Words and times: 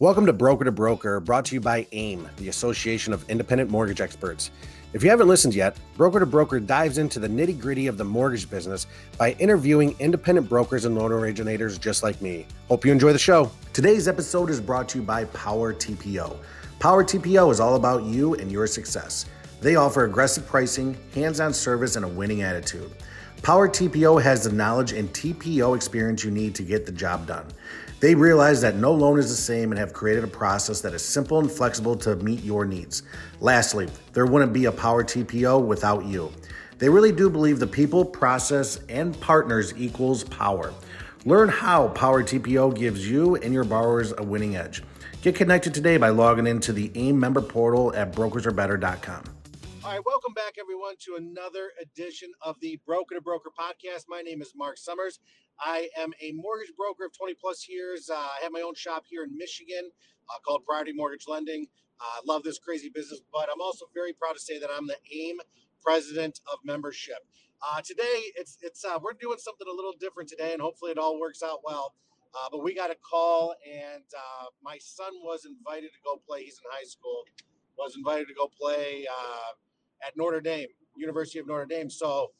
Welcome 0.00 0.26
to 0.26 0.32
Broker 0.32 0.62
to 0.62 0.70
Broker, 0.70 1.18
brought 1.18 1.44
to 1.46 1.56
you 1.56 1.60
by 1.60 1.84
AIM, 1.90 2.28
the 2.36 2.50
Association 2.50 3.12
of 3.12 3.28
Independent 3.28 3.68
Mortgage 3.68 4.00
Experts. 4.00 4.52
If 4.92 5.02
you 5.02 5.10
haven't 5.10 5.26
listened 5.26 5.56
yet, 5.56 5.76
Broker 5.96 6.20
to 6.20 6.24
Broker 6.24 6.60
dives 6.60 6.98
into 6.98 7.18
the 7.18 7.26
nitty 7.26 7.58
gritty 7.58 7.88
of 7.88 7.98
the 7.98 8.04
mortgage 8.04 8.48
business 8.48 8.86
by 9.16 9.32
interviewing 9.40 9.96
independent 9.98 10.48
brokers 10.48 10.84
and 10.84 10.96
loan 10.96 11.10
originators 11.10 11.78
just 11.78 12.04
like 12.04 12.22
me. 12.22 12.46
Hope 12.68 12.84
you 12.84 12.92
enjoy 12.92 13.12
the 13.12 13.18
show. 13.18 13.50
Today's 13.72 14.06
episode 14.06 14.50
is 14.50 14.60
brought 14.60 14.88
to 14.90 14.98
you 14.98 15.04
by 15.04 15.24
Power 15.24 15.74
TPO. 15.74 16.36
Power 16.78 17.02
TPO 17.02 17.50
is 17.50 17.58
all 17.58 17.74
about 17.74 18.04
you 18.04 18.34
and 18.34 18.52
your 18.52 18.68
success. 18.68 19.24
They 19.60 19.74
offer 19.74 20.04
aggressive 20.04 20.46
pricing, 20.46 20.96
hands 21.12 21.40
on 21.40 21.52
service, 21.52 21.96
and 21.96 22.04
a 22.04 22.08
winning 22.08 22.42
attitude. 22.42 22.92
Power 23.42 23.68
TPO 23.68 24.22
has 24.22 24.44
the 24.44 24.52
knowledge 24.52 24.92
and 24.92 25.08
TPO 25.10 25.74
experience 25.74 26.22
you 26.22 26.30
need 26.30 26.54
to 26.54 26.62
get 26.62 26.86
the 26.86 26.92
job 26.92 27.26
done. 27.26 27.46
They 28.00 28.14
realize 28.14 28.60
that 28.60 28.76
no 28.76 28.92
loan 28.92 29.18
is 29.18 29.28
the 29.28 29.34
same 29.34 29.72
and 29.72 29.78
have 29.78 29.92
created 29.92 30.22
a 30.22 30.28
process 30.28 30.80
that 30.82 30.94
is 30.94 31.04
simple 31.04 31.40
and 31.40 31.50
flexible 31.50 31.96
to 31.96 32.14
meet 32.16 32.44
your 32.44 32.64
needs. 32.64 33.02
Lastly, 33.40 33.88
there 34.12 34.24
wouldn't 34.24 34.52
be 34.52 34.66
a 34.66 34.72
Power 34.72 35.02
TPO 35.02 35.64
without 35.64 36.04
you. 36.04 36.32
They 36.78 36.88
really 36.88 37.10
do 37.10 37.28
believe 37.28 37.58
the 37.58 37.66
people, 37.66 38.04
process, 38.04 38.78
and 38.88 39.20
partners 39.20 39.74
equals 39.76 40.22
power. 40.22 40.72
Learn 41.24 41.48
how 41.48 41.88
Power 41.88 42.22
TPO 42.22 42.76
gives 42.76 43.10
you 43.10 43.34
and 43.34 43.52
your 43.52 43.64
borrowers 43.64 44.14
a 44.16 44.22
winning 44.22 44.54
edge. 44.54 44.84
Get 45.20 45.34
connected 45.34 45.74
today 45.74 45.96
by 45.96 46.10
logging 46.10 46.46
into 46.46 46.72
the 46.72 46.92
AIM 46.94 47.18
member 47.18 47.42
portal 47.42 47.92
at 47.96 48.12
brokersarebetter.com. 48.12 49.24
All 49.82 49.90
right, 49.90 50.06
welcome 50.06 50.34
back, 50.34 50.54
everyone, 50.60 50.94
to 51.00 51.16
another 51.16 51.70
edition 51.82 52.30
of 52.42 52.60
the 52.60 52.78
Broker 52.86 53.16
to 53.16 53.20
Broker 53.20 53.50
podcast. 53.58 54.04
My 54.06 54.20
name 54.20 54.40
is 54.40 54.52
Marc 54.54 54.78
Summers. 54.78 55.18
I 55.60 55.88
am 55.96 56.12
a 56.20 56.32
mortgage 56.32 56.72
broker 56.76 57.06
of 57.06 57.16
20 57.16 57.34
plus 57.34 57.68
years. 57.68 58.10
Uh, 58.10 58.16
I 58.16 58.38
have 58.42 58.52
my 58.52 58.60
own 58.60 58.74
shop 58.74 59.04
here 59.08 59.24
in 59.24 59.36
Michigan 59.36 59.90
uh, 60.30 60.38
called 60.46 60.64
Priority 60.64 60.92
Mortgage 60.92 61.24
Lending. 61.26 61.66
I 62.00 62.18
uh, 62.18 62.20
love 62.26 62.44
this 62.44 62.58
crazy 62.58 62.90
business, 62.94 63.20
but 63.32 63.48
I'm 63.52 63.60
also 63.60 63.86
very 63.92 64.12
proud 64.12 64.34
to 64.34 64.38
say 64.38 64.60
that 64.60 64.70
I'm 64.72 64.86
the 64.86 64.96
AIM 65.12 65.38
president 65.82 66.40
of 66.52 66.60
membership. 66.64 67.18
Uh, 67.60 67.80
today, 67.80 68.30
it's 68.36 68.58
it's 68.62 68.84
uh, 68.84 69.00
we're 69.02 69.14
doing 69.14 69.38
something 69.38 69.66
a 69.68 69.74
little 69.74 69.94
different 69.98 70.28
today, 70.28 70.52
and 70.52 70.62
hopefully 70.62 70.92
it 70.92 70.98
all 70.98 71.18
works 71.18 71.42
out 71.42 71.58
well. 71.64 71.94
Uh, 72.34 72.48
but 72.52 72.62
we 72.62 72.72
got 72.72 72.92
a 72.92 72.96
call, 72.96 73.54
and 73.66 74.04
my 74.62 74.78
son 74.78 75.10
was 75.24 75.44
invited 75.44 75.88
to 75.88 75.98
go 76.04 76.20
play. 76.28 76.44
He's 76.44 76.58
in 76.58 76.70
high 76.70 76.84
school. 76.84 77.24
Was 77.76 77.96
invited 77.96 78.28
to 78.28 78.34
go 78.34 78.48
play 78.60 79.06
at 80.06 80.16
Notre 80.16 80.40
Dame, 80.40 80.68
University 80.96 81.40
of 81.40 81.48
Notre 81.48 81.66
Dame. 81.66 81.90
So 81.90 82.30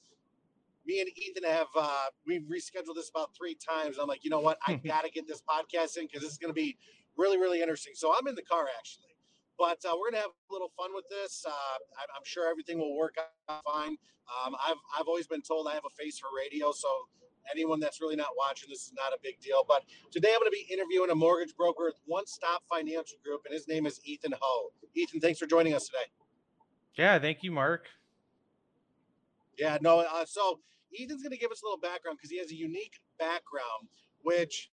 me 0.89 1.00
and 1.00 1.11
Ethan 1.17 1.44
have 1.44 1.67
uh, 1.77 2.06
we've 2.27 2.42
rescheduled 2.42 2.97
this 2.97 3.11
about 3.11 3.31
three 3.36 3.55
times. 3.55 3.98
I'm 4.00 4.08
like, 4.08 4.25
you 4.25 4.31
know 4.31 4.41
what? 4.41 4.58
I 4.67 4.75
got 4.86 5.05
to 5.05 5.11
get 5.11 5.28
this 5.28 5.42
podcast 5.42 5.98
in 5.98 6.06
because 6.06 6.22
this 6.22 6.33
is 6.33 6.39
going 6.39 6.48
to 6.48 6.58
be 6.58 6.77
really, 7.17 7.36
really 7.36 7.61
interesting. 7.61 7.92
So 7.95 8.12
I'm 8.19 8.27
in 8.27 8.34
the 8.34 8.42
car 8.42 8.67
actually, 8.78 9.14
but 9.58 9.78
uh, 9.84 9.95
we're 10.00 10.11
gonna 10.11 10.22
have 10.22 10.30
a 10.30 10.53
little 10.53 10.72
fun 10.77 10.91
with 10.95 11.05
this. 11.11 11.45
Uh, 11.47 11.50
I'm 12.17 12.25
sure 12.25 12.48
everything 12.50 12.78
will 12.78 12.97
work 12.97 13.17
out 13.48 13.62
fine. 13.64 13.97
Um, 14.45 14.56
I've 14.67 14.77
I've 14.98 15.06
always 15.06 15.27
been 15.27 15.42
told 15.42 15.69
I 15.69 15.75
have 15.75 15.84
a 15.86 16.03
face 16.03 16.19
for 16.19 16.28
radio, 16.36 16.72
so 16.72 16.89
anyone 17.52 17.80
that's 17.80 18.00
really 18.00 18.17
not 18.17 18.28
watching 18.36 18.69
this 18.70 18.86
is 18.86 18.92
not 18.97 19.12
a 19.12 19.19
big 19.23 19.41
deal. 19.41 19.64
But 19.67 19.83
today 20.11 20.30
I'm 20.33 20.41
going 20.41 20.50
to 20.50 20.56
be 20.56 20.73
interviewing 20.73 21.11
a 21.11 21.14
mortgage 21.14 21.55
broker 21.56 21.89
at 21.89 21.95
One 22.06 22.27
Stop 22.27 22.62
Financial 22.70 23.19
Group, 23.25 23.42
and 23.45 23.55
his 23.55 23.69
name 23.69 23.86
is 23.86 24.00
Ethan 24.05 24.33
Hough. 24.33 24.73
Ethan, 24.95 25.20
thanks 25.20 25.39
for 25.39 25.47
joining 25.47 25.75
us 25.75 25.86
today. 25.86 26.06
Yeah, 26.97 27.19
thank 27.19 27.42
you, 27.42 27.52
Marc. 27.52 27.86
Yeah, 29.58 29.78
no. 29.80 30.00
Uh, 30.00 30.25
so 30.25 30.61
Ethan's 30.94 31.22
going 31.22 31.33
to 31.33 31.39
give 31.39 31.50
us 31.50 31.62
a 31.62 31.67
little 31.67 31.81
background 31.81 32.19
because 32.19 32.31
he 32.31 32.39
has 32.39 32.50
a 32.50 32.55
unique 32.55 32.94
background, 33.19 33.89
which, 34.22 34.70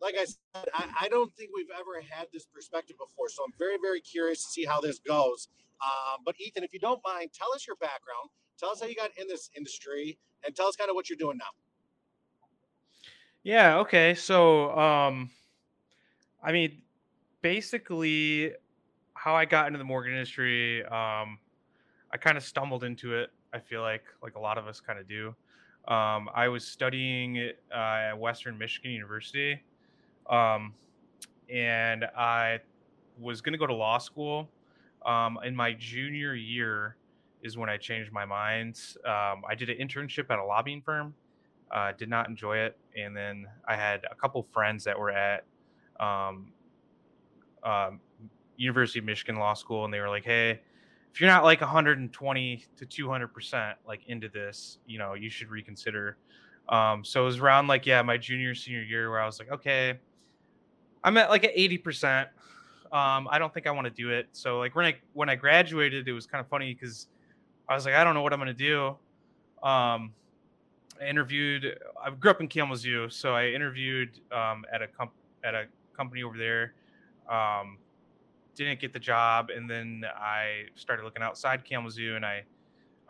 like 0.00 0.14
I 0.18 0.24
said, 0.24 0.68
I, 0.74 0.86
I, 1.02 1.08
don't 1.08 1.32
think 1.34 1.50
we've 1.54 1.70
ever 1.74 2.02
had 2.08 2.26
this 2.32 2.46
perspective 2.46 2.96
before. 2.98 3.28
So 3.28 3.44
I'm 3.44 3.52
very, 3.58 3.76
very 3.80 4.00
curious 4.00 4.44
to 4.44 4.50
see 4.50 4.64
how 4.64 4.80
this 4.80 4.98
goes. 4.98 5.48
Um, 5.82 6.22
but 6.24 6.34
Ethan, 6.40 6.64
if 6.64 6.72
you 6.72 6.80
don't 6.80 7.00
mind, 7.04 7.30
tell 7.32 7.52
us 7.54 7.66
your 7.66 7.76
background. 7.76 8.30
Tell 8.58 8.70
us 8.70 8.80
how 8.80 8.86
you 8.86 8.96
got 8.96 9.10
in 9.16 9.28
this 9.28 9.50
industry, 9.56 10.18
and 10.44 10.54
tell 10.54 10.66
us 10.66 10.74
kind 10.74 10.90
of 10.90 10.96
what 10.96 11.08
you're 11.08 11.18
doing 11.18 11.38
now. 11.38 11.44
Yeah. 13.44 13.78
Okay. 13.78 14.14
So, 14.14 14.76
um, 14.76 15.30
I 16.42 16.50
mean, 16.50 16.82
basically, 17.40 18.52
how 19.14 19.36
I 19.36 19.44
got 19.44 19.68
into 19.68 19.78
the 19.78 19.84
mortgage 19.84 20.12
industry, 20.12 20.84
um, 20.84 21.38
I 22.10 22.16
kind 22.18 22.36
of 22.36 22.42
stumbled 22.42 22.82
into 22.82 23.14
it 23.14 23.30
I 23.52 23.58
feel 23.58 23.82
like 23.82 24.04
like 24.22 24.34
a 24.34 24.40
lot 24.40 24.58
of 24.58 24.66
us 24.66 24.80
kind 24.80 24.98
of 24.98 25.08
do. 25.08 25.34
Um, 25.86 26.28
I 26.34 26.48
was 26.48 26.66
studying 26.66 27.50
uh, 27.72 27.74
at 28.10 28.18
Western 28.18 28.58
Michigan 28.58 28.90
University, 28.90 29.62
um, 30.28 30.74
and 31.52 32.04
I 32.16 32.60
was 33.18 33.40
going 33.40 33.52
to 33.52 33.58
go 33.58 33.66
to 33.66 33.74
law 33.74 33.98
school. 33.98 34.48
Um, 35.06 35.38
in 35.44 35.54
my 35.54 35.72
junior 35.72 36.34
year 36.34 36.96
is 37.42 37.56
when 37.56 37.70
I 37.70 37.76
changed 37.76 38.12
my 38.12 38.24
mind. 38.24 38.80
Um, 39.04 39.42
I 39.48 39.54
did 39.56 39.70
an 39.70 39.78
internship 39.78 40.28
at 40.30 40.38
a 40.38 40.44
lobbying 40.44 40.82
firm. 40.82 41.14
Uh, 41.70 41.92
did 41.92 42.08
not 42.08 42.28
enjoy 42.28 42.58
it, 42.58 42.76
and 42.96 43.16
then 43.16 43.46
I 43.66 43.76
had 43.76 44.04
a 44.10 44.14
couple 44.14 44.42
friends 44.42 44.84
that 44.84 44.98
were 44.98 45.10
at 45.10 45.44
um, 46.00 46.52
um, 47.62 48.00
University 48.56 48.98
of 48.98 49.04
Michigan 49.04 49.36
Law 49.36 49.54
School, 49.54 49.84
and 49.84 49.94
they 49.94 50.00
were 50.00 50.08
like, 50.08 50.24
"Hey." 50.24 50.60
You're 51.20 51.30
not 51.30 51.44
like 51.44 51.60
120 51.60 52.64
to 52.76 52.86
200 52.86 53.28
percent 53.28 53.78
like 53.86 54.00
into 54.06 54.28
this, 54.28 54.78
you 54.86 54.98
know, 54.98 55.14
you 55.14 55.30
should 55.30 55.50
reconsider. 55.50 56.16
Um, 56.68 57.04
so 57.04 57.22
it 57.22 57.24
was 57.24 57.38
around 57.38 57.66
like 57.66 57.86
yeah, 57.86 58.02
my 58.02 58.16
junior 58.18 58.54
senior 58.54 58.82
year 58.82 59.10
where 59.10 59.20
I 59.20 59.26
was 59.26 59.38
like, 59.38 59.50
okay, 59.50 59.98
I'm 61.02 61.16
at 61.16 61.30
like 61.30 61.44
at 61.44 61.52
80 61.54 61.78
percent. 61.78 62.28
Um, 62.92 63.28
I 63.30 63.38
don't 63.38 63.52
think 63.52 63.66
I 63.66 63.70
want 63.70 63.86
to 63.86 63.90
do 63.90 64.10
it. 64.10 64.28
So 64.32 64.58
like 64.58 64.74
when 64.74 64.86
I 64.86 64.96
when 65.12 65.28
I 65.28 65.34
graduated, 65.34 66.08
it 66.08 66.12
was 66.12 66.26
kind 66.26 66.40
of 66.40 66.48
funny 66.48 66.74
because 66.74 67.08
I 67.68 67.74
was 67.74 67.84
like, 67.84 67.94
I 67.94 68.04
don't 68.04 68.14
know 68.14 68.22
what 68.22 68.32
I'm 68.32 68.38
gonna 68.38 68.54
do. 68.54 68.96
Um, 69.62 70.12
I 71.00 71.06
interviewed. 71.06 71.78
I 72.02 72.10
grew 72.10 72.30
up 72.30 72.40
in 72.40 72.48
Kalamazoo, 72.48 73.08
so 73.10 73.34
I 73.34 73.48
interviewed 73.48 74.20
um, 74.32 74.64
at 74.72 74.82
a 74.82 74.86
comp- 74.86 75.12
at 75.44 75.54
a 75.54 75.66
company 75.96 76.22
over 76.22 76.36
there. 76.38 76.74
Um, 77.28 77.78
didn't 78.64 78.80
get 78.80 78.92
the 78.92 78.98
job, 78.98 79.50
and 79.50 79.68
then 79.68 80.04
I 80.16 80.64
started 80.74 81.04
looking 81.04 81.22
outside 81.22 81.64
Kalamazoo, 81.64 82.16
and 82.16 82.24
I 82.24 82.44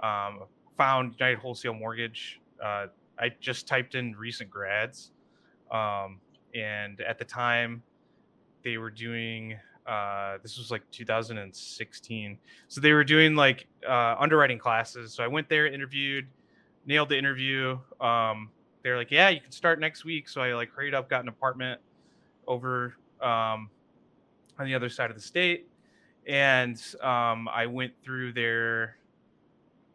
um, 0.03 0.45
found 0.77 1.15
United 1.19 1.39
Wholesale 1.39 1.75
Mortgage. 1.75 2.41
Uh, 2.63 2.87
I 3.19 3.31
just 3.41 3.67
typed 3.67 3.95
in 3.95 4.15
recent 4.15 4.51
grads, 4.51 5.13
um, 5.71 6.21
and 6.55 7.01
at 7.01 7.19
the 7.19 7.25
time, 7.25 7.83
they 8.65 8.79
were 8.79 8.91
doing. 8.91 9.57
Uh, 9.87 10.37
this 10.43 10.59
was 10.59 10.71
like 10.71 10.83
2016, 10.91 12.39
so 12.69 12.81
they 12.81 12.93
were 12.93 13.05
doing 13.05 13.35
like 13.35 13.67
uh, 13.89 14.17
underwriting 14.19 14.59
classes. 14.59 15.15
So 15.15 15.25
I 15.25 15.29
went 15.29 15.49
there, 15.49 15.67
interviewed, 15.67 16.27
nailed 16.85 17.09
the 17.09 17.17
interview. 17.17 17.79
Um, 18.01 18.51
they're 18.83 18.99
like, 18.99 19.11
"Yeah, 19.11 19.31
you 19.31 19.41
can 19.41 19.51
start 19.51 19.81
next 19.81 20.05
week." 20.05 20.29
So 20.29 20.43
I 20.43 20.55
like 20.55 20.71
hurried 20.71 20.95
up, 20.95 21.09
got 21.09 21.23
an 21.23 21.29
apartment 21.29 21.81
over 22.47 22.95
um, 23.23 23.71
on 24.59 24.67
the 24.67 24.75
other 24.75 24.89
side 24.89 25.11
of 25.11 25.17
the 25.17 25.23
state, 25.23 25.69
and 26.27 26.81
um, 27.03 27.49
I 27.49 27.67
went 27.67 27.93
through 28.03 28.33
their. 28.33 28.97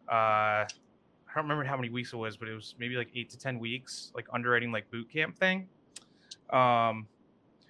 Uh, 0.09 0.65
I 0.65 1.35
don't 1.35 1.45
remember 1.45 1.63
how 1.63 1.75
many 1.75 1.89
weeks 1.89 2.13
it 2.13 2.17
was, 2.17 2.37
but 2.37 2.47
it 2.47 2.53
was 2.53 2.75
maybe 2.77 2.95
like 2.95 3.09
eight 3.15 3.29
to 3.31 3.37
ten 3.37 3.59
weeks, 3.59 4.11
like 4.15 4.27
underwriting 4.33 4.71
like 4.71 4.89
boot 4.91 5.11
camp 5.11 5.37
thing. 5.37 5.67
Um, 6.51 7.07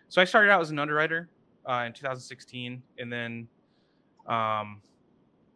so 0.10 0.22
I 0.22 0.26
started 0.26 0.52
out 0.52 0.62
as 0.62 0.70
an 0.70 0.80
underwriter 0.80 1.30
uh, 1.68 1.84
in 1.86 1.94
2016, 1.94 2.82
and 3.00 3.12
then, 3.12 3.48
um, 4.28 4.82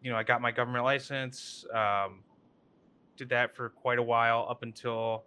you 0.01 0.09
know, 0.09 0.17
I 0.17 0.23
got 0.23 0.41
my 0.41 0.51
government 0.51 0.85
license. 0.85 1.65
Um, 1.73 2.23
did 3.17 3.29
that 3.29 3.55
for 3.55 3.69
quite 3.69 3.99
a 3.99 4.03
while 4.03 4.47
up 4.49 4.63
until 4.63 5.25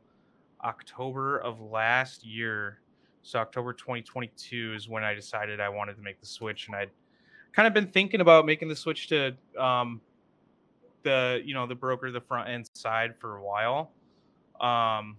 October 0.64 1.38
of 1.38 1.60
last 1.60 2.24
year. 2.24 2.80
So 3.22 3.38
October 3.38 3.72
2022 3.72 4.74
is 4.74 4.88
when 4.88 5.04
I 5.04 5.14
decided 5.14 5.60
I 5.60 5.68
wanted 5.68 5.96
to 5.96 6.02
make 6.02 6.20
the 6.20 6.26
switch, 6.26 6.66
and 6.66 6.76
I'd 6.76 6.90
kind 7.52 7.66
of 7.66 7.74
been 7.74 7.88
thinking 7.88 8.20
about 8.20 8.46
making 8.46 8.68
the 8.68 8.76
switch 8.76 9.08
to 9.08 9.36
um, 9.58 10.00
the 11.02 11.42
you 11.44 11.54
know 11.54 11.66
the 11.66 11.74
broker, 11.74 12.10
the 12.10 12.20
front 12.20 12.48
end 12.48 12.70
side 12.72 13.14
for 13.18 13.36
a 13.36 13.42
while. 13.42 13.90
Um, 14.60 15.16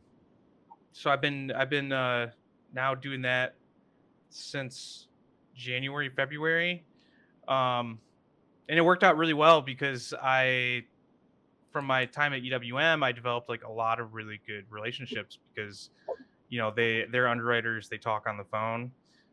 so 0.93 1.09
I've 1.09 1.21
been 1.21 1.51
I've 1.51 1.69
been 1.69 1.91
uh, 1.91 2.31
now 2.73 2.95
doing 2.95 3.21
that 3.23 3.55
since 4.29 5.07
January 5.55 6.09
February, 6.09 6.83
um, 7.47 7.99
and 8.67 8.77
it 8.77 8.81
worked 8.81 9.03
out 9.03 9.17
really 9.17 9.33
well 9.33 9.61
because 9.61 10.13
I 10.21 10.85
from 11.71 11.85
my 11.85 12.05
time 12.05 12.33
at 12.33 12.41
UWM 12.41 13.03
I 13.03 13.11
developed 13.11 13.47
like 13.47 13.63
a 13.63 13.71
lot 13.71 13.99
of 13.99 14.13
really 14.13 14.41
good 14.45 14.65
relationships 14.69 15.39
because 15.53 15.89
you 16.51 16.59
know 16.59 16.71
they 16.75 17.05
they're 17.11 17.27
underwriters 17.27 17.89
they 17.89 17.97
talk 17.97 18.27
on 18.27 18.37
the 18.37 18.43
phone 18.43 18.91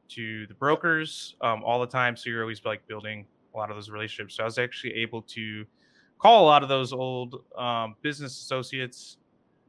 to 0.08 0.46
the 0.46 0.54
brokers 0.54 1.36
um, 1.42 1.62
all 1.62 1.78
the 1.78 1.86
time. 1.86 2.16
So 2.16 2.30
you're 2.30 2.40
always 2.40 2.64
like 2.64 2.86
building 2.88 3.26
a 3.54 3.58
lot 3.58 3.70
of 3.70 3.76
those 3.76 3.90
relationships. 3.90 4.36
So 4.36 4.42
i 4.44 4.46
was 4.46 4.58
actually 4.58 4.94
able 4.94 5.20
to 5.22 5.66
call 6.18 6.44
a 6.44 6.46
lot 6.46 6.62
of 6.62 6.70
those 6.70 6.94
old 6.94 7.44
um, 7.58 7.94
business 8.00 8.40
associates 8.40 9.18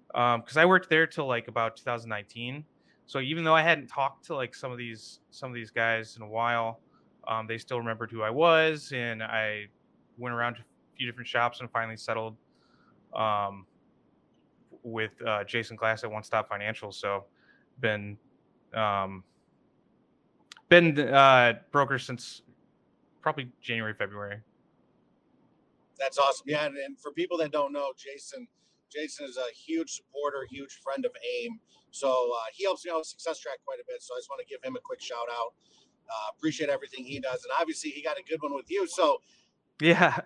because 0.07 0.57
um, 0.57 0.61
i 0.61 0.65
worked 0.65 0.89
there 0.89 1.05
till 1.05 1.27
like 1.27 1.49
about 1.49 1.75
2019 1.75 2.63
so 3.09 3.19
even 3.21 3.43
though 3.43 3.55
I 3.55 3.63
hadn't 3.63 3.87
talked 3.87 4.25
to 4.25 4.35
like 4.35 4.53
some 4.53 4.71
of 4.71 4.77
these 4.77 5.21
some 5.31 5.49
of 5.49 5.55
these 5.55 5.71
guys 5.71 6.15
in 6.15 6.21
a 6.21 6.27
while, 6.27 6.79
um, 7.27 7.47
they 7.47 7.57
still 7.57 7.79
remembered 7.79 8.11
who 8.11 8.21
I 8.21 8.29
was, 8.29 8.91
and 8.93 9.23
I 9.23 9.65
went 10.19 10.35
around 10.35 10.57
to 10.57 10.61
a 10.61 10.95
few 10.95 11.07
different 11.07 11.27
shops 11.27 11.59
and 11.59 11.71
finally 11.71 11.97
settled 11.97 12.37
um, 13.15 13.65
with 14.83 15.09
uh, 15.25 15.43
Jason 15.43 15.75
Glass 15.75 16.03
at 16.03 16.11
One 16.11 16.21
Stop 16.21 16.49
Financial. 16.49 16.91
So 16.91 17.25
been 17.81 18.17
um, 18.73 19.23
been 20.69 20.99
uh, 20.99 21.53
broker 21.71 21.99
since 21.99 22.41
probably 23.21 23.51
January 23.61 23.93
February. 23.93 24.41
That's 25.99 26.17
awesome. 26.17 26.45
Yeah, 26.47 26.65
and, 26.65 26.77
and 26.77 26.99
for 26.99 27.11
people 27.11 27.37
that 27.39 27.51
don't 27.51 27.73
know, 27.73 27.91
Jason 27.97 28.47
Jason 28.91 29.25
is 29.25 29.37
a 29.37 29.53
huge 29.53 29.91
supporter, 29.91 30.47
huge 30.49 30.79
friend 30.83 31.05
of 31.05 31.11
AIM. 31.23 31.59
So 31.91 32.09
uh, 32.09 32.45
he 32.53 32.63
helps 32.63 32.85
me 32.85 32.91
out 32.91 32.99
with 32.99 33.07
Success 33.07 33.39
Track 33.39 33.59
quite 33.65 33.79
a 33.79 33.83
bit. 33.87 34.01
So 34.01 34.15
I 34.15 34.17
just 34.19 34.29
want 34.29 34.41
to 34.41 34.47
give 34.47 34.63
him 34.63 34.75
a 34.75 34.79
quick 34.79 35.01
shout 35.01 35.27
out. 35.31 35.53
Uh, 36.09 36.31
appreciate 36.35 36.69
everything 36.69 37.03
he 37.03 37.19
does, 37.19 37.43
and 37.43 37.51
obviously 37.59 37.91
he 37.91 38.01
got 38.01 38.17
a 38.17 38.23
good 38.23 38.41
one 38.41 38.55
with 38.55 38.71
you. 38.71 38.87
So 38.87 39.21
yeah, 39.79 40.19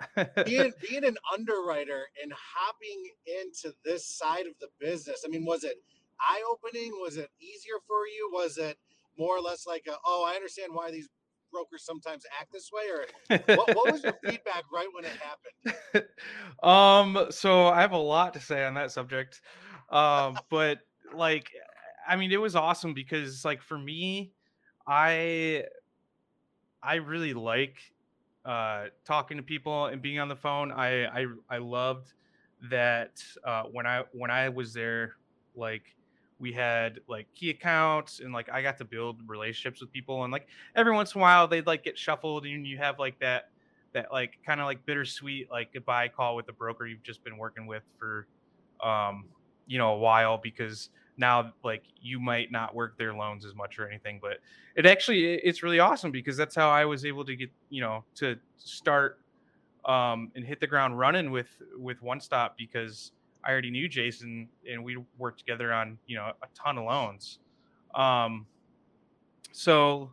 being 0.45 0.71
being 0.89 1.03
an 1.03 1.17
underwriter 1.33 2.03
and 2.21 2.31
hopping 2.33 3.09
into 3.41 3.75
this 3.83 4.05
side 4.05 4.45
of 4.47 4.53
the 4.61 4.67
business. 4.79 5.23
I 5.25 5.29
mean, 5.29 5.45
was 5.45 5.63
it 5.63 5.83
eye 6.27 6.43
opening? 6.49 6.91
Was 7.01 7.17
it 7.17 7.29
easier 7.39 7.79
for 7.87 8.07
you? 8.07 8.29
Was 8.33 8.57
it 8.57 8.77
more 9.17 9.37
or 9.37 9.41
less 9.41 9.67
like, 9.67 9.85
a, 9.87 9.93
oh, 10.05 10.25
I 10.27 10.35
understand 10.35 10.73
why 10.73 10.91
these 10.91 11.09
brokers 11.53 11.85
sometimes 11.85 12.25
act 12.41 12.51
this 12.51 12.69
way 12.73 12.83
or 12.89 13.55
what, 13.55 13.75
what, 13.75 13.93
was 13.93 14.03
your 14.03 14.13
feedback 14.25 14.63
right 14.73 14.87
when 14.93 15.05
it 15.05 15.11
happened 15.21 16.07
um 16.63 17.27
so 17.29 17.67
i 17.67 17.79
have 17.79 17.91
a 17.91 17.97
lot 17.97 18.33
to 18.33 18.39
say 18.39 18.65
on 18.65 18.73
that 18.73 18.91
subject 18.91 19.39
um 19.91 20.37
but 20.49 20.79
like 21.15 21.51
i 22.09 22.15
mean 22.15 22.31
it 22.31 22.41
was 22.41 22.55
awesome 22.55 22.93
because 22.93 23.45
like 23.45 23.61
for 23.61 23.77
me 23.77 24.31
i 24.87 25.63
i 26.81 26.95
really 26.95 27.33
like 27.33 27.77
uh 28.45 28.85
talking 29.05 29.37
to 29.37 29.43
people 29.43 29.85
and 29.85 30.01
being 30.01 30.19
on 30.19 30.27
the 30.27 30.35
phone 30.35 30.71
i 30.71 31.05
i, 31.05 31.25
I 31.49 31.57
loved 31.59 32.13
that 32.71 33.23
uh 33.45 33.63
when 33.71 33.85
i 33.85 34.03
when 34.11 34.31
i 34.31 34.49
was 34.49 34.73
there 34.73 35.13
like 35.55 35.83
we 36.43 36.51
had 36.51 36.99
like 37.07 37.25
key 37.33 37.51
accounts 37.51 38.19
and 38.19 38.33
like 38.33 38.49
I 38.51 38.61
got 38.61 38.77
to 38.79 38.85
build 38.85 39.15
relationships 39.27 39.79
with 39.79 39.93
people 39.93 40.25
and 40.25 40.33
like 40.33 40.45
every 40.75 40.91
once 40.91 41.15
in 41.15 41.19
a 41.19 41.21
while 41.21 41.47
they'd 41.47 41.65
like 41.65 41.85
get 41.85 41.97
shuffled 41.97 42.45
and 42.45 42.67
you 42.67 42.77
have 42.79 42.99
like 42.99 43.17
that 43.19 43.49
that 43.93 44.11
like 44.11 44.37
kind 44.45 44.59
of 44.59 44.65
like 44.65 44.85
bittersweet 44.85 45.49
like 45.49 45.71
goodbye 45.71 46.09
call 46.09 46.35
with 46.35 46.45
the 46.45 46.51
broker 46.51 46.85
you've 46.85 47.01
just 47.01 47.23
been 47.23 47.37
working 47.37 47.65
with 47.65 47.83
for 47.97 48.27
um 48.83 49.23
you 49.67 49.77
know 49.77 49.93
a 49.93 49.97
while 49.97 50.37
because 50.37 50.89
now 51.15 51.53
like 51.63 51.85
you 52.01 52.19
might 52.19 52.51
not 52.51 52.75
work 52.75 52.97
their 52.97 53.13
loans 53.13 53.45
as 53.45 53.55
much 53.55 53.79
or 53.79 53.87
anything 53.87 54.19
but 54.21 54.39
it 54.75 54.85
actually 54.85 55.35
it's 55.35 55.63
really 55.63 55.79
awesome 55.79 56.11
because 56.11 56.35
that's 56.35 56.55
how 56.55 56.69
I 56.69 56.83
was 56.83 57.05
able 57.05 57.23
to 57.23 57.37
get 57.37 57.51
you 57.69 57.79
know 57.79 58.03
to 58.15 58.35
start 58.57 59.17
um 59.85 60.29
and 60.35 60.43
hit 60.43 60.59
the 60.59 60.67
ground 60.67 60.99
running 60.99 61.31
with 61.31 61.47
with 61.77 62.01
one 62.01 62.19
stop 62.19 62.57
because 62.57 63.13
I 63.43 63.51
already 63.51 63.71
knew 63.71 63.87
Jason 63.87 64.47
and 64.69 64.83
we 64.83 64.97
worked 65.17 65.39
together 65.39 65.73
on, 65.73 65.97
you 66.07 66.15
know, 66.15 66.31
a 66.41 66.47
ton 66.55 66.77
of 66.77 66.85
loans. 66.85 67.39
Um, 67.93 68.45
so 69.51 70.11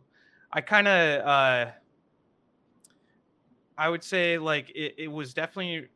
I 0.51 0.61
kind 0.61 0.87
of, 0.87 1.25
uh, 1.25 1.71
I 3.77 3.89
would 3.89 4.03
say 4.03 4.37
like 4.37 4.69
it, 4.71 4.95
it 4.97 5.07
was 5.07 5.33
definitely 5.33 5.87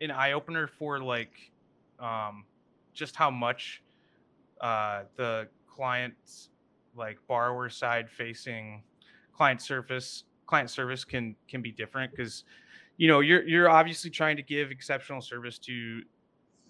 an 0.00 0.10
eye 0.10 0.32
opener 0.32 0.66
for 0.66 1.00
like, 1.00 1.52
um, 2.00 2.44
just 2.94 3.16
how 3.16 3.30
much, 3.30 3.82
uh, 4.60 5.02
the 5.16 5.48
client's 5.66 6.50
like 6.96 7.18
borrower 7.28 7.68
side 7.68 8.10
facing 8.10 8.82
client 9.32 9.62
service 9.62 10.24
client 10.46 10.68
service 10.68 11.04
can 11.04 11.36
can 11.46 11.62
be 11.62 11.70
different 11.70 12.10
because 12.10 12.44
you 12.96 13.06
know 13.06 13.20
you're 13.20 13.46
you're 13.46 13.70
obviously 13.70 14.10
trying 14.10 14.36
to 14.36 14.42
give 14.42 14.72
exceptional 14.72 15.20
service 15.20 15.58
to 15.58 16.02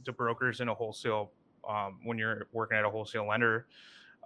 to 0.08 0.12
brokers 0.12 0.60
in 0.60 0.68
a 0.68 0.74
wholesale 0.74 1.30
um, 1.68 1.98
when 2.02 2.18
you're 2.18 2.48
working 2.52 2.76
at 2.76 2.84
a 2.84 2.90
wholesale 2.90 3.26
lender, 3.26 3.66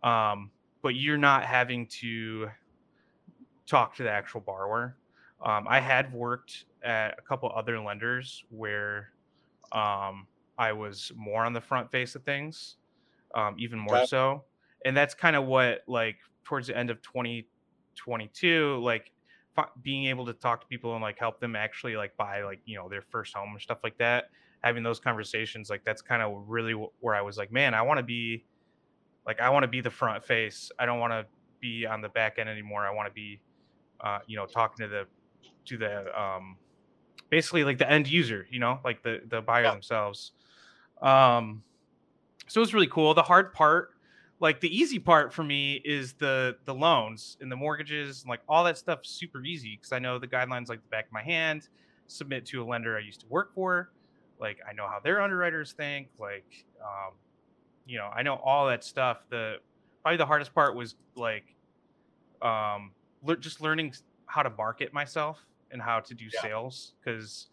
um, 0.02 0.50
but 0.80 0.94
you're 0.94 1.18
not 1.18 1.44
having 1.44 1.86
to 1.86 2.48
talk 3.66 3.94
to 3.96 4.02
the 4.02 4.10
actual 4.10 4.40
borrower. 4.40 4.96
Um, 5.44 5.66
I 5.68 5.80
had 5.80 6.12
worked 6.12 6.66
at 6.82 7.18
a 7.18 7.22
couple 7.22 7.50
other 7.54 7.80
lenders 7.80 8.44
where 8.50 9.10
um, 9.72 10.26
I 10.56 10.72
was 10.72 11.10
more 11.16 11.44
on 11.44 11.52
the 11.52 11.60
front 11.60 11.90
face 11.90 12.14
of 12.14 12.22
things, 12.22 12.76
um, 13.34 13.56
even 13.58 13.78
more 13.78 13.98
okay. 13.98 14.06
so, 14.06 14.44
and 14.84 14.96
that's 14.96 15.14
kind 15.14 15.36
of 15.36 15.44
what 15.44 15.82
like 15.86 16.16
towards 16.44 16.68
the 16.68 16.76
end 16.76 16.90
of 16.90 17.02
2022, 17.02 18.80
like 18.82 19.10
being 19.82 20.06
able 20.06 20.26
to 20.26 20.32
talk 20.32 20.60
to 20.60 20.66
people 20.66 20.94
and 20.94 21.02
like 21.02 21.18
help 21.18 21.40
them 21.40 21.56
actually 21.56 21.96
like 21.96 22.16
buy 22.16 22.42
like 22.42 22.60
you 22.64 22.76
know 22.76 22.88
their 22.88 23.02
first 23.02 23.34
home 23.34 23.54
or 23.54 23.58
stuff 23.58 23.78
like 23.84 23.98
that 23.98 24.30
having 24.62 24.82
those 24.82 25.00
conversations 25.00 25.68
like 25.68 25.84
that's 25.84 26.02
kind 26.02 26.22
of 26.22 26.44
really 26.46 26.72
where 27.00 27.14
i 27.14 27.20
was 27.20 27.36
like 27.36 27.52
man 27.52 27.74
i 27.74 27.82
want 27.82 27.98
to 27.98 28.02
be 28.02 28.44
like 29.26 29.40
i 29.40 29.48
want 29.50 29.62
to 29.62 29.68
be 29.68 29.80
the 29.80 29.90
front 29.90 30.24
face. 30.24 30.70
I 30.78 30.86
don't 30.86 30.98
want 30.98 31.12
to 31.12 31.26
be 31.60 31.86
on 31.86 32.00
the 32.00 32.08
back 32.08 32.38
end 32.38 32.48
anymore. 32.48 32.86
I 32.86 32.90
want 32.90 33.08
to 33.08 33.14
be 33.14 33.40
uh, 34.00 34.18
you 34.26 34.36
know 34.36 34.46
talking 34.46 34.84
to 34.84 34.88
the 34.88 35.06
to 35.66 35.76
the 35.78 36.20
um 36.20 36.56
basically 37.30 37.64
like 37.64 37.78
the 37.78 37.90
end 37.90 38.10
user 38.10 38.46
you 38.50 38.58
know 38.58 38.80
like 38.84 39.02
the 39.02 39.20
the 39.28 39.40
buyer 39.40 39.64
yeah. 39.64 39.70
themselves. 39.70 40.32
Um 41.00 41.62
so 42.48 42.60
it 42.60 42.62
was 42.62 42.74
really 42.74 42.88
cool. 42.88 43.14
The 43.14 43.22
hard 43.22 43.52
part 43.52 43.90
like 44.42 44.60
the 44.60 44.76
easy 44.76 44.98
part 44.98 45.32
for 45.32 45.44
me 45.44 45.80
is 45.84 46.14
the 46.14 46.56
the 46.64 46.74
loans 46.74 47.36
and 47.40 47.50
the 47.50 47.56
mortgages 47.56 48.22
and 48.22 48.28
like 48.28 48.40
all 48.48 48.64
that 48.64 48.76
stuff 48.76 48.98
super 49.02 49.42
easy 49.44 49.76
because 49.76 49.92
i 49.92 50.00
know 50.00 50.18
the 50.18 50.26
guidelines 50.26 50.68
like 50.68 50.82
the 50.82 50.88
back 50.88 51.06
of 51.06 51.12
my 51.12 51.22
hand 51.22 51.68
submit 52.08 52.44
to 52.44 52.60
a 52.60 52.64
lender 52.64 52.96
i 52.96 53.00
used 53.00 53.20
to 53.20 53.26
work 53.28 53.54
for 53.54 53.92
like 54.42 54.58
I 54.68 54.74
know 54.74 54.86
how 54.88 55.00
their 55.00 55.22
underwriters 55.22 55.72
think. 55.72 56.08
Like, 56.18 56.66
um, 56.82 57.14
you 57.86 57.96
know, 57.96 58.10
I 58.14 58.22
know 58.22 58.34
all 58.34 58.66
that 58.66 58.84
stuff. 58.84 59.18
The 59.30 59.56
probably 60.02 60.18
the 60.18 60.26
hardest 60.26 60.54
part 60.54 60.74
was 60.74 60.96
like, 61.16 61.54
um, 62.42 62.90
le- 63.22 63.36
just 63.38 63.60
learning 63.62 63.94
how 64.26 64.42
to 64.42 64.50
market 64.50 64.92
myself 64.92 65.46
and 65.70 65.80
how 65.80 66.00
to 66.00 66.14
do 66.14 66.24
yeah. 66.24 66.42
sales 66.42 66.92
because 67.00 67.46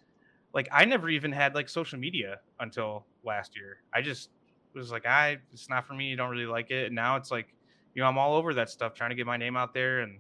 like 0.54 0.68
I 0.72 0.84
never 0.86 1.10
even 1.10 1.32
had 1.32 1.56
like 1.56 1.70
social 1.70 2.00
media 2.00 2.40
until 2.60 3.06
last 3.24 3.56
year. 3.56 3.78
I 3.94 4.02
just 4.02 4.30
was 4.74 4.92
like, 4.92 5.06
I 5.06 5.38
it's 5.54 5.70
not 5.70 5.86
for 5.86 5.94
me. 5.94 6.10
You 6.10 6.16
don't 6.16 6.32
really 6.32 6.46
like 6.46 6.72
it. 6.72 6.88
And 6.88 6.96
now 6.96 7.16
it's 7.16 7.32
like, 7.32 7.54
you 7.94 8.02
know, 8.02 8.08
I'm 8.08 8.18
all 8.18 8.36
over 8.36 8.54
that 8.56 8.70
stuff, 8.70 8.94
trying 8.94 9.12
to 9.12 9.16
get 9.16 9.28
my 9.28 9.38
name 9.38 9.56
out 9.56 9.74
there, 9.74 10.02
and 10.02 10.20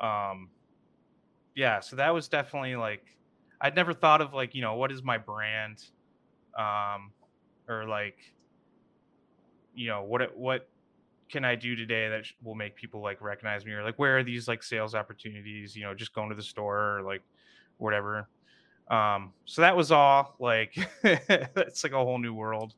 um, 0.00 0.48
yeah. 1.54 1.80
So 1.80 1.96
that 1.96 2.14
was 2.14 2.28
definitely 2.28 2.76
like 2.76 3.04
I'd 3.60 3.74
never 3.74 3.92
thought 3.92 4.20
of 4.20 4.34
like, 4.34 4.54
you 4.54 4.62
know, 4.62 4.74
what 4.74 4.92
is 4.92 5.02
my 5.02 5.18
brand? 5.18 5.82
Um, 6.56 7.12
or 7.68 7.86
like, 7.86 8.18
you 9.74 9.88
know, 9.88 10.02
what 10.02 10.36
what 10.36 10.68
can 11.28 11.44
I 11.44 11.54
do 11.54 11.76
today 11.76 12.08
that 12.08 12.24
will 12.42 12.54
make 12.54 12.74
people 12.74 13.02
like 13.02 13.20
recognize 13.20 13.64
me 13.64 13.72
or 13.72 13.84
like 13.84 13.98
where 13.98 14.18
are 14.18 14.24
these 14.24 14.48
like 14.48 14.62
sales 14.62 14.94
opportunities, 14.94 15.76
you 15.76 15.82
know, 15.82 15.94
just 15.94 16.14
going 16.14 16.30
to 16.30 16.34
the 16.34 16.42
store 16.42 16.98
or 16.98 17.02
like 17.02 17.22
whatever. 17.76 18.28
Um, 18.90 19.32
so 19.44 19.60
that 19.62 19.76
was 19.76 19.92
all 19.92 20.34
like 20.38 20.74
it's 21.02 21.84
like 21.84 21.92
a 21.92 21.96
whole 21.96 22.18
new 22.18 22.32
world. 22.32 22.74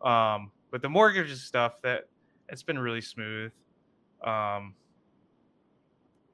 Um, 0.00 0.50
but 0.70 0.82
the 0.82 0.88
mortgages 0.88 1.42
stuff 1.42 1.74
that 1.82 2.08
it's 2.48 2.62
been 2.62 2.78
really 2.78 3.00
smooth. 3.00 3.52
Um, 4.24 4.74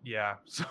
yeah. 0.08 0.34
So 0.46 0.64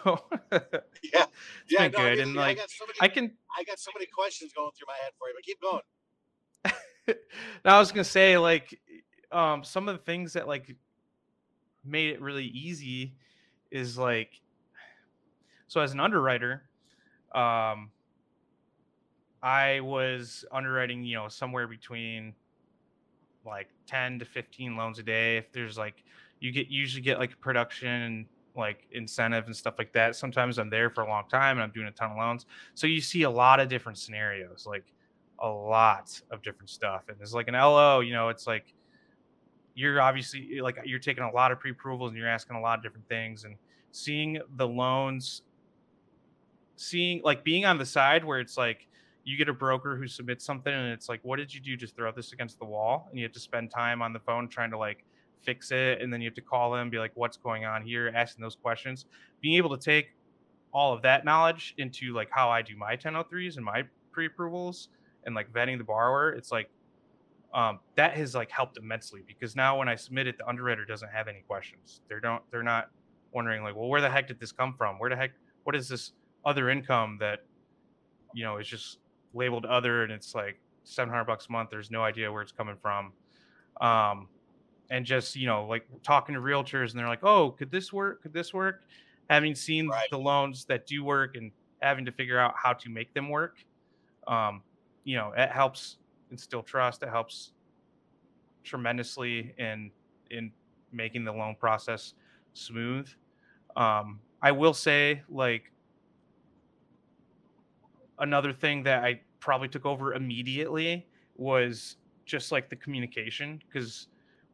yeah, 0.52 1.26
yeah, 1.70 1.88
no, 1.88 1.90
good. 1.90 2.20
I 2.20 2.24
and 2.24 2.34
like 2.34 2.58
I, 2.58 2.66
so 2.68 2.86
many, 2.86 2.98
I, 3.02 3.08
can, 3.08 3.32
I 3.58 3.64
got 3.64 3.80
so 3.80 3.92
many 3.96 4.08
questions 4.08 4.52
going 4.54 4.72
through 4.76 4.88
my 4.88 4.96
head 5.04 5.12
for 5.18 5.28
you, 5.28 5.36
but 5.36 5.44
keep 5.44 5.62
going. 5.62 7.18
now 7.66 7.76
I 7.76 7.80
was 7.80 7.92
gonna 7.92 8.04
say 8.04 8.38
like, 8.38 8.80
um, 9.32 9.64
some 9.64 9.88
of 9.88 9.98
the 9.98 10.04
things 10.04 10.34
that 10.34 10.48
like 10.48 10.76
made 11.86 12.12
it 12.12 12.22
really 12.22 12.46
easy 12.46 13.16
is 13.72 13.98
like, 13.98 14.42
so 15.68 15.82
as 15.82 15.94
an 15.94 16.00
underwriter, 16.00 16.64
um, 17.36 17.92
I 19.44 19.82
was 19.82 20.46
underwriting, 20.52 21.04
you 21.04 21.16
know, 21.16 21.28
somewhere 21.28 21.68
between 21.68 22.34
like 23.46 23.70
10 23.86 24.20
to 24.20 24.26
15 24.26 24.76
loans 24.76 25.00
a 25.00 25.04
day. 25.04 25.38
If 25.38 25.52
there's 25.52 25.78
like, 25.78 26.04
you 26.40 26.52
get 26.52 26.68
usually 26.70 27.02
get 27.02 27.20
like 27.20 27.40
production 27.40 28.28
like 28.58 28.88
incentive 28.92 29.46
and 29.46 29.56
stuff 29.56 29.76
like 29.78 29.94
that. 29.94 30.16
Sometimes 30.16 30.58
I'm 30.58 30.70
there 30.70 30.90
for 30.90 31.02
a 31.02 31.08
long 31.08 31.24
time 31.30 31.58
and 31.58 31.64
I'm 31.64 31.72
doing 31.72 31.88
a 31.88 31.92
ton 31.92 32.12
of 32.12 32.18
loans. 32.18 32.46
So 32.74 32.88
you 32.88 33.02
see 33.02 33.24
a 33.24 33.30
lot 33.30 33.60
of 33.60 33.70
different 33.70 33.98
scenarios, 33.98 34.66
like 34.68 34.86
a 35.40 35.48
lot 35.48 36.20
of 36.32 36.42
different 36.42 36.70
stuff. 36.70 37.04
And 37.10 37.18
it's 37.22 37.34
like 37.34 37.48
an 37.48 37.54
LO, 37.54 38.00
you 38.00 38.14
know, 38.14 38.30
it's 38.30 38.48
like 38.48 38.74
you're 39.78 40.02
obviously 40.02 40.58
eh, 40.58 40.62
like 40.62 40.80
you're 40.86 41.00
taking 41.00 41.24
a 41.24 41.32
lot 41.32 41.52
of 41.52 41.60
pre-approvals 41.60 42.10
and 42.10 42.18
you're 42.18 42.28
asking 42.28 42.58
a 42.58 42.62
lot 42.62 42.80
of 42.80 42.84
different 42.84 43.08
things 43.08 43.44
and 43.46 43.56
seeing 43.92 44.40
the 44.56 44.68
loans 44.68 45.44
seeing 46.76 47.22
like 47.24 47.44
being 47.44 47.64
on 47.66 47.78
the 47.78 47.86
side 47.86 48.26
where 48.26 48.40
it's 48.40 48.58
like 48.58 48.88
you 49.24 49.38
get 49.38 49.50
a 49.50 49.54
broker 49.54 49.96
who 49.96 50.08
submits 50.08 50.44
something 50.44 50.74
and 50.74 50.88
it's 50.88 51.10
like 51.10 51.20
what 51.24 51.38
did 51.38 51.54
you 51.54 51.60
do 51.60 51.78
just 51.78 51.96
throw 51.96 52.12
this 52.12 52.34
against 52.34 52.58
the 52.60 52.66
wall 52.66 53.08
and 53.10 53.20
you 53.20 53.26
have 53.26 53.32
to 53.32 53.40
spend 53.40 53.70
time 53.70 54.02
on 54.02 54.14
the 54.14 54.20
phone 54.20 54.48
trying 54.48 54.72
to 54.72 54.78
like 54.78 55.04
fix 55.44 55.72
it 55.72 56.02
and 56.02 56.12
then 56.12 56.22
you 56.22 56.28
have 56.28 56.36
to 56.36 56.42
call 56.42 56.72
them 56.72 56.90
be 56.90 57.00
like 57.00 57.12
what's 57.16 57.38
going 57.38 57.66
on 57.66 57.82
here? 57.82 58.12
Asking 58.16 58.42
those 58.42 58.56
questions. 58.56 59.06
Being 59.42 59.56
able 59.56 59.76
to 59.76 59.84
take 59.84 60.10
all 60.74 60.94
of 60.94 61.02
that 61.02 61.26
knowledge 61.26 61.74
into 61.78 62.14
like 62.14 62.30
how 62.30 62.50
i 62.50 62.62
do 62.62 62.76
my 62.76 62.96
1003s 62.96 63.56
and 63.56 63.66
my 63.66 63.84
pre-approvals 64.12 64.90
and 65.26 65.34
like 65.34 65.52
vetting 65.52 65.78
the 65.78 65.84
borrower 65.84 66.32
it's 66.34 66.52
like 66.52 66.70
um, 67.54 67.80
that 67.96 68.16
has 68.16 68.36
like 68.36 68.52
helped 68.52 68.78
immensely 68.78 69.24
because 69.26 69.56
now 69.56 69.80
when 69.80 69.88
i 69.88 69.96
submit 69.96 70.28
it 70.28 70.38
the 70.38 70.48
underwriter 70.48 70.86
doesn't 70.86 71.10
have 71.10 71.28
any 71.28 71.42
questions. 71.48 72.02
They 72.10 72.16
don't 72.22 72.44
they're 72.52 72.62
not 72.62 72.90
wondering 73.34 73.64
like 73.64 73.76
well 73.76 73.88
where 73.88 74.02
the 74.02 74.10
heck 74.10 74.28
did 74.28 74.40
this 74.40 74.52
come 74.52 74.74
from? 74.78 75.00
Where 75.00 75.10
the 75.10 75.16
heck 75.16 75.32
what 75.64 75.76
is 75.76 75.88
this 75.88 76.12
other 76.46 76.70
income 76.70 77.18
that 77.20 77.40
you 78.34 78.44
know 78.44 78.58
is 78.58 78.68
just 78.68 79.00
labeled 79.34 79.66
other 79.66 80.04
and 80.04 80.12
it's 80.12 80.36
like 80.36 80.60
700 80.84 81.24
bucks 81.26 81.48
a 81.50 81.52
month 81.52 81.70
there's 81.70 81.90
no 81.90 82.04
idea 82.04 82.32
where 82.32 82.42
it's 82.42 82.52
coming 82.52 82.76
from? 82.82 83.14
Um, 83.80 84.28
and 84.90 85.06
just 85.06 85.36
you 85.36 85.46
know 85.46 85.66
like 85.66 85.86
talking 86.04 86.36
to 86.36 86.42
realtors 86.42 86.92
and 86.92 87.00
they're 87.00 87.08
like 87.08 87.24
oh 87.24 87.52
could 87.52 87.72
this 87.72 87.92
work? 87.92 88.22
Could 88.22 88.34
this 88.34 88.54
work? 88.54 88.84
Having 89.30 89.56
seen 89.56 89.90
right. 89.90 90.08
the 90.10 90.18
loans 90.18 90.66
that 90.66 90.88
do 90.88 91.04
work 91.04 91.36
and 91.36 91.52
having 91.82 92.06
to 92.06 92.12
figure 92.12 92.40
out 92.40 92.54
how 92.56 92.74
to 92.74 92.90
make 92.90 93.14
them 93.14 93.30
work 93.30 93.58
um, 94.28 94.62
you 95.04 95.16
know 95.16 95.34
it 95.36 95.50
helps 95.50 95.98
instill 96.32 96.64
trust 96.64 97.04
it 97.04 97.10
helps 97.10 97.52
tremendously 98.64 99.54
in 99.58 99.92
in 100.32 100.52
making 100.92 101.24
the 101.24 101.32
loan 101.32 101.56
process 101.60 102.14
smooth. 102.54 103.08
Um, 103.76 104.20
i 104.42 104.52
will 104.52 104.74
say 104.74 105.22
like 105.30 105.72
another 108.20 108.52
thing 108.52 108.84
that 108.84 109.04
i 109.04 109.20
probably 109.40 109.68
took 109.68 109.86
over 109.86 110.14
immediately 110.14 111.06
was 111.38 111.98
just 112.26 112.52
like 112.52 112.70
the 112.70 112.76
communication 112.76 113.62
because 113.68 114.08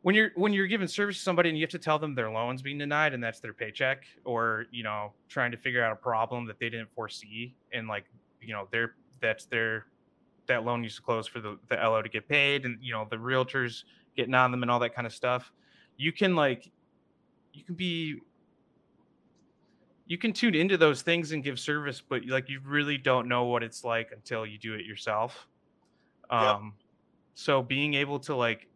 when 0.03 0.13
you're 0.13 0.31
when 0.35 0.53
you're 0.53 0.67
giving 0.67 0.87
service 0.87 1.17
to 1.17 1.23
somebody 1.23 1.49
and 1.49 1.57
you 1.57 1.63
have 1.63 1.71
to 1.71 1.79
tell 1.79 1.97
them 1.97 2.13
their 2.13 2.29
loans 2.29 2.61
being 2.61 2.77
denied 2.77 3.13
and 3.13 3.23
that's 3.23 3.39
their 3.39 3.53
paycheck 3.53 4.03
or 4.25 4.65
you 4.69 4.83
know 4.83 5.11
trying 5.27 5.49
to 5.49 5.57
figure 5.57 5.83
out 5.83 5.91
a 5.91 5.95
problem 5.95 6.45
that 6.45 6.59
they 6.59 6.69
didn't 6.69 6.89
foresee 6.93 7.55
and 7.71 7.87
like 7.87 8.05
you 8.41 8.53
know 8.53 8.67
their 8.71 8.95
that's 9.21 9.45
their 9.45 9.85
that 10.45 10.65
loan 10.65 10.83
used 10.83 10.97
to 10.97 11.01
close 11.01 11.25
for 11.25 11.39
the, 11.39 11.57
the 11.69 11.75
lo 11.75 12.01
to 12.01 12.09
get 12.09 12.27
paid 12.27 12.65
and 12.65 12.77
you 12.81 12.93
know 12.93 13.07
the 13.09 13.15
realtors 13.15 13.85
getting 14.15 14.33
on 14.33 14.51
them 14.51 14.61
and 14.61 14.69
all 14.69 14.79
that 14.79 14.93
kind 14.93 15.07
of 15.07 15.13
stuff 15.13 15.51
you 15.97 16.11
can 16.11 16.35
like 16.35 16.69
you 17.53 17.63
can 17.63 17.75
be 17.75 18.19
you 20.05 20.17
can 20.17 20.33
tune 20.33 20.53
into 20.53 20.75
those 20.75 21.01
things 21.01 21.31
and 21.31 21.45
give 21.45 21.57
service 21.57 22.01
but 22.01 22.25
like 22.25 22.49
you 22.49 22.59
really 22.65 22.97
don't 22.97 23.27
know 23.27 23.45
what 23.45 23.63
it's 23.63 23.85
like 23.85 24.11
until 24.11 24.45
you 24.45 24.57
do 24.57 24.73
it 24.73 24.85
yourself 24.85 25.47
um 26.29 26.73
yep. 26.77 26.85
so 27.35 27.61
being 27.61 27.93
able 27.93 28.19
to 28.19 28.35
like 28.35 28.67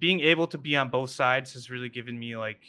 being 0.00 0.20
able 0.20 0.46
to 0.48 0.58
be 0.58 0.76
on 0.76 0.88
both 0.88 1.10
sides 1.10 1.52
has 1.52 1.70
really 1.70 1.88
given 1.88 2.18
me 2.18 2.36
like 2.36 2.62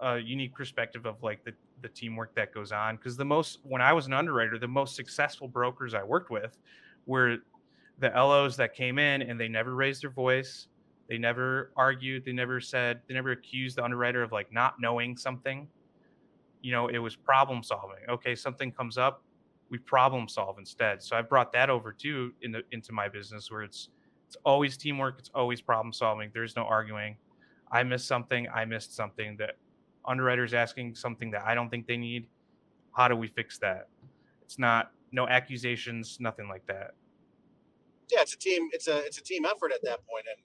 a 0.00 0.18
unique 0.18 0.54
perspective 0.54 1.06
of 1.06 1.22
like 1.22 1.42
the 1.44 1.54
the 1.82 1.88
teamwork 1.88 2.34
that 2.34 2.52
goes 2.52 2.72
on 2.72 2.96
because 2.96 3.16
the 3.16 3.24
most 3.24 3.60
when 3.62 3.80
I 3.80 3.92
was 3.92 4.06
an 4.06 4.12
underwriter, 4.12 4.58
the 4.58 4.68
most 4.68 4.96
successful 4.96 5.48
brokers 5.48 5.94
I 5.94 6.02
worked 6.02 6.30
with 6.30 6.58
were 7.06 7.38
the 7.98 8.08
LOs 8.08 8.56
that 8.56 8.74
came 8.74 8.98
in 8.98 9.22
and 9.22 9.38
they 9.38 9.48
never 9.48 9.74
raised 9.74 10.02
their 10.02 10.10
voice, 10.10 10.68
they 11.08 11.18
never 11.18 11.70
argued, 11.76 12.24
they 12.24 12.32
never 12.32 12.60
said, 12.60 13.00
they 13.06 13.14
never 13.14 13.32
accused 13.32 13.76
the 13.76 13.84
underwriter 13.84 14.22
of 14.22 14.32
like 14.32 14.52
not 14.52 14.80
knowing 14.80 15.16
something. 15.16 15.68
You 16.62 16.72
know, 16.72 16.88
it 16.88 16.98
was 16.98 17.14
problem 17.14 17.62
solving. 17.62 17.98
Okay, 18.08 18.34
something 18.34 18.72
comes 18.72 18.96
up, 18.96 19.22
we 19.68 19.78
problem 19.78 20.26
solve 20.26 20.58
instead. 20.58 21.02
So 21.02 21.16
I 21.16 21.22
brought 21.22 21.52
that 21.52 21.68
over 21.70 21.92
too 21.92 22.32
into 22.40 22.62
into 22.72 22.92
my 22.92 23.08
business 23.08 23.50
where 23.50 23.62
it's 23.62 23.90
it's 24.34 24.42
always 24.44 24.76
teamwork. 24.76 25.16
It's 25.20 25.30
always 25.32 25.60
problem 25.60 25.92
solving. 25.92 26.30
There's 26.34 26.56
no 26.56 26.64
arguing. 26.64 27.16
I 27.70 27.84
missed 27.84 28.08
something. 28.08 28.48
I 28.52 28.64
missed 28.64 28.94
something. 28.94 29.36
That 29.38 29.56
underwriters 30.04 30.54
asking 30.54 30.96
something 30.96 31.30
that 31.30 31.42
I 31.44 31.54
don't 31.54 31.70
think 31.70 31.86
they 31.86 31.96
need. 31.96 32.26
How 32.96 33.06
do 33.06 33.14
we 33.14 33.28
fix 33.28 33.58
that? 33.58 33.86
It's 34.42 34.58
not 34.58 34.90
no 35.12 35.28
accusations, 35.28 36.18
nothing 36.20 36.48
like 36.48 36.66
that. 36.66 36.94
Yeah, 38.10 38.22
it's 38.22 38.34
a 38.34 38.38
team. 38.38 38.68
It's 38.72 38.88
a 38.88 38.98
it's 39.04 39.18
a 39.18 39.22
team 39.22 39.44
effort 39.44 39.70
at 39.72 39.82
that 39.84 40.04
point, 40.06 40.26
and 40.28 40.42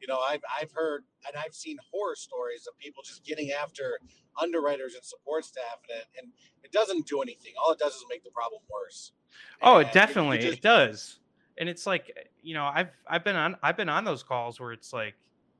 you 0.00 0.06
know 0.06 0.20
I've 0.20 0.42
I've 0.60 0.70
heard 0.70 1.02
and 1.26 1.36
I've 1.36 1.54
seen 1.54 1.78
horror 1.92 2.14
stories 2.14 2.68
of 2.68 2.78
people 2.78 3.02
just 3.04 3.24
getting 3.24 3.50
after 3.50 3.98
underwriters 4.40 4.94
and 4.94 5.04
support 5.04 5.44
staff, 5.44 5.80
and 5.90 5.98
it, 5.98 6.06
and 6.16 6.32
it 6.62 6.70
doesn't 6.70 7.08
do 7.08 7.22
anything. 7.22 7.54
All 7.62 7.72
it 7.72 7.80
does 7.80 7.94
is 7.94 8.04
make 8.08 8.22
the 8.22 8.30
problem 8.30 8.62
worse. 8.70 9.12
Oh, 9.60 9.78
and 9.78 9.88
it 9.88 9.92
definitely 9.92 10.38
it, 10.38 10.42
just, 10.42 10.58
it 10.58 10.62
does 10.62 11.18
and 11.58 11.68
it's 11.68 11.86
like 11.86 12.12
eh, 12.16 12.22
you 12.42 12.54
know 12.54 12.64
i've 12.64 12.90
i've 13.08 13.24
been 13.24 13.36
on 13.36 13.56
i've 13.62 13.76
been 13.76 13.88
on 13.88 14.04
those 14.04 14.22
calls 14.22 14.60
where 14.60 14.72
it's 14.72 14.92
like 14.92 15.14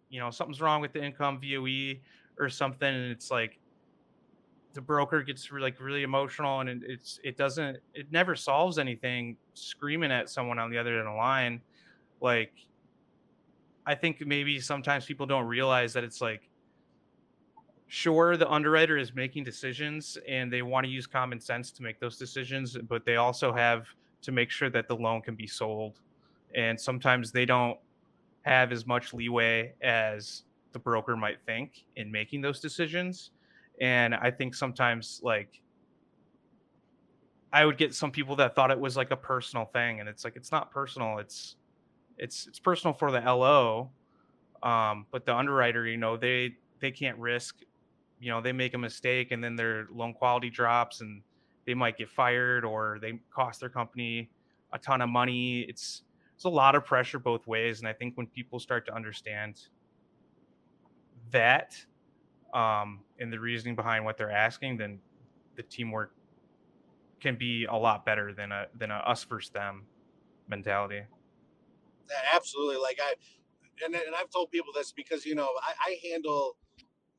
you 0.09 0.21
know 0.21 0.31
something's 0.31 0.61
wrong 0.61 0.81
with 0.81 0.93
the 0.93 1.03
income 1.03 1.41
voe 1.41 1.95
or 2.39 2.49
something 2.49 2.89
and 2.89 3.11
it's 3.11 3.31
like 3.31 3.59
the 4.75 4.81
broker 4.81 5.23
gets 5.23 5.51
like 5.53 5.79
really 5.81 6.03
emotional 6.03 6.61
and 6.61 6.83
it's 6.85 7.21
it 7.23 7.37
doesn't 7.37 7.79
it 7.95 8.11
never 8.11 8.35
solves 8.35 8.79
anything 8.79 9.37
screaming 9.55 10.11
at 10.11 10.31
someone 10.31 10.59
on 10.59 10.71
the 10.71 10.79
other 10.79 10.99
end 10.99 11.07
of 11.07 11.13
the 11.13 11.19
line. 11.19 11.61
Like 12.21 12.53
i 13.85 13.95
think 13.95 14.25
maybe 14.25 14.61
sometimes 14.61 15.05
people 15.05 15.27
don't 15.27 15.47
realize 15.47 15.93
that 15.93 16.05
it's 16.05 16.21
like 16.21 16.49
sure 17.89 18.37
the 18.37 18.49
underwriter 18.51 18.97
is 18.97 19.13
making 19.13 19.45
decisions 19.45 20.17
and 20.29 20.53
they 20.53 20.63
want 20.63 20.85
to 20.85 20.91
use 20.91 21.07
common 21.07 21.41
sense 21.41 21.71
to 21.73 21.83
make 21.83 21.99
those 21.99 22.17
decisions 22.17 22.79
but 22.89 23.05
they 23.05 23.17
also 23.17 23.53
have 23.53 23.87
to 24.23 24.33
make 24.33 24.50
sure 24.50 24.71
that 24.71 24.88
the 24.88 24.97
loan 24.97 25.21
can 25.21 25.35
be 25.35 25.47
sold. 25.47 26.00
And 26.55 26.79
sometimes 26.79 27.33
they 27.33 27.45
don't 27.45 27.79
have 28.43 28.73
as 28.73 28.87
much 28.87 29.14
leeway 29.14 29.75
as 29.83 30.45
the 30.73 30.79
broker 30.79 31.17
might 31.17 31.38
think 31.47 31.85
in 31.97 32.11
making 32.11 32.41
those 32.41 32.61
decisions. 32.61 33.31
And 33.81 34.14
I 34.14 34.31
think 34.31 34.55
sometimes, 34.55 35.21
like, 35.23 35.61
I 37.52 37.64
would 37.64 37.76
get 37.76 37.95
some 37.95 38.11
people 38.11 38.37
that 38.37 38.55
thought 38.55 38.71
it 38.71 38.81
was 38.81 38.97
like 38.97 39.11
a 39.11 39.17
personal 39.17 39.67
thing, 39.67 40.00
and 40.00 40.09
it's 40.09 40.25
like 40.25 40.37
it's 40.37 40.50
not 40.50 40.71
personal. 40.71 41.19
It's 41.19 41.57
it's 42.17 42.47
it's 42.47 42.59
personal 42.59 42.95
for 42.95 43.11
the 43.11 43.21
LO, 43.21 43.91
um, 44.62 45.07
but 45.11 45.26
the 45.26 45.35
underwriter, 45.35 45.87
you 45.87 45.99
know, 45.99 46.17
they 46.17 46.57
they 46.81 46.91
can't 46.91 47.19
risk, 47.19 47.61
you 48.21 48.31
know, 48.31 48.41
they 48.41 48.52
make 48.52 48.75
a 48.75 48.79
mistake 48.79 49.33
and 49.33 49.43
then 49.43 49.57
their 49.57 49.87
loan 49.93 50.14
quality 50.14 50.49
drops 50.49 51.00
and 51.00 51.23
they 51.66 51.75
might 51.75 51.97
get 51.97 52.09
fired 52.09 52.64
or 52.64 52.99
they 53.00 53.21
cost 53.31 53.61
their 53.61 53.69
company 53.69 54.31
a 54.73 54.78
ton 54.78 55.00
of 55.00 55.09
money. 55.09 55.61
It's 55.69 56.02
it's 56.35 56.45
a 56.45 56.49
lot 56.49 56.75
of 56.75 56.85
pressure 56.85 57.19
both 57.19 57.47
ways, 57.47 57.81
and 57.81 57.88
I 57.88 57.92
think 57.92 58.16
when 58.16 58.26
people 58.26 58.59
start 58.59 58.87
to 58.87 58.95
understand 58.95 59.61
that 61.31 61.76
um, 62.52 63.00
and 63.19 63.33
the 63.33 63.38
reasoning 63.38 63.76
behind 63.76 64.04
what 64.04 64.16
they're 64.16 64.31
asking, 64.31 64.76
then 64.76 64.99
the 65.57 65.62
teamwork 65.62 66.14
can 67.21 67.37
be 67.37 67.66
a 67.66 67.75
lot 67.75 68.04
better 68.04 68.33
than 68.33 68.50
a 68.52 68.66
than 68.78 68.90
a 68.90 68.97
us 68.97 69.23
versus 69.25 69.50
them 69.50 69.85
mentality. 70.49 71.02
Absolutely, 72.35 72.76
like 72.76 72.99
I 73.00 73.14
and, 73.85 73.95
and 73.95 74.14
I've 74.14 74.31
told 74.31 74.50
people 74.50 74.73
this 74.75 74.92
because 74.92 75.25
you 75.25 75.35
know 75.35 75.49
I, 75.62 75.90
I 75.90 76.11
handle 76.11 76.57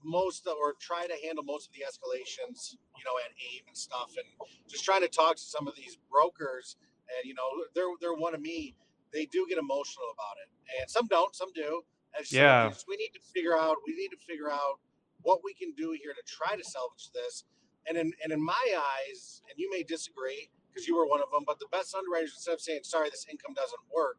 most 0.03 0.47
or 0.47 0.73
try 0.79 1.07
to 1.07 1.13
handle 1.25 1.43
most 1.43 1.69
of 1.69 1.73
the 1.73 1.81
escalations, 1.81 2.73
you 2.97 3.03
know, 3.05 3.15
at 3.23 3.31
AIM 3.31 3.63
and 3.67 3.77
stuff, 3.77 4.11
and 4.17 4.25
just 4.69 4.83
trying 4.83 5.01
to 5.01 5.07
talk 5.07 5.35
to 5.35 5.41
some 5.41 5.67
of 5.67 5.75
these 5.75 5.97
brokers, 6.11 6.77
and 7.17 7.27
you 7.27 7.33
know, 7.33 7.47
they're 7.75 7.91
they're 8.01 8.13
one 8.13 8.35
of 8.35 8.41
me. 8.41 8.75
They 9.13 9.25
do 9.25 9.45
get 9.47 9.57
emotional 9.57 10.05
about 10.13 10.35
it, 10.41 10.49
and 10.81 10.89
some 10.89 11.07
don't, 11.07 11.35
some 11.35 11.51
do. 11.53 11.83
Yeah, 12.29 12.71
we 12.87 12.95
need 12.97 13.11
to 13.13 13.21
figure 13.33 13.57
out. 13.57 13.77
We 13.87 13.95
need 13.95 14.09
to 14.09 14.17
figure 14.17 14.51
out 14.51 14.79
what 15.21 15.39
we 15.43 15.53
can 15.53 15.73
do 15.73 15.95
here 15.99 16.13
to 16.13 16.23
try 16.27 16.55
to 16.55 16.63
salvage 16.63 17.09
this. 17.13 17.45
And 17.87 17.97
in 17.97 18.13
and 18.23 18.31
in 18.31 18.43
my 18.43 18.65
eyes, 18.77 19.41
and 19.49 19.57
you 19.57 19.69
may 19.69 19.83
disagree 19.83 20.49
because 20.69 20.87
you 20.87 20.95
were 20.95 21.05
one 21.05 21.21
of 21.21 21.29
them, 21.31 21.43
but 21.45 21.59
the 21.59 21.67
best 21.71 21.93
underwriters 21.95 22.33
instead 22.35 22.53
of 22.53 22.61
saying 22.61 22.81
sorry, 22.83 23.09
this 23.09 23.25
income 23.29 23.53
doesn't 23.53 23.81
work 23.93 24.17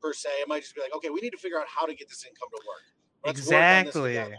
per 0.00 0.12
se, 0.12 0.28
it 0.40 0.48
might 0.48 0.62
just 0.62 0.74
be 0.74 0.80
like, 0.80 0.94
okay, 0.94 1.10
we 1.10 1.20
need 1.20 1.30
to 1.30 1.38
figure 1.38 1.58
out 1.58 1.66
how 1.68 1.86
to 1.86 1.94
get 1.94 2.08
this 2.08 2.24
income 2.24 2.48
to 2.50 2.62
work. 2.66 2.84
Let's 3.24 3.40
exactly. 3.40 4.16
Work 4.16 4.32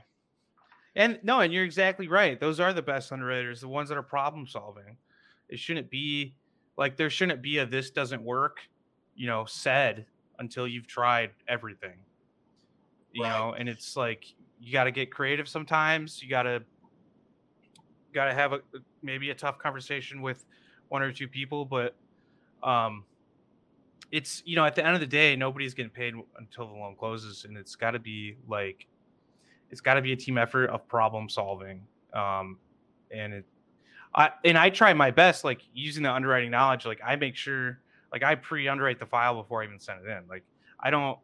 and 0.97 1.19
no, 1.21 1.41
and 1.41 1.53
you're 1.53 1.63
exactly 1.63 2.07
right. 2.07 2.39
Those 2.39 2.59
are 2.59 2.73
the 2.73 2.81
best 2.81 3.11
underwriters, 3.11 3.61
the 3.61 3.67
ones 3.67 3.87
that 3.89 3.97
are 3.97 4.03
problem 4.03 4.47
solving. 4.47 4.97
It 5.47 5.59
shouldn't 5.59 5.91
be 5.91 6.33
like 6.75 6.97
there 6.97 7.11
shouldn't 7.11 7.41
be 7.41 7.59
a 7.59 7.65
this 7.65 7.91
doesn't 7.91 8.23
work, 8.23 8.57
you 9.15 9.27
know, 9.27 9.45
said 9.45 10.07
until 10.39 10.67
you've 10.67 10.87
tried 10.87 11.31
everything. 11.47 11.99
You 13.13 13.23
right. 13.23 13.29
know, 13.29 13.53
and 13.53 13.69
it's 13.69 13.95
like 13.95 14.25
you 14.59 14.73
got 14.73 14.85
to 14.85 14.91
get 14.91 15.11
creative 15.11 15.47
sometimes. 15.47 16.21
You 16.21 16.29
got 16.29 16.43
to 16.43 16.63
got 18.11 18.25
to 18.25 18.33
have 18.33 18.53
a 18.53 18.61
maybe 19.03 19.29
a 19.29 19.35
tough 19.35 19.59
conversation 19.59 20.23
with 20.23 20.43
one 20.89 21.03
or 21.03 21.11
two 21.11 21.27
people, 21.27 21.63
but 21.63 21.95
um 22.63 23.03
it's 24.11 24.41
you 24.45 24.55
know 24.55 24.65
at 24.65 24.73
the 24.73 24.83
end 24.83 24.95
of 24.95 24.99
the 24.99 25.05
day 25.05 25.35
nobody's 25.35 25.75
getting 25.75 25.91
paid 25.91 26.15
until 26.39 26.65
the 26.65 26.73
loan 26.73 26.95
closes 26.95 27.45
and 27.45 27.55
it's 27.55 27.75
got 27.75 27.91
to 27.91 27.99
be 27.99 28.35
like 28.47 28.87
it's 29.69 29.81
got 29.81 29.95
to 29.95 30.01
be 30.01 30.13
a 30.13 30.15
team 30.15 30.37
effort 30.37 30.69
of 30.69 30.87
problem 30.87 31.29
solving. 31.29 31.81
Um, 32.13 32.57
and 33.11 33.33
it, 33.33 33.45
I 34.13 34.31
and 34.43 34.57
I 34.57 34.69
try 34.69 34.93
my 34.93 35.11
best, 35.11 35.43
like 35.43 35.61
using 35.73 36.03
the 36.03 36.11
underwriting 36.11 36.51
knowledge. 36.51 36.85
Like 36.85 37.01
I 37.05 37.15
make 37.15 37.35
sure, 37.35 37.79
like 38.11 38.23
I 38.23 38.35
pre-underwrite 38.35 38.99
the 38.99 39.05
file 39.05 39.41
before 39.41 39.61
I 39.61 39.65
even 39.65 39.79
send 39.79 40.05
it 40.05 40.09
in. 40.09 40.23
Like 40.27 40.43
I 40.79 40.89
don't, 40.89 41.19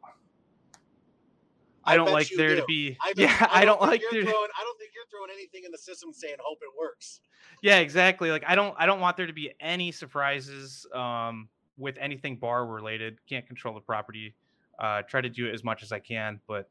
I, 1.83 1.93
I 1.93 1.97
don't 1.97 2.12
like 2.12 2.29
there 2.35 2.50
do. 2.50 2.55
to 2.57 2.65
be. 2.65 2.97
I 3.01 3.13
yeah, 3.17 3.47
I 3.51 3.65
don't, 3.65 3.79
think 3.79 3.91
like 3.91 4.01
there. 4.12 4.23
Throwing, 4.23 4.27
I 4.59 4.63
don't 4.63 4.77
think 4.77 4.91
you're 4.93 5.05
throwing 5.09 5.31
anything 5.33 5.63
in 5.65 5.71
the 5.71 5.77
system 5.77 6.13
saying 6.13 6.35
hope 6.39 6.59
it 6.62 6.69
works. 6.79 7.21
Yeah, 7.62 7.77
exactly. 7.77 8.29
Like 8.29 8.43
I 8.47 8.55
don't 8.55 8.75
I 8.77 8.85
don't 8.85 9.00
want 9.00 9.17
there 9.17 9.27
to 9.27 9.33
be 9.33 9.53
any 9.59 9.91
surprises 9.91 10.85
um 10.93 11.47
with 11.77 11.95
anything 12.00 12.38
bar 12.38 12.65
related. 12.65 13.19
Can't 13.27 13.47
control 13.47 13.73
the 13.73 13.81
property. 13.81 14.35
Uh 14.77 15.01
try 15.03 15.21
to 15.21 15.29
do 15.29 15.47
it 15.47 15.53
as 15.53 15.63
much 15.63 15.83
as 15.83 15.91
I 15.91 16.00
can, 16.00 16.39
but 16.47 16.69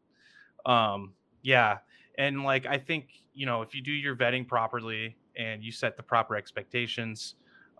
um 0.67 1.15
yeah. 1.43 1.79
And 2.19 2.45
like 2.45 2.67
I 2.67 2.79
think, 2.79 3.09
you 3.35 3.47
know, 3.47 3.63
if 3.63 3.75
you 3.75 3.83
do 3.83 3.93
your 3.93 4.17
vetting 4.17 4.47
properly 4.47 5.17
and 5.37 5.63
you 5.63 5.73
set 5.73 5.97
the 5.97 6.03
proper 6.03 6.37
expectations, 6.37 7.35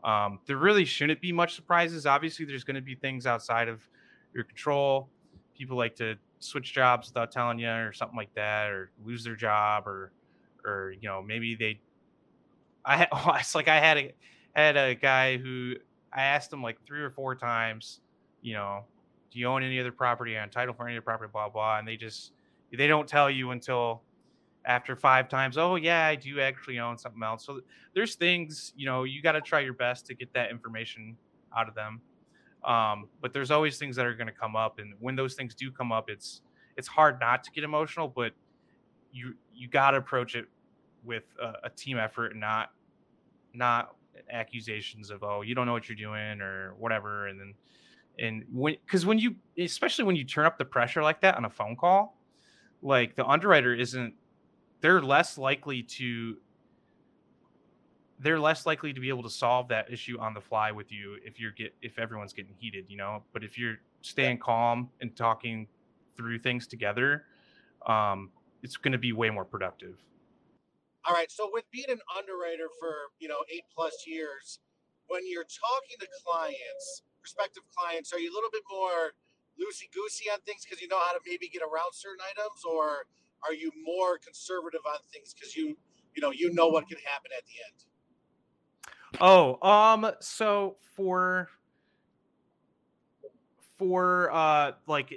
um 0.05 0.41
there 0.47 0.57
really 0.57 0.85
shouldn't 0.85 1.21
be 1.21 1.33
much 1.33 1.55
surprises. 1.55 2.07
Obviously 2.07 2.45
there's 2.45 2.65
going 2.65 2.77
to 2.77 2.83
be 2.83 2.95
things 2.95 3.27
outside 3.27 3.69
of 3.69 3.81
your 4.35 4.45
control. 4.45 5.09
People 5.57 5.77
like 5.77 5.95
to 5.97 6.17
switch 6.41 6.73
jobs 6.73 7.09
without 7.09 7.31
telling 7.31 7.59
you 7.59 7.69
or 7.71 7.93
something 7.93 8.17
like 8.17 8.35
that 8.35 8.71
or 8.71 8.91
lose 9.05 9.23
their 9.25 9.37
job 9.37 9.87
or 9.87 10.13
or 10.65 10.95
you 11.01 11.09
know, 11.09 11.23
maybe 11.23 11.55
they 11.55 11.81
I 12.85 12.97
had, 12.97 13.09
it's 13.41 13.55
like 13.55 13.69
I 13.69 13.79
had 13.79 13.99
a 13.99 14.15
had 14.55 14.77
a 14.77 14.95
guy 14.95 15.39
who 15.39 15.75
I 16.13 16.23
asked 16.23 16.53
him 16.53 16.63
like 16.63 16.79
three 16.87 17.01
or 17.01 17.11
four 17.11 17.35
times, 17.35 18.01
you 18.43 18.55
know, 18.55 18.85
do 19.31 19.39
you 19.39 19.47
own 19.47 19.63
any 19.63 19.81
other 19.81 19.93
property 19.93 20.37
on 20.37 20.51
title 20.51 20.75
for 20.75 20.87
any 20.87 20.97
other 20.97 21.03
property, 21.03 21.31
blah 21.33 21.49
blah, 21.49 21.79
and 21.79 21.89
they 21.89 21.97
just 21.97 22.33
they 22.77 22.87
don't 22.87 23.09
tell 23.09 23.31
you 23.31 23.51
until 23.51 24.03
after 24.65 24.95
five 24.97 25.29
times. 25.29 25.59
Oh 25.59 25.77
yeah, 25.77 26.07
I 26.07 26.15
do 26.15 26.41
actually 26.41 26.79
own 26.79 26.99
something 26.99 27.23
else. 27.23 27.45
So 27.45 27.61
there's 27.95 28.15
things 28.15 28.73
you 28.77 28.87
know 28.87 29.05
you 29.05 29.23
got 29.23 29.33
to 29.33 29.41
try 29.41 29.61
your 29.61 29.75
best 29.75 30.07
to 30.07 30.15
get 30.15 30.33
that 30.35 30.51
information 30.51 31.17
out 31.57 31.69
of 31.69 31.75
them. 31.75 32.01
Um, 32.65 33.09
but 33.21 33.33
there's 33.33 33.51
always 33.51 33.79
things 33.79 33.97
that 33.97 34.07
are 34.07 34.15
going 34.15 34.29
to 34.29 34.33
come 34.33 34.55
up, 34.55 34.79
and 34.79 34.95
when 35.01 35.17
those 35.17 35.35
things 35.35 35.55
do 35.55 35.71
come 35.71 35.93
up, 35.93 36.09
it's 36.09 36.43
it's 36.77 36.89
hard 36.89 37.19
not 37.21 37.45
to 37.45 37.51
get 37.51 37.65
emotional, 37.65 38.09
but 38.09 38.33
you 39.13 39.35
you 39.55 39.69
got 39.69 39.93
to 39.93 39.99
approach 39.99 40.35
it 40.35 40.47
with 41.05 41.25
a, 41.41 41.67
a 41.67 41.71
team 41.71 41.99
effort 41.99 42.33
and 42.33 42.41
not 42.41 42.71
not 43.55 43.97
accusations 44.31 45.11
of 45.11 45.23
oh 45.23 45.43
you 45.43 45.55
don't 45.55 45.67
know 45.67 45.73
what 45.73 45.89
you're 45.89 45.97
doing 45.97 46.41
or 46.41 46.75
whatever 46.79 47.27
and 47.27 47.41
then 47.41 47.55
and 48.19 48.45
when 48.53 48.77
because 48.87 49.05
when 49.05 49.19
you 49.19 49.35
especially 49.59 50.05
when 50.05 50.17
you 50.17 50.25
turn 50.25 50.45
up 50.45 50.59
the 50.59 50.65
pressure 50.65 51.03
like 51.03 51.21
that 51.21 51.37
on 51.37 51.45
a 51.45 51.51
phone 51.51 51.77
call 51.77 52.17
like 52.83 53.17
the 53.17 53.27
underwriter 53.27 53.75
isn't 53.75 54.15
they're 54.81 55.03
less 55.03 55.39
likely 55.39 55.83
to 55.83 56.37
they're 58.21 58.41
less 58.41 58.67
likely 58.67 58.93
to 58.93 59.01
be 59.01 59.09
able 59.09 59.23
to 59.23 59.31
solve 59.31 59.69
that 59.69 59.93
issue 59.93 60.19
on 60.21 60.35
the 60.35 60.41
fly 60.41 60.73
with 60.73 60.93
you 60.93 61.17
if 61.25 61.41
you're 61.41 61.53
get 61.53 61.75
if 61.83 61.99
everyone's 61.99 62.33
getting 62.33 62.55
heated 62.59 62.85
you 62.89 62.97
know 62.97 63.23
but 63.33 63.45
if 63.45 63.59
you're 63.59 63.77
staying 64.03 64.39
calm 64.39 64.91
and 65.01 65.17
talking 65.17 65.67
through 66.17 66.39
things 66.39 66.67
together 66.67 67.25
um 67.87 68.31
it's 68.63 68.77
going 68.77 68.93
to 68.93 68.99
be 68.99 69.13
way 69.13 69.31
more 69.31 69.45
productive 69.45 69.97
All 71.05 71.15
right. 71.15 71.31
So 71.33 71.51
with 71.53 71.65
being 71.73 71.91
an 71.91 72.01
underwriter 72.17 72.69
for 72.81 73.11
you 73.19 73.29
know 73.29 73.43
eight 73.53 73.65
plus 73.75 74.05
years, 74.07 74.61
when 75.09 75.23
you're 75.27 75.45
talking 75.45 75.99
to 76.01 76.09
clients, 76.25 77.03
prospective 77.21 77.65
clients, 77.77 78.13
are 78.13 78.21
you 78.21 78.31
a 78.31 78.35
little 78.35 78.51
bit 78.53 78.63
more 78.71 79.13
loosey 79.61 79.91
goosey 79.93 80.31
on 80.33 80.41
things 80.41 80.65
because 80.65 80.81
you 80.81 80.89
know 80.89 80.99
how 80.99 81.13
to 81.13 81.21
maybe 81.27 81.49
get 81.49 81.63
around 81.63 81.93
certain 81.93 82.25
items, 82.31 82.65
or 82.65 83.07
are 83.45 83.55
you 83.55 83.71
more 83.85 84.19
conservative 84.19 84.81
on 84.87 84.99
things 85.13 85.35
because 85.35 85.57
you 85.57 85.77
you 86.15 86.23
know 86.23 86.31
you 86.31 86.53
know 86.53 86.69
what 86.69 86.89
can 86.89 86.99
happen 86.99 87.31
at 87.37 87.45
the 87.47 87.55
end? 87.67 87.85
Oh, 89.21 89.69
um, 89.69 90.11
so 90.21 90.77
for 90.97 91.49
for 93.79 94.31
uh 94.33 94.73
like 94.87 95.13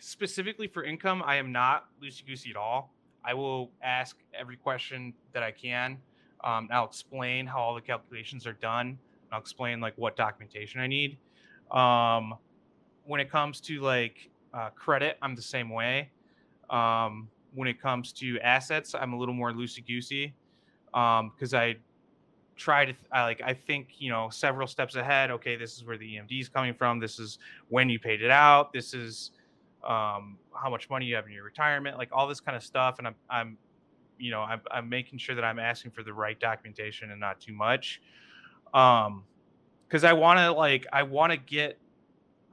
specifically 0.00 0.68
for 0.68 0.84
income, 0.84 1.22
I 1.24 1.36
am 1.36 1.52
not 1.52 1.86
loosey 2.02 2.26
goosey 2.26 2.50
at 2.50 2.56
all. 2.56 2.92
I 3.24 3.34
will 3.34 3.70
ask 3.82 4.16
every 4.38 4.56
question 4.56 5.14
that 5.32 5.42
I 5.42 5.50
can. 5.50 5.98
Um, 6.42 6.68
I'll 6.70 6.84
explain 6.84 7.46
how 7.46 7.58
all 7.58 7.74
the 7.74 7.80
calculations 7.80 8.46
are 8.46 8.52
done. 8.52 8.98
I'll 9.32 9.40
explain 9.40 9.80
like 9.80 9.94
what 9.96 10.14
documentation 10.14 10.80
I 10.80 10.86
need. 10.86 11.16
Um, 11.70 12.34
when 13.04 13.20
it 13.20 13.30
comes 13.30 13.60
to 13.62 13.80
like 13.80 14.30
uh, 14.52 14.70
credit, 14.70 15.18
I'm 15.22 15.34
the 15.34 15.42
same 15.42 15.70
way. 15.70 16.10
Um, 16.70 17.28
when 17.54 17.68
it 17.68 17.80
comes 17.80 18.12
to 18.12 18.38
assets, 18.40 18.94
I'm 18.94 19.12
a 19.12 19.18
little 19.18 19.34
more 19.34 19.52
loosey 19.52 19.86
goosey 19.86 20.34
because 20.92 21.54
I 21.54 21.76
try 22.56 22.84
to 22.84 22.92
th- 22.92 23.06
I 23.12 23.24
like 23.24 23.42
I 23.44 23.52
think 23.52 23.94
you 23.98 24.10
know 24.10 24.28
several 24.30 24.66
steps 24.66 24.96
ahead. 24.96 25.30
Okay, 25.30 25.56
this 25.56 25.76
is 25.76 25.84
where 25.84 25.98
the 25.98 26.16
EMD 26.16 26.40
is 26.40 26.48
coming 26.48 26.74
from. 26.74 26.98
This 26.98 27.18
is 27.18 27.38
when 27.68 27.88
you 27.88 27.98
paid 27.98 28.22
it 28.22 28.30
out. 28.30 28.72
This 28.72 28.94
is 28.94 29.32
um, 29.84 30.38
how 30.54 30.70
much 30.70 30.88
money 30.88 31.06
you 31.06 31.14
have 31.14 31.26
in 31.26 31.32
your 31.32 31.44
retirement, 31.44 31.98
like 31.98 32.10
all 32.12 32.26
this 32.26 32.40
kind 32.40 32.56
of 32.56 32.62
stuff. 32.62 32.98
And 32.98 33.06
I'm 33.06 33.14
I'm 33.28 33.58
you 34.18 34.30
know 34.30 34.40
I'm, 34.40 34.60
I'm 34.70 34.88
making 34.88 35.18
sure 35.18 35.34
that 35.34 35.44
I'm 35.44 35.58
asking 35.58 35.90
for 35.90 36.02
the 36.02 36.12
right 36.12 36.38
documentation 36.38 37.10
and 37.10 37.20
not 37.20 37.40
too 37.40 37.52
much. 37.52 38.00
Um, 38.72 39.24
because 39.86 40.04
I 40.04 40.12
want 40.12 40.38
to 40.38 40.52
like 40.52 40.86
I 40.92 41.02
want 41.02 41.32
to 41.32 41.38
get 41.38 41.78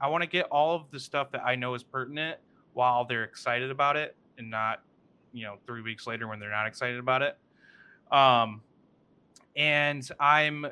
I 0.02 0.08
want 0.08 0.22
to 0.22 0.28
get 0.28 0.46
all 0.46 0.74
of 0.74 0.90
the 0.90 0.98
stuff 0.98 1.30
that 1.30 1.42
I 1.46 1.54
know 1.54 1.74
is 1.74 1.84
pertinent 1.84 2.38
while 2.74 3.04
they're 3.04 3.22
excited 3.22 3.70
about 3.70 3.96
it 3.96 4.16
and 4.36 4.50
not 4.50 4.82
you 5.32 5.44
know 5.44 5.56
three 5.64 5.80
weeks 5.80 6.06
later 6.08 6.26
when 6.26 6.40
they're 6.40 6.50
not 6.50 6.66
excited 6.66 6.98
about 6.98 7.22
it. 7.22 7.38
Um, 8.10 8.60
and 9.56 10.06
I'm 10.18 10.66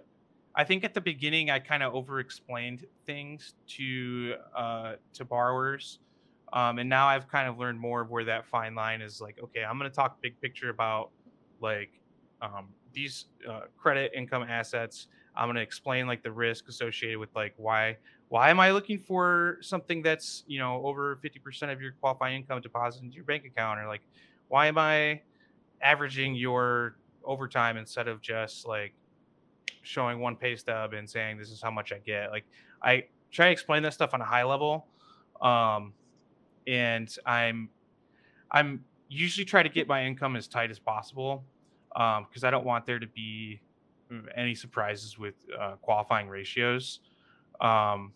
I 0.55 0.65
think 0.65 0.83
at 0.83 0.95
the 0.95 1.01
beginning 1.01 1.49
I 1.49 1.61
kind 1.61 1.85
of 1.85 1.95
over 1.95 2.19
explained 2.19 2.85
things 3.07 3.55
to 3.69 4.35
uh 4.55 4.95
to 5.15 5.25
borrowers. 5.25 6.01
Um, 6.53 6.81
and 6.81 6.91
now 6.91 7.07
I've 7.07 7.29
kind 7.29 7.49
of 7.49 7.59
learned 7.59 7.79
more 7.79 8.01
of 8.01 8.11
where 8.11 8.25
that 8.25 8.45
fine 8.45 8.75
line 8.75 9.01
is 9.01 9.21
like, 9.21 9.39
okay, 9.41 9.63
I'm 9.63 9.79
gonna 9.79 9.91
talk 9.91 10.21
big 10.21 10.41
picture 10.41 10.71
about 10.71 11.11
like 11.61 11.93
um 12.43 12.71
these 12.93 13.27
uh, 13.49 13.63
credit 13.79 14.11
income 14.13 14.43
assets. 14.43 15.07
I'm 15.37 15.49
gonna 15.49 15.61
explain 15.61 16.09
like 16.09 16.25
the 16.25 16.33
risk 16.33 16.69
associated 16.69 17.19
with 17.19 17.31
like 17.37 17.55
why 17.57 17.97
why 18.31 18.49
am 18.49 18.61
I 18.61 18.71
looking 18.71 19.01
for 19.01 19.59
something 19.61 20.03
that's 20.03 20.45
you 20.47 20.61
know 20.61 20.81
over 20.85 21.19
50% 21.23 21.73
of 21.73 21.83
your 21.83 21.93
qualifying 22.01 22.37
income 22.37 22.61
deposited 22.61 23.05
into 23.05 23.17
your 23.17 23.25
bank 23.25 23.45
account 23.45 23.81
or 23.81 23.89
like 23.89 24.03
why 24.49 24.69
am 24.69 24.79
I 24.79 25.21
averaging 25.83 26.37
your 26.37 26.97
overtime 27.25 27.77
instead 27.77 28.07
of 28.07 28.23
just 28.23 28.67
like 28.67 28.95
showing 29.83 30.21
one 30.21 30.37
pay 30.37 30.55
stub 30.55 30.93
and 30.93 31.11
saying 31.11 31.39
this 31.39 31.51
is 31.51 31.61
how 31.61 31.73
much 31.73 31.93
I 31.93 31.99
get. 31.99 32.31
Like 32.31 32.45
I 32.81 33.05
try 33.33 33.47
to 33.47 33.53
explain 33.53 33.83
that 33.83 33.95
stuff 33.95 34.15
on 34.15 34.21
a 34.21 34.25
high 34.25 34.45
level. 34.45 34.87
Um 35.43 35.93
and 36.69 37.13
I'm 37.27 37.69
I'm 38.53 38.85
usually 39.09 39.45
try 39.45 39.65
to 39.65 39.69
get 39.69 39.89
my 39.89 40.05
income 40.05 40.37
as 40.37 40.47
tight 40.47 40.71
as 40.71 40.79
possible 40.79 41.43
um 41.97 42.27
because 42.29 42.45
I 42.45 42.53
don't 42.53 42.65
want 42.65 42.87
there 42.87 43.01
to 43.01 43.09
be 43.09 43.61
mm, 44.13 44.25
any 44.37 44.55
surprises 44.55 45.19
with 45.19 45.35
uh, 45.59 45.73
qualifying 45.83 46.29
ratios. 46.29 47.01
Um 47.61 48.13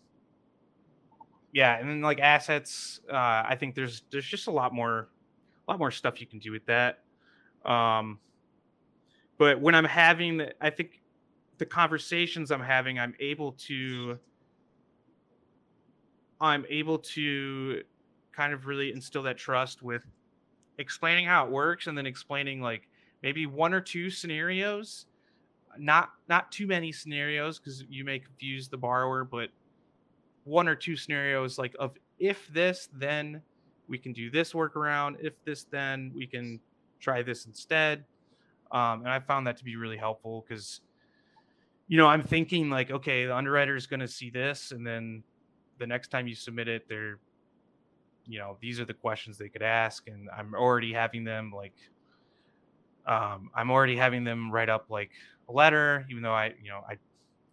yeah, 1.55 1.79
and 1.79 1.89
then 1.89 2.01
like 2.01 2.19
assets, 2.19 2.99
uh 3.09 3.15
I 3.15 3.55
think 3.57 3.75
there's 3.75 4.03
there's 4.11 4.27
just 4.27 4.47
a 4.47 4.51
lot 4.51 4.73
more 4.73 5.07
a 5.67 5.71
lot 5.71 5.79
more 5.79 5.89
stuff 5.89 6.19
you 6.19 6.27
can 6.27 6.39
do 6.39 6.51
with 6.51 6.65
that. 6.65 6.99
Um 7.65 8.19
but 9.37 9.61
when 9.61 9.73
I'm 9.73 9.85
having 9.85 10.37
the, 10.37 10.53
I 10.61 10.69
think 10.69 11.01
the 11.57 11.65
conversations 11.65 12.51
I'm 12.51 12.61
having, 12.61 12.99
I'm 12.99 13.15
able 13.21 13.53
to 13.67 14.19
I'm 16.41 16.65
able 16.69 16.99
to 16.99 17.83
kind 18.33 18.53
of 18.53 18.65
really 18.65 18.91
instill 18.91 19.23
that 19.23 19.37
trust 19.37 19.81
with 19.81 20.03
explaining 20.77 21.25
how 21.25 21.45
it 21.45 21.51
works 21.51 21.87
and 21.87 21.97
then 21.97 22.05
explaining 22.05 22.59
like 22.59 22.89
maybe 23.23 23.45
one 23.45 23.73
or 23.73 23.79
two 23.79 24.09
scenarios 24.09 25.05
not 25.77 26.09
not 26.27 26.51
too 26.51 26.67
many 26.67 26.91
scenarios 26.91 27.59
because 27.59 27.85
you 27.89 28.03
may 28.03 28.19
confuse 28.19 28.67
the 28.67 28.77
borrower 28.77 29.23
but 29.23 29.49
one 30.45 30.67
or 30.67 30.75
two 30.75 30.95
scenarios 30.95 31.57
like 31.57 31.75
of 31.79 31.97
if 32.17 32.47
this 32.53 32.87
then 32.93 33.41
we 33.87 33.97
can 33.97 34.13
do 34.13 34.31
this 34.31 34.53
workaround 34.53 35.15
if 35.19 35.33
this 35.43 35.65
then 35.65 36.11
we 36.15 36.25
can 36.25 36.59
try 36.99 37.21
this 37.21 37.45
instead. 37.45 38.05
Um, 38.71 39.01
and 39.01 39.09
i 39.09 39.19
found 39.19 39.45
that 39.47 39.57
to 39.57 39.63
be 39.63 39.75
really 39.75 39.97
helpful 39.97 40.43
because 40.47 40.81
you 41.87 41.97
know 41.97 42.07
i'm 42.07 42.23
thinking 42.23 42.69
like 42.69 42.89
okay 42.89 43.25
the 43.25 43.35
underwriter 43.35 43.75
is 43.75 43.85
going 43.85 43.99
to 43.99 44.07
see 44.07 44.29
this 44.29 44.71
and 44.71 44.85
then 44.85 45.23
the 45.77 45.85
next 45.85 46.09
time 46.09 46.27
you 46.27 46.35
submit 46.35 46.67
it 46.67 46.87
they're 46.89 47.19
you 48.25 48.39
know 48.39 48.57
these 48.59 48.79
are 48.79 48.85
the 48.85 48.93
questions 48.93 49.37
they 49.37 49.49
could 49.49 49.61
ask 49.61 50.07
and 50.07 50.29
i'm 50.35 50.55
already 50.55 50.91
having 50.91 51.23
them 51.23 51.51
like 51.55 51.75
um, 53.05 53.51
i'm 53.55 53.69
already 53.69 53.95
having 53.95 54.23
them 54.23 54.51
write 54.51 54.69
up 54.69 54.85
like 54.89 55.11
a 55.47 55.51
letter 55.51 56.05
even 56.09 56.23
though 56.23 56.33
i 56.33 56.53
you 56.61 56.69
know 56.69 56.81
i 56.89 56.97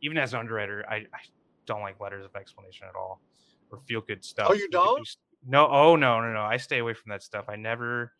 even 0.01 0.17
as 0.17 0.33
an 0.33 0.41
underwriter 0.41 0.85
i, 0.89 0.97
I 0.97 1.21
don't 1.67 1.83
like 1.83 2.01
letters 2.01 2.25
of 2.25 2.35
explanation 2.37 2.87
at 2.89 2.95
all 2.95 3.21
or 3.71 3.79
feel 3.87 4.01
good 4.01 4.25
stuff 4.25 4.49
Oh, 4.51 4.55
you 4.55 4.69
don't? 4.71 5.09
no 5.47 5.69
oh 5.69 5.97
no 5.97 6.21
no 6.21 6.33
no 6.33 6.43
i 6.43 6.57
stay 6.57 6.79
away 6.79 6.95
from 6.95 7.11
that 7.11 7.23
stuff 7.23 7.47
i 7.49 7.57
never 7.57 8.13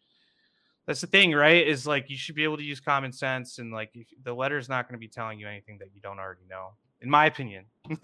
that's 0.87 1.01
the 1.01 1.07
thing 1.07 1.33
right 1.33 1.67
is 1.67 1.87
like 1.87 2.11
you 2.11 2.17
should 2.17 2.35
be 2.35 2.45
able 2.45 2.57
to 2.57 2.65
use 2.65 2.81
common 2.81 3.13
sense 3.13 3.59
and 3.59 3.73
like 3.73 3.91
if 3.95 4.09
the 4.25 4.35
letter 4.35 4.59
is 4.59 4.69
not 4.69 4.89
going 4.89 4.95
to 4.95 4.99
be 4.99 5.09
telling 5.09 5.39
you 5.39 5.47
anything 5.47 5.79
that 5.79 5.89
you 5.95 6.01
don't 6.01 6.19
already 6.19 6.43
know 6.51 6.71
in 7.01 7.09
my 7.09 7.27
opinion 7.27 7.65
um 7.91 7.99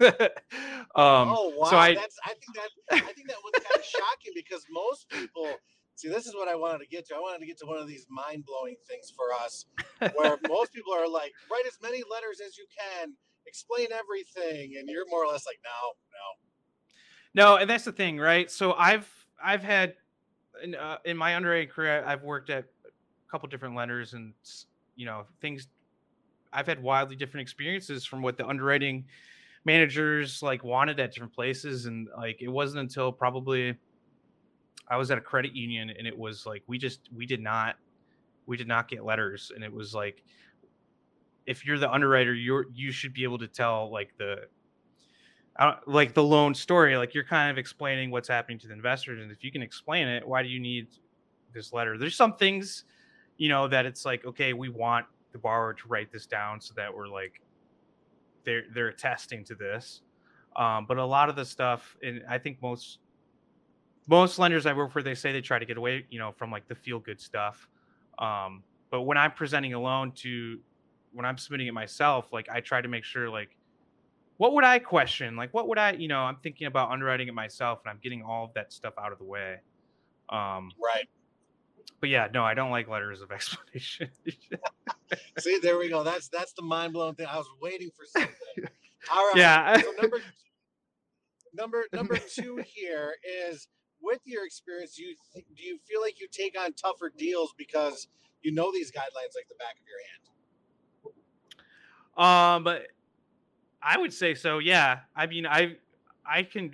oh 0.95 1.53
wow, 1.57 1.69
so 1.69 1.77
i 1.77 1.93
that's 1.93 2.17
I 2.23 2.29
think 2.29 2.55
that 2.55 2.69
I 2.91 3.13
think 3.13 3.27
that 3.27 3.37
was 3.43 3.53
kind 3.63 3.75
of 3.75 3.85
shocking 3.85 4.33
because 4.35 4.65
most 4.71 5.09
people 5.09 5.47
See, 5.99 6.07
this 6.07 6.27
is 6.27 6.33
what 6.33 6.47
I 6.47 6.55
wanted 6.55 6.79
to 6.79 6.87
get 6.87 7.05
to. 7.09 7.15
I 7.15 7.19
wanted 7.19 7.39
to 7.39 7.45
get 7.45 7.57
to 7.57 7.65
one 7.65 7.77
of 7.77 7.85
these 7.85 8.07
mind 8.09 8.45
blowing 8.45 8.77
things 8.87 9.11
for 9.11 9.33
us, 9.43 9.65
where 10.15 10.37
most 10.47 10.71
people 10.71 10.93
are 10.93 11.09
like, 11.09 11.33
write 11.51 11.65
as 11.67 11.77
many 11.83 12.03
letters 12.09 12.39
as 12.39 12.57
you 12.57 12.65
can, 12.71 13.11
explain 13.49 13.87
everything, 13.91 14.75
and 14.77 14.87
you're 14.87 15.07
more 15.09 15.25
or 15.25 15.31
less 15.31 15.45
like, 15.45 15.59
no, 15.63 17.43
no, 17.43 17.55
no. 17.55 17.57
And 17.57 17.69
that's 17.69 17.83
the 17.83 17.91
thing, 17.91 18.17
right? 18.17 18.49
So 18.49 18.73
I've 18.73 19.09
I've 19.43 19.63
had 19.63 19.95
in, 20.63 20.75
uh, 20.75 20.97
in 21.05 21.17
my 21.17 21.35
underwriting 21.35 21.69
career, 21.69 22.03
I've 22.05 22.23
worked 22.23 22.49
at 22.49 22.65
a 22.85 23.31
couple 23.31 23.49
different 23.49 23.75
lenders, 23.75 24.13
and 24.13 24.33
you 24.95 25.05
know 25.05 25.25
things. 25.41 25.67
I've 26.51 26.65
had 26.65 26.81
wildly 26.81 27.15
different 27.15 27.43
experiences 27.43 28.05
from 28.05 28.23
what 28.23 28.37
the 28.37 28.47
underwriting 28.47 29.05
managers 29.65 30.41
like 30.41 30.63
wanted 30.63 30.99
at 30.99 31.11
different 31.13 31.33
places, 31.33 31.85
and 31.85 32.07
like 32.17 32.41
it 32.41 32.49
wasn't 32.49 32.79
until 32.79 33.11
probably 33.11 33.75
I 34.89 34.97
was 34.97 35.11
at 35.11 35.17
a 35.17 35.21
credit 35.21 35.55
union 35.55 35.91
and 35.91 36.07
it 36.07 36.17
was 36.17 36.45
like 36.45 36.63
we 36.67 36.77
just 36.77 37.01
we 37.15 37.25
did 37.25 37.41
not 37.41 37.75
we 38.47 38.57
did 38.57 38.67
not 38.67 38.89
get 38.89 39.05
letters 39.05 39.51
and 39.53 39.63
it 39.63 39.71
was 39.71 39.93
like 39.93 40.23
if 41.49 41.65
you're 41.65 41.79
the 41.79 41.91
underwriter 41.91 42.33
you're 42.33 42.65
you 42.73 42.91
should 42.91 43.13
be 43.13 43.23
able 43.23 43.37
to 43.37 43.47
tell 43.47 43.91
like 43.91 44.11
the 44.17 44.35
uh, 45.57 45.75
like 45.87 46.13
the 46.13 46.23
loan 46.23 46.53
story 46.53 46.95
like 46.95 47.13
you're 47.13 47.23
kind 47.23 47.51
of 47.51 47.57
explaining 47.57 48.11
what's 48.11 48.27
happening 48.27 48.59
to 48.59 48.67
the 48.67 48.73
investors 48.73 49.21
and 49.21 49.31
if 49.31 49.43
you 49.43 49.51
can 49.51 49.61
explain 49.61 50.07
it 50.07 50.25
why 50.27 50.43
do 50.43 50.49
you 50.49 50.59
need 50.59 50.87
this 51.53 51.73
letter 51.73 51.97
there's 51.97 52.15
some 52.15 52.35
things 52.35 52.85
you 53.37 53.49
know 53.49 53.67
that 53.67 53.85
it's 53.85 54.05
like 54.05 54.23
okay 54.25 54.53
we 54.53 54.69
want 54.69 55.05
the 55.31 55.37
borrower 55.37 55.73
to 55.73 55.87
write 55.87 56.11
this 56.11 56.25
down 56.25 56.61
so 56.61 56.73
that 56.75 56.93
we're 56.93 57.07
like 57.07 57.41
they're 58.45 58.63
they're 58.73 58.89
attesting 58.89 59.43
to 59.43 59.55
this 59.55 60.01
um, 60.55 60.85
but 60.87 60.97
a 60.97 61.05
lot 61.05 61.29
of 61.29 61.35
the 61.35 61.45
stuff 61.45 61.97
and 62.03 62.21
i 62.29 62.37
think 62.37 62.61
most 62.61 62.99
most 64.09 64.39
lenders 64.39 64.65
I 64.65 64.73
work 64.73 64.91
for, 64.91 65.03
they 65.03 65.13
say 65.13 65.31
they 65.31 65.41
try 65.41 65.59
to 65.59 65.65
get 65.65 65.77
away, 65.77 66.05
you 66.09 66.17
know, 66.17 66.31
from 66.31 66.51
like 66.51 66.67
the 66.67 66.73
feel 66.73 66.99
good 66.99 67.21
stuff. 67.21 67.69
Um, 68.17 68.63
but 68.89 69.03
when 69.03 69.17
I'm 69.17 69.31
presenting 69.31 69.75
a 69.75 69.79
loan 69.79 70.11
to, 70.17 70.59
when 71.13 71.25
I'm 71.25 71.37
submitting 71.37 71.67
it 71.67 71.73
myself, 71.73 72.31
like 72.31 72.47
I 72.49 72.61
try 72.61 72.81
to 72.81 72.87
make 72.87 73.03
sure, 73.03 73.29
like, 73.29 73.55
what 74.37 74.53
would 74.53 74.63
I 74.63 74.79
question? 74.79 75.35
Like, 75.35 75.53
what 75.53 75.67
would 75.67 75.77
I, 75.77 75.93
you 75.93 76.07
know, 76.07 76.19
I'm 76.19 76.37
thinking 76.37 76.67
about 76.67 76.91
underwriting 76.91 77.27
it 77.27 77.33
myself, 77.33 77.79
and 77.83 77.91
I'm 77.91 77.99
getting 78.01 78.23
all 78.23 78.45
of 78.45 78.53
that 78.53 78.71
stuff 78.71 78.93
out 78.97 79.11
of 79.11 79.17
the 79.17 79.25
way. 79.25 79.57
Um, 80.29 80.71
right. 80.81 81.07
But 81.99 82.09
yeah, 82.09 82.27
no, 82.33 82.43
I 82.43 82.53
don't 82.53 82.71
like 82.71 82.87
letters 82.87 83.21
of 83.21 83.31
explanation. 83.33 84.09
See, 85.39 85.59
there 85.59 85.77
we 85.77 85.89
go. 85.89 86.03
That's 86.03 86.29
that's 86.29 86.53
the 86.53 86.61
mind 86.61 86.93
blowing 86.93 87.15
thing. 87.15 87.27
I 87.29 87.37
was 87.37 87.49
waiting 87.61 87.89
for 87.95 88.05
something. 88.05 88.33
All 89.11 89.27
right. 89.27 89.37
Yeah. 89.37 89.81
So 89.81 89.91
number 90.01 90.21
number 91.53 91.85
number 91.93 92.17
two 92.17 92.63
here 92.65 93.15
is 93.51 93.67
with 94.01 94.21
your 94.25 94.45
experience, 94.45 94.95
do 94.95 95.03
you 95.03 95.15
th- 95.33 95.45
do 95.55 95.63
you 95.63 95.77
feel 95.87 96.01
like 96.01 96.19
you 96.19 96.27
take 96.31 96.57
on 96.59 96.73
tougher 96.73 97.11
deals 97.17 97.53
because 97.57 98.07
you 98.41 98.53
know 98.53 98.71
these 98.71 98.91
guidelines 98.91 99.35
like 99.35 99.47
the 99.49 99.55
back 99.59 99.75
of 99.79 99.85
your 99.87 99.99
hand? 100.11 100.28
Um, 102.19 102.65
but 102.65 102.87
I 103.81 103.97
would 103.97 104.13
say 104.13 104.35
so. 104.35 104.59
Yeah, 104.59 104.99
I 105.15 105.25
mean, 105.25 105.47
I 105.47 105.77
I 106.29 106.43
can 106.43 106.71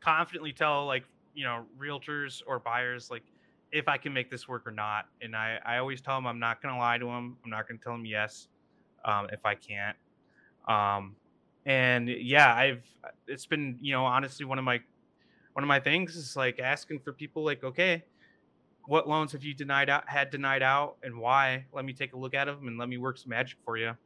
confidently 0.00 0.52
tell 0.52 0.86
like 0.86 1.04
you 1.34 1.44
know 1.44 1.64
realtors 1.78 2.42
or 2.46 2.58
buyers 2.58 3.10
like 3.10 3.22
if 3.70 3.88
I 3.88 3.96
can 3.96 4.12
make 4.12 4.28
this 4.28 4.48
work 4.48 4.66
or 4.66 4.72
not, 4.72 5.06
and 5.22 5.36
I 5.36 5.58
I 5.64 5.78
always 5.78 6.00
tell 6.00 6.16
them 6.16 6.26
I'm 6.26 6.40
not 6.40 6.60
to 6.62 6.76
lie 6.76 6.98
to 6.98 7.06
them. 7.06 7.36
I'm 7.44 7.50
not 7.50 7.68
to 7.68 7.78
tell 7.78 7.92
them 7.92 8.04
yes 8.04 8.48
um, 9.04 9.28
if 9.32 9.46
I 9.46 9.54
can't. 9.54 9.96
Um, 10.66 11.14
and 11.64 12.08
yeah, 12.08 12.52
I've 12.52 12.82
it's 13.28 13.46
been 13.46 13.78
you 13.80 13.92
know 13.92 14.04
honestly 14.04 14.44
one 14.44 14.58
of 14.58 14.64
my 14.64 14.80
one 15.52 15.62
of 15.62 15.68
my 15.68 15.78
things 15.78 16.16
is 16.16 16.34
like 16.34 16.58
asking 16.58 16.98
for 17.00 17.12
people 17.12 17.44
like, 17.44 17.62
okay, 17.62 18.04
what 18.86 19.08
loans 19.08 19.30
have 19.30 19.44
you 19.44 19.54
denied 19.54 19.88
out 19.88 20.08
had 20.08 20.30
denied 20.30 20.62
out 20.62 20.96
and 21.04 21.18
why? 21.18 21.66
Let 21.72 21.84
me 21.84 21.92
take 21.92 22.14
a 22.14 22.18
look 22.18 22.34
at 22.34 22.46
them 22.46 22.66
and 22.66 22.78
let 22.78 22.88
me 22.88 22.98
work 22.98 23.16
some 23.16 23.30
magic 23.30 23.58
for 23.64 23.76
you. 23.76 23.96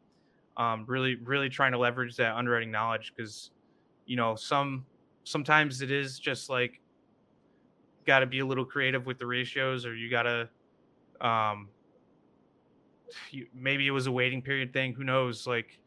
Um, 0.56 0.84
really, 0.86 1.16
really 1.16 1.50
trying 1.50 1.72
to 1.72 1.78
leverage 1.78 2.16
that 2.16 2.34
underwriting 2.34 2.70
knowledge 2.70 3.12
because, 3.14 3.50
you 4.06 4.16
know, 4.16 4.34
some 4.36 4.86
sometimes 5.24 5.82
it 5.82 5.90
is 5.90 6.18
just 6.18 6.48
like 6.48 6.80
got 8.06 8.20
to 8.20 8.26
be 8.26 8.38
a 8.38 8.46
little 8.46 8.64
creative 8.64 9.04
with 9.04 9.18
the 9.18 9.26
ratios 9.26 9.84
or 9.84 9.94
you 9.94 10.08
got 10.08 10.22
to 10.22 10.48
um 11.20 11.68
you, 13.30 13.46
maybe 13.54 13.86
it 13.86 13.90
was 13.90 14.06
a 14.06 14.12
waiting 14.12 14.40
period 14.40 14.72
thing 14.72 14.94
who 14.94 15.04
knows 15.04 15.46
like 15.46 15.78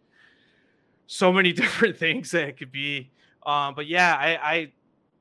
so 1.08 1.32
many 1.32 1.54
different 1.54 1.98
things 1.98 2.32
that 2.32 2.50
it 2.50 2.58
could 2.58 2.72
be. 2.72 3.10
Um 3.46 3.74
but 3.74 3.88
yeah 3.88 4.16
i 4.16 4.36
i 4.36 4.72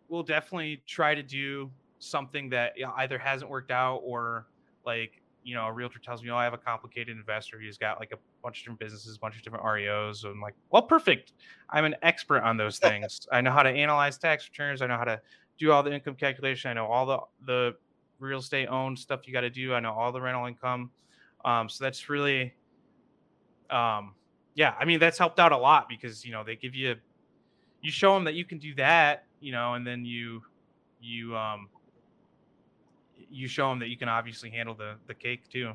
we'll 0.08 0.24
definitely 0.24 0.82
try 0.86 1.14
to 1.14 1.22
do 1.22 1.70
something 2.00 2.50
that 2.50 2.72
either 2.96 3.18
hasn't 3.18 3.50
worked 3.50 3.70
out 3.70 4.00
or 4.04 4.46
like 4.84 5.22
you 5.44 5.54
know 5.54 5.66
a 5.66 5.72
realtor 5.72 5.98
tells 5.98 6.22
me 6.22 6.30
oh 6.30 6.36
i 6.36 6.44
have 6.44 6.54
a 6.54 6.58
complicated 6.58 7.16
investor 7.16 7.60
he's 7.60 7.78
got 7.78 8.00
like 8.00 8.12
a 8.12 8.16
bunch 8.48 8.58
of 8.58 8.64
different 8.64 8.80
businesses 8.80 9.16
a 9.16 9.18
bunch 9.18 9.36
of 9.36 9.42
different 9.42 9.64
reos 9.64 10.22
so 10.22 10.30
i'm 10.30 10.40
like 10.40 10.54
well 10.70 10.82
perfect. 10.82 11.32
I'm 11.70 11.84
an 11.84 11.96
expert 12.00 12.40
on 12.40 12.56
those 12.56 12.78
things. 12.78 13.28
I 13.32 13.42
know 13.42 13.50
how 13.50 13.62
to 13.62 13.68
analyze 13.68 14.16
tax 14.16 14.48
returns. 14.48 14.80
I 14.80 14.86
know 14.86 14.96
how 14.96 15.04
to 15.04 15.20
do 15.58 15.70
all 15.70 15.82
the 15.82 15.92
income 15.92 16.14
calculation. 16.14 16.70
I 16.70 16.74
know 16.74 16.86
all 16.86 17.04
the 17.04 17.18
the 17.44 17.74
real 18.18 18.38
estate 18.38 18.68
owned 18.68 18.98
stuff 18.98 19.26
you 19.26 19.34
got 19.34 19.42
to 19.42 19.50
do. 19.50 19.74
I 19.74 19.80
know 19.80 19.92
all 19.92 20.10
the 20.10 20.20
rental 20.20 20.46
income. 20.46 20.90
Um, 21.44 21.68
so 21.68 21.84
that's 21.84 22.08
really 22.08 22.54
um, 23.70 24.14
yeah 24.54 24.74
i 24.80 24.84
mean 24.84 24.98
that's 24.98 25.18
helped 25.18 25.38
out 25.38 25.52
a 25.52 25.56
lot 25.56 25.88
because 25.88 26.24
you 26.24 26.32
know 26.32 26.42
they 26.42 26.56
give 26.56 26.74
you 26.74 26.96
you 27.82 27.90
show 27.90 28.14
them 28.14 28.24
that 28.24 28.34
you 28.34 28.44
can 28.46 28.58
do 28.58 28.74
that 28.74 29.26
you 29.40 29.52
know, 29.52 29.74
and 29.74 29.86
then 29.86 30.04
you 30.04 30.42
you 31.00 31.36
um 31.36 31.68
you 33.30 33.46
show 33.46 33.68
them 33.68 33.78
that 33.78 33.88
you 33.88 33.96
can 33.96 34.08
obviously 34.08 34.50
handle 34.50 34.74
the 34.74 34.94
the 35.06 35.14
cake 35.14 35.48
too. 35.48 35.72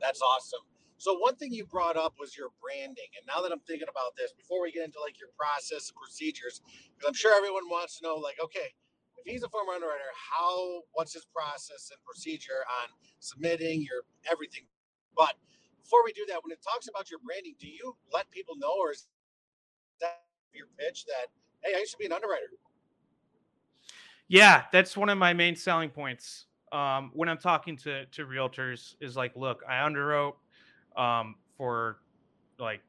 That's 0.00 0.22
awesome. 0.22 0.60
So 0.98 1.18
one 1.18 1.36
thing 1.36 1.52
you 1.52 1.66
brought 1.66 1.96
up 1.96 2.14
was 2.18 2.36
your 2.36 2.48
branding, 2.60 3.10
and 3.18 3.26
now 3.28 3.42
that 3.42 3.52
I'm 3.52 3.60
thinking 3.68 3.88
about 3.88 4.16
this, 4.16 4.32
before 4.32 4.62
we 4.62 4.72
get 4.72 4.84
into 4.84 5.00
like 5.00 5.20
your 5.20 5.28
process 5.36 5.92
and 5.92 5.96
procedures, 5.96 6.62
because 6.96 7.08
I'm 7.08 7.14
sure 7.14 7.36
everyone 7.36 7.68
wants 7.68 7.98
to 7.98 8.06
know, 8.06 8.16
like, 8.16 8.36
okay, 8.42 8.72
if 9.18 9.24
he's 9.24 9.42
a 9.42 9.48
former 9.48 9.72
underwriter, 9.72 10.08
how 10.16 10.82
what's 10.92 11.12
his 11.12 11.26
process 11.26 11.92
and 11.92 12.00
procedure 12.04 12.64
on 12.80 12.88
submitting 13.20 13.82
your 13.82 14.08
everything? 14.30 14.64
But 15.16 15.34
before 15.82 16.00
we 16.04 16.12
do 16.12 16.24
that, 16.28 16.40
when 16.42 16.52
it 16.52 16.64
talks 16.64 16.88
about 16.88 17.10
your 17.10 17.20
branding, 17.20 17.54
do 17.60 17.68
you 17.68 17.96
let 18.12 18.30
people 18.30 18.56
know, 18.56 18.72
or 18.78 18.92
is 18.92 19.06
that 20.00 20.24
your 20.54 20.68
pitch 20.78 21.04
that 21.06 21.28
hey, 21.62 21.74
I 21.76 21.80
used 21.80 21.92
to 21.92 21.98
be 21.98 22.06
an 22.06 22.12
underwriter. 22.12 22.46
Yeah, 24.28 24.64
that's 24.72 24.96
one 24.96 25.08
of 25.08 25.18
my 25.18 25.32
main 25.32 25.56
selling 25.56 25.90
points. 25.90 26.46
Um, 26.72 27.10
when 27.14 27.28
I'm 27.28 27.38
talking 27.38 27.76
to 27.78 28.06
to 28.06 28.26
realtors, 28.26 28.94
is 29.00 29.16
like, 29.16 29.36
look, 29.36 29.62
I 29.68 29.74
underwrote 29.74 30.34
um, 30.96 31.36
for 31.56 31.98
like, 32.58 32.80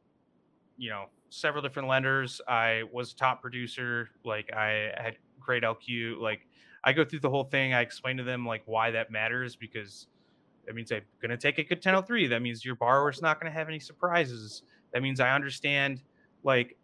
you 0.77 0.89
know, 0.89 1.05
several 1.29 1.61
different 1.61 1.87
lenders. 1.87 2.41
I 2.47 2.83
was 2.91 3.13
top 3.13 3.41
producer. 3.41 4.09
Like, 4.23 4.53
I 4.53 4.91
had 4.97 5.17
great 5.39 5.63
LQ. 5.63 6.19
Like, 6.19 6.47
I 6.83 6.93
go 6.93 7.03
through 7.03 7.19
the 7.19 7.29
whole 7.29 7.43
thing. 7.43 7.73
I 7.73 7.81
explain 7.81 8.17
to 8.17 8.23
them 8.23 8.45
like 8.45 8.63
why 8.65 8.91
that 8.91 9.11
matters 9.11 9.55
because 9.55 10.07
that 10.65 10.75
means 10.75 10.91
I'm 10.91 11.01
going 11.21 11.31
to 11.31 11.37
take 11.37 11.57
a 11.57 11.63
good 11.63 11.77
1003. 11.77 12.27
That 12.27 12.41
means 12.41 12.63
your 12.63 12.75
borrower's 12.75 13.21
not 13.21 13.39
going 13.39 13.51
to 13.51 13.57
have 13.57 13.67
any 13.67 13.79
surprises. 13.79 14.63
That 14.93 15.01
means 15.01 15.19
I 15.19 15.31
understand 15.31 16.01
like 16.43 16.77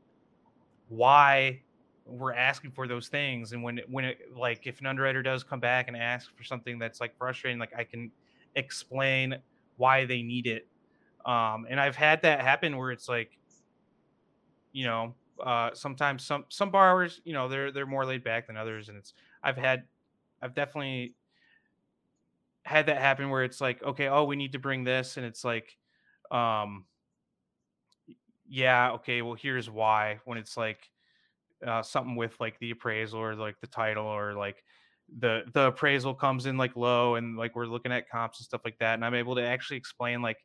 why 0.90 1.62
we're 2.06 2.34
asking 2.34 2.72
for 2.72 2.88
those 2.88 3.08
things 3.08 3.54
and 3.54 3.64
when 3.64 3.80
when 3.90 4.04
it 4.04 4.20
like 4.36 4.68
if 4.68 4.80
an 4.82 4.86
underwriter 4.86 5.24
does 5.24 5.44
come 5.44 5.60
back 5.60 5.88
and 5.88 5.96
ask 5.96 6.36
for 6.36 6.44
something 6.44 6.78
that's 6.78 7.00
like 7.00 7.18
frustrating 7.18 7.58
like 7.58 7.72
i 7.78 7.84
can 7.84 8.12
explain 8.56 9.34
why 9.78 10.04
they 10.06 10.22
need 10.22 10.46
it 10.46 10.68
um 11.26 11.66
and 11.70 11.80
i've 11.80 11.96
had 11.96 12.22
that 12.22 12.42
happen 12.42 12.78
where 12.78 12.92
it's 12.92 13.08
like 13.08 13.38
you 14.72 14.86
know 14.86 15.16
uh 15.44 15.70
sometimes 15.74 16.26
some 16.26 16.46
some 16.50 16.72
borrowers 16.72 17.22
you 17.24 17.34
know 17.34 17.48
they're 17.48 17.72
they're 17.72 17.86
more 17.86 18.06
laid 18.06 18.24
back 18.24 18.48
than 18.48 18.58
others 18.58 18.90
and 18.90 18.98
it's 18.98 19.14
i've 19.44 19.58
had 19.58 19.84
i've 20.42 20.54
definitely 20.54 21.16
had 22.66 22.86
that 22.86 22.98
happen 22.98 23.30
where 23.30 23.44
it's 23.44 23.60
like 23.60 23.82
okay 23.84 24.08
oh 24.08 24.24
we 24.24 24.36
need 24.36 24.54
to 24.54 24.60
bring 24.60 24.84
this 24.84 25.18
and 25.18 25.26
it's 25.26 25.44
like 25.44 25.78
um 26.32 26.86
yeah 28.48 28.92
okay 28.92 29.22
well 29.22 29.34
here's 29.34 29.70
why 29.70 30.20
when 30.26 30.38
it's 30.38 30.56
like 30.56 30.90
uh, 31.66 31.82
something 31.82 32.16
with 32.16 32.40
like 32.40 32.60
the 32.60 32.72
appraisal 32.72 33.20
or 33.20 33.36
like 33.36 33.60
the 33.62 33.68
title 33.68 34.06
or 34.06 34.34
like 34.34 34.64
the 35.20 35.44
the 35.54 35.68
appraisal 35.68 36.14
comes 36.14 36.46
in 36.46 36.58
like 36.58 36.76
low 36.76 37.16
and 37.16 37.38
like 37.38 37.56
we're 37.56 37.66
looking 37.66 37.92
at 37.92 38.10
comps 38.10 38.40
and 38.40 38.46
stuff 38.46 38.62
like 38.66 38.78
that 38.80 38.96
and 38.96 39.06
i'm 39.06 39.14
able 39.14 39.36
to 39.36 39.44
actually 39.44 39.78
explain 39.78 40.22
like 40.22 40.38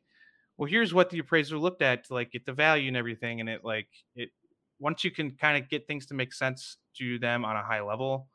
well 0.59 0.69
here's 0.69 0.93
what 0.93 1.09
the 1.09 1.19
appraiser 1.19 1.57
looked 1.57 1.81
at 1.81 2.03
to 2.03 2.13
like 2.13 2.31
get 2.31 2.45
the 2.45 2.53
value 2.53 2.89
and 2.89 2.97
everything 2.97 3.39
and 3.39 3.49
it 3.49 3.63
like 3.63 3.87
it 4.15 4.29
once 4.77 5.03
you 5.03 5.09
can 5.09 5.31
kind 5.31 5.61
of 5.61 5.69
get 5.69 5.87
things 5.87 6.05
to 6.05 6.13
make 6.13 6.33
sense 6.33 6.77
to 6.95 7.17
them 7.17 7.45
on 7.45 7.55
a 7.55 7.63
high 7.63 7.81
level 7.81 8.27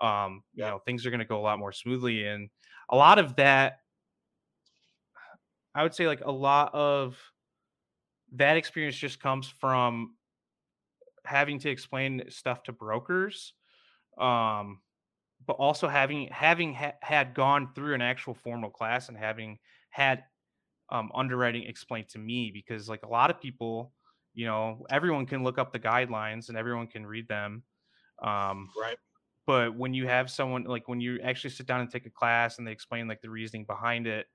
um 0.00 0.42
you 0.54 0.64
know 0.64 0.80
things 0.84 1.04
are 1.06 1.10
going 1.10 1.20
to 1.20 1.26
go 1.26 1.38
a 1.38 1.42
lot 1.42 1.58
more 1.58 1.72
smoothly 1.72 2.26
and 2.26 2.48
a 2.88 2.96
lot 2.96 3.18
of 3.18 3.36
that 3.36 3.80
i 5.74 5.82
would 5.82 5.94
say 5.94 6.06
like 6.06 6.22
a 6.24 6.32
lot 6.32 6.74
of 6.74 7.16
that 8.32 8.56
experience 8.56 8.96
just 8.96 9.20
comes 9.20 9.46
from 9.46 10.14
having 11.24 11.58
to 11.58 11.68
explain 11.68 12.22
stuff 12.30 12.62
to 12.62 12.72
brokers 12.72 13.52
um 14.18 14.80
but 15.46 15.54
also 15.54 15.88
having 15.88 16.28
having 16.28 16.72
ha- 16.72 16.94
had 17.02 17.34
gone 17.34 17.68
through 17.74 17.94
an 17.94 18.00
actual 18.00 18.32
formal 18.34 18.70
class 18.70 19.08
and 19.08 19.18
having 19.18 19.58
had 19.90 20.24
um, 20.90 21.10
underwriting 21.14 21.64
explained 21.64 22.08
to 22.08 22.18
me 22.18 22.50
because 22.52 22.88
like 22.88 23.02
a 23.02 23.08
lot 23.08 23.30
of 23.30 23.40
people 23.40 23.92
you 24.34 24.46
know 24.46 24.86
everyone 24.90 25.26
can 25.26 25.42
look 25.42 25.58
up 25.58 25.72
the 25.72 25.78
guidelines 25.78 26.48
and 26.48 26.56
everyone 26.56 26.86
can 26.86 27.06
read 27.06 27.26
them 27.28 27.62
um, 28.22 28.68
right. 28.80 28.96
but 29.46 29.76
when 29.76 29.94
you 29.94 30.06
have 30.06 30.30
someone 30.30 30.64
like 30.64 30.88
when 30.88 31.00
you 31.00 31.20
actually 31.22 31.50
sit 31.50 31.66
down 31.66 31.80
and 31.80 31.90
take 31.90 32.06
a 32.06 32.10
class 32.10 32.58
and 32.58 32.66
they 32.66 32.72
explain 32.72 33.08
like 33.08 33.20
the 33.20 33.30
reasoning 33.30 33.64
behind 33.64 34.06
it 34.06 34.26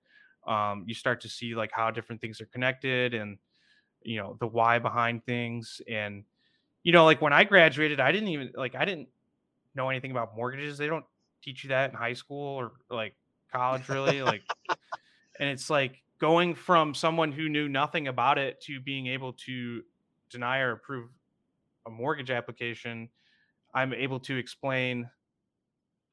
um, 0.47 0.83
you 0.87 0.93
start 0.93 1.21
to 1.21 1.29
see 1.29 1.55
like 1.55 1.71
how 1.73 1.91
different 1.91 2.19
things 2.19 2.41
are 2.41 2.47
connected 2.47 3.13
and 3.13 3.37
you 4.03 4.17
know 4.17 4.37
the 4.39 4.47
why 4.47 4.79
behind 4.79 5.23
things 5.25 5.81
and 5.89 6.23
you 6.83 6.91
know 6.91 7.05
like 7.05 7.21
when 7.21 7.33
i 7.33 7.43
graduated 7.43 7.99
i 7.99 8.11
didn't 8.11 8.29
even 8.29 8.51
like 8.55 8.75
i 8.75 8.83
didn't 8.83 9.07
know 9.75 9.89
anything 9.89 10.11
about 10.11 10.35
mortgages. 10.35 10.77
They 10.77 10.87
don't 10.87 11.05
teach 11.43 11.63
you 11.63 11.69
that 11.69 11.91
in 11.91 11.95
high 11.95 12.13
school 12.13 12.55
or 12.55 12.71
like 12.89 13.15
college 13.51 13.87
really 13.89 14.21
like 14.21 14.41
and 15.39 15.49
it's 15.49 15.69
like 15.69 16.01
going 16.21 16.53
from 16.53 16.93
someone 16.93 17.31
who 17.31 17.49
knew 17.49 17.67
nothing 17.67 18.07
about 18.07 18.38
it 18.38 18.62
to 18.62 18.79
being 18.79 19.07
able 19.07 19.34
to 19.34 19.81
deny 20.29 20.60
or 20.60 20.73
approve 20.73 21.10
a 21.88 21.89
mortgage 21.89 22.29
application 22.29 23.10
i'm 23.73 23.91
able 23.91 24.19
to 24.19 24.38
explain 24.38 25.10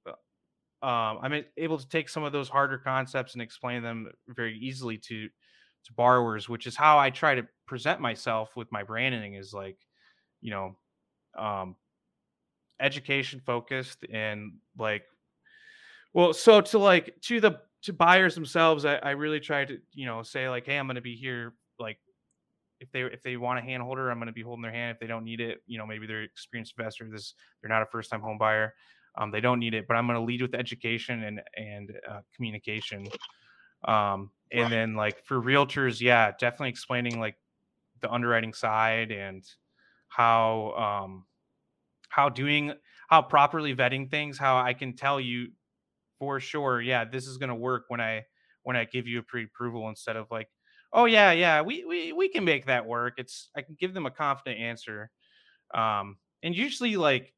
uh, 0.07 0.87
um, 0.87 1.19
i'm 1.23 1.45
able 1.59 1.79
to 1.79 1.87
take 1.89 2.09
some 2.09 2.25
of 2.25 2.33
those 2.33 2.49
harder 2.49 2.79
concepts 2.79 3.35
and 3.35 3.43
explain 3.43 3.83
them 3.83 4.11
very 4.29 4.59
easily 4.59 4.97
to 4.97 5.29
to 5.85 5.93
borrowers 5.93 6.49
which 6.49 6.67
is 6.67 6.75
how 6.75 6.99
i 6.99 7.11
try 7.11 7.35
to 7.35 7.47
present 7.67 8.01
myself 8.01 8.57
with 8.57 8.73
my 8.73 8.83
branding 8.83 9.35
is 9.35 9.53
like 9.53 9.77
you 10.41 10.51
know 10.51 10.75
um 11.37 11.77
education 12.81 13.43
focused 13.45 14.07
and 14.11 14.53
like 14.79 15.05
well 16.15 16.33
so 16.33 16.63
to 16.63 16.79
like 16.79 17.15
to 17.21 17.41
the 17.41 17.61
to 17.83 17.93
buyers 17.93 18.35
themselves 18.35 18.85
I, 18.85 18.97
I 18.97 19.11
really 19.11 19.41
try 19.41 19.65
to 19.65 19.79
you 19.93 20.07
know 20.07 20.23
say 20.23 20.49
like 20.49 20.67
hey 20.67 20.77
i'm 20.77 20.87
going 20.87 20.97
to 20.97 21.01
be 21.01 21.17
here 21.17 21.55
like 21.79 21.99
if 22.81 22.91
they 22.93 23.03
if 23.03 23.23
they 23.23 23.37
want 23.37 23.59
a 23.59 23.63
hand 23.63 23.83
holder 23.83 24.11
i'm 24.11 24.19
going 24.19 24.27
to 24.27 24.33
be 24.33 24.43
holding 24.43 24.63
their 24.63 24.73
hand 24.73 24.95
if 24.95 25.01
they 25.01 25.07
don't 25.07 25.25
need 25.25 25.41
it 25.41 25.63
you 25.67 25.79
know 25.79 25.87
maybe 25.87 26.07
they're 26.07 26.23
experienced 26.23 26.75
investor 26.79 27.09
this 27.11 27.35
they're 27.61 27.71
not 27.71 27.83
a 27.83 27.87
first 27.87 28.11
time 28.11 28.21
home 28.21 28.39
buyer 28.39 28.75
um, 29.17 29.31
they 29.31 29.41
don't 29.41 29.59
need 29.59 29.75
it 29.75 29.87
but 29.87 29.95
i'm 29.95 30.07
going 30.07 30.19
to 30.19 30.25
lead 30.25 30.43
with 30.43 30.55
education 30.55 31.25
and 31.25 31.41
and 31.57 31.93
uh, 32.09 32.21
communication 32.35 33.07
um, 33.85 34.31
and 34.53 34.63
right. 34.63 34.71
then 34.71 34.95
like 34.95 35.25
for 35.25 35.41
realtors 35.41 36.01
yeah 36.01 36.33
definitely 36.39 36.71
explaining 36.71 37.19
like 37.21 37.37
the 38.01 38.11
underwriting 38.11 38.53
side 38.53 39.11
and 39.11 39.45
how 40.09 41.05
um 41.05 41.25
how 42.09 42.29
doing 42.29 42.73
how 43.09 43.21
properly 43.23 43.75
vetting 43.75 44.11
things 44.11 44.39
how 44.39 44.57
i 44.57 44.73
can 44.73 44.95
tell 44.95 45.21
you 45.21 45.49
for 46.19 46.41
sure 46.41 46.81
yeah 46.81 47.05
this 47.05 47.27
is 47.27 47.37
going 47.37 47.49
to 47.49 47.55
work 47.55 47.85
when 47.89 48.01
i 48.01 48.23
when 48.63 48.77
i 48.77 48.85
give 48.85 49.07
you 49.07 49.19
a 49.19 49.23
pre-approval 49.23 49.89
instead 49.89 50.17
of 50.17 50.27
like 50.31 50.49
oh 50.93 51.05
yeah 51.05 51.33
yeah 51.33 51.61
we, 51.61 51.85
we 51.85 52.13
we 52.13 52.29
can 52.29 52.45
make 52.45 52.67
that 52.67 52.87
work 52.87 53.15
it's 53.19 53.51
i 53.57 53.63
can 53.63 53.77
give 53.79 53.95
them 53.95 54.07
a 54.07 54.11
confident 54.11 54.59
answer 54.61 55.11
um 55.75 56.17
and 56.43 56.55
usually 56.55 56.97
like 56.97 57.33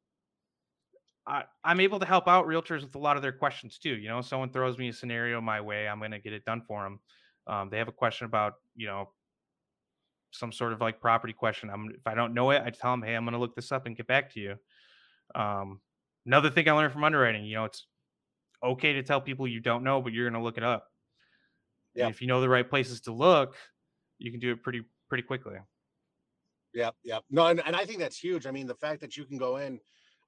I, 1.27 1.45
i'm 1.65 1.81
able 1.81 2.01
to 2.01 2.07
help 2.07 2.29
out 2.29 2.47
realtors 2.47 2.83
with 2.83 2.95
a 2.95 2.99
lot 2.99 3.17
of 3.17 3.23
their 3.23 3.33
questions 3.33 3.79
too 3.79 3.97
you 3.97 4.09
know 4.09 4.21
someone 4.21 4.51
throws 4.51 4.79
me 4.79 4.89
a 4.89 4.93
scenario 4.93 5.41
my 5.41 5.61
way 5.61 5.89
i'm 5.89 5.99
going 5.99 6.13
to 6.13 6.19
get 6.19 6.33
it 6.33 6.45
done 6.45 6.63
for 6.67 6.83
them 6.85 7.01
um, 7.47 7.69
they 7.71 7.79
have 7.79 7.89
a 7.89 7.93
question 7.93 8.27
about 8.27 8.55
you 8.77 8.87
know 8.87 9.09
some 10.33 10.53
sort 10.53 10.73
of 10.73 10.81
like 10.81 11.01
property 11.01 11.33
question. 11.33 11.71
I'm 11.71 11.91
if 11.91 12.07
I 12.07 12.15
don't 12.15 12.35
know 12.35 12.51
it, 12.51 12.63
I 12.65 12.71
tell 12.71 12.93
them, 12.93 13.03
hey, 13.03 13.15
I'm 13.15 13.25
going 13.25 13.33
to 13.33 13.39
look 13.39 13.55
this 13.55 13.73
up 13.73 13.87
and 13.87 13.97
get 13.97 14.07
back 14.07 14.33
to 14.35 14.41
you. 14.41 14.55
Um, 15.35 15.81
another 16.27 16.51
thing 16.51 16.69
I 16.69 16.73
learned 16.73 16.93
from 16.93 17.05
underwriting, 17.05 17.45
you 17.45 17.57
know, 17.57 17.65
it's 17.65 17.87
okay 18.63 18.93
to 18.95 19.03
tell 19.03 19.21
people 19.21 19.47
you 19.47 19.61
don't 19.61 19.85
know, 19.85 20.01
but 20.01 20.13
you're 20.13 20.29
going 20.29 20.41
to 20.41 20.45
look 20.45 20.57
it 20.57 20.65
up. 20.65 20.87
Yeah. 21.95 22.09
If 22.09 22.21
you 22.21 22.27
know 22.27 22.41
the 22.41 22.49
right 22.49 22.69
places 22.69 23.01
to 23.03 23.13
look, 23.13 23.57
you 24.19 24.31
can 24.31 24.41
do 24.41 24.53
it 24.53 24.63
pretty 24.63 24.83
pretty 25.09 25.23
quickly. 25.23 25.55
Yep, 26.73 26.95
yep. 27.03 27.25
No, 27.31 27.47
and, 27.47 27.61
and 27.67 27.75
I 27.75 27.85
think 27.85 27.99
that's 27.99 28.19
huge. 28.19 28.47
I 28.47 28.53
mean, 28.53 28.69
the 28.69 28.77
fact 28.77 29.01
that 29.01 29.17
you 29.17 29.25
can 29.25 29.39
go 29.39 29.57
in 29.57 29.81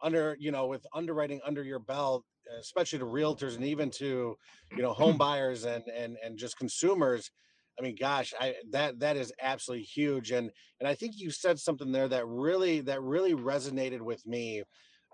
under, 0.02 0.36
you 0.40 0.50
know, 0.50 0.66
with 0.66 0.84
underwriting 0.92 1.40
under 1.46 1.62
your 1.62 1.78
belt, 1.78 2.24
especially 2.58 2.98
to 2.98 3.04
realtors 3.04 3.54
and 3.54 3.64
even 3.64 3.90
to, 3.90 4.36
you 4.76 4.82
know, 4.82 4.92
home 4.92 5.16
buyers 5.18 5.64
and 5.64 5.84
and 5.86 6.16
and 6.24 6.36
just 6.36 6.56
consumers 6.56 7.30
I 7.78 7.82
mean, 7.82 7.96
gosh, 7.98 8.34
I 8.38 8.54
that 8.70 8.98
that 9.00 9.16
is 9.16 9.32
absolutely 9.40 9.84
huge, 9.84 10.30
and 10.30 10.50
and 10.80 10.88
I 10.88 10.94
think 10.94 11.14
you 11.16 11.30
said 11.30 11.58
something 11.58 11.90
there 11.90 12.08
that 12.08 12.26
really 12.26 12.80
that 12.82 13.02
really 13.02 13.34
resonated 13.34 14.00
with 14.00 14.26
me. 14.26 14.62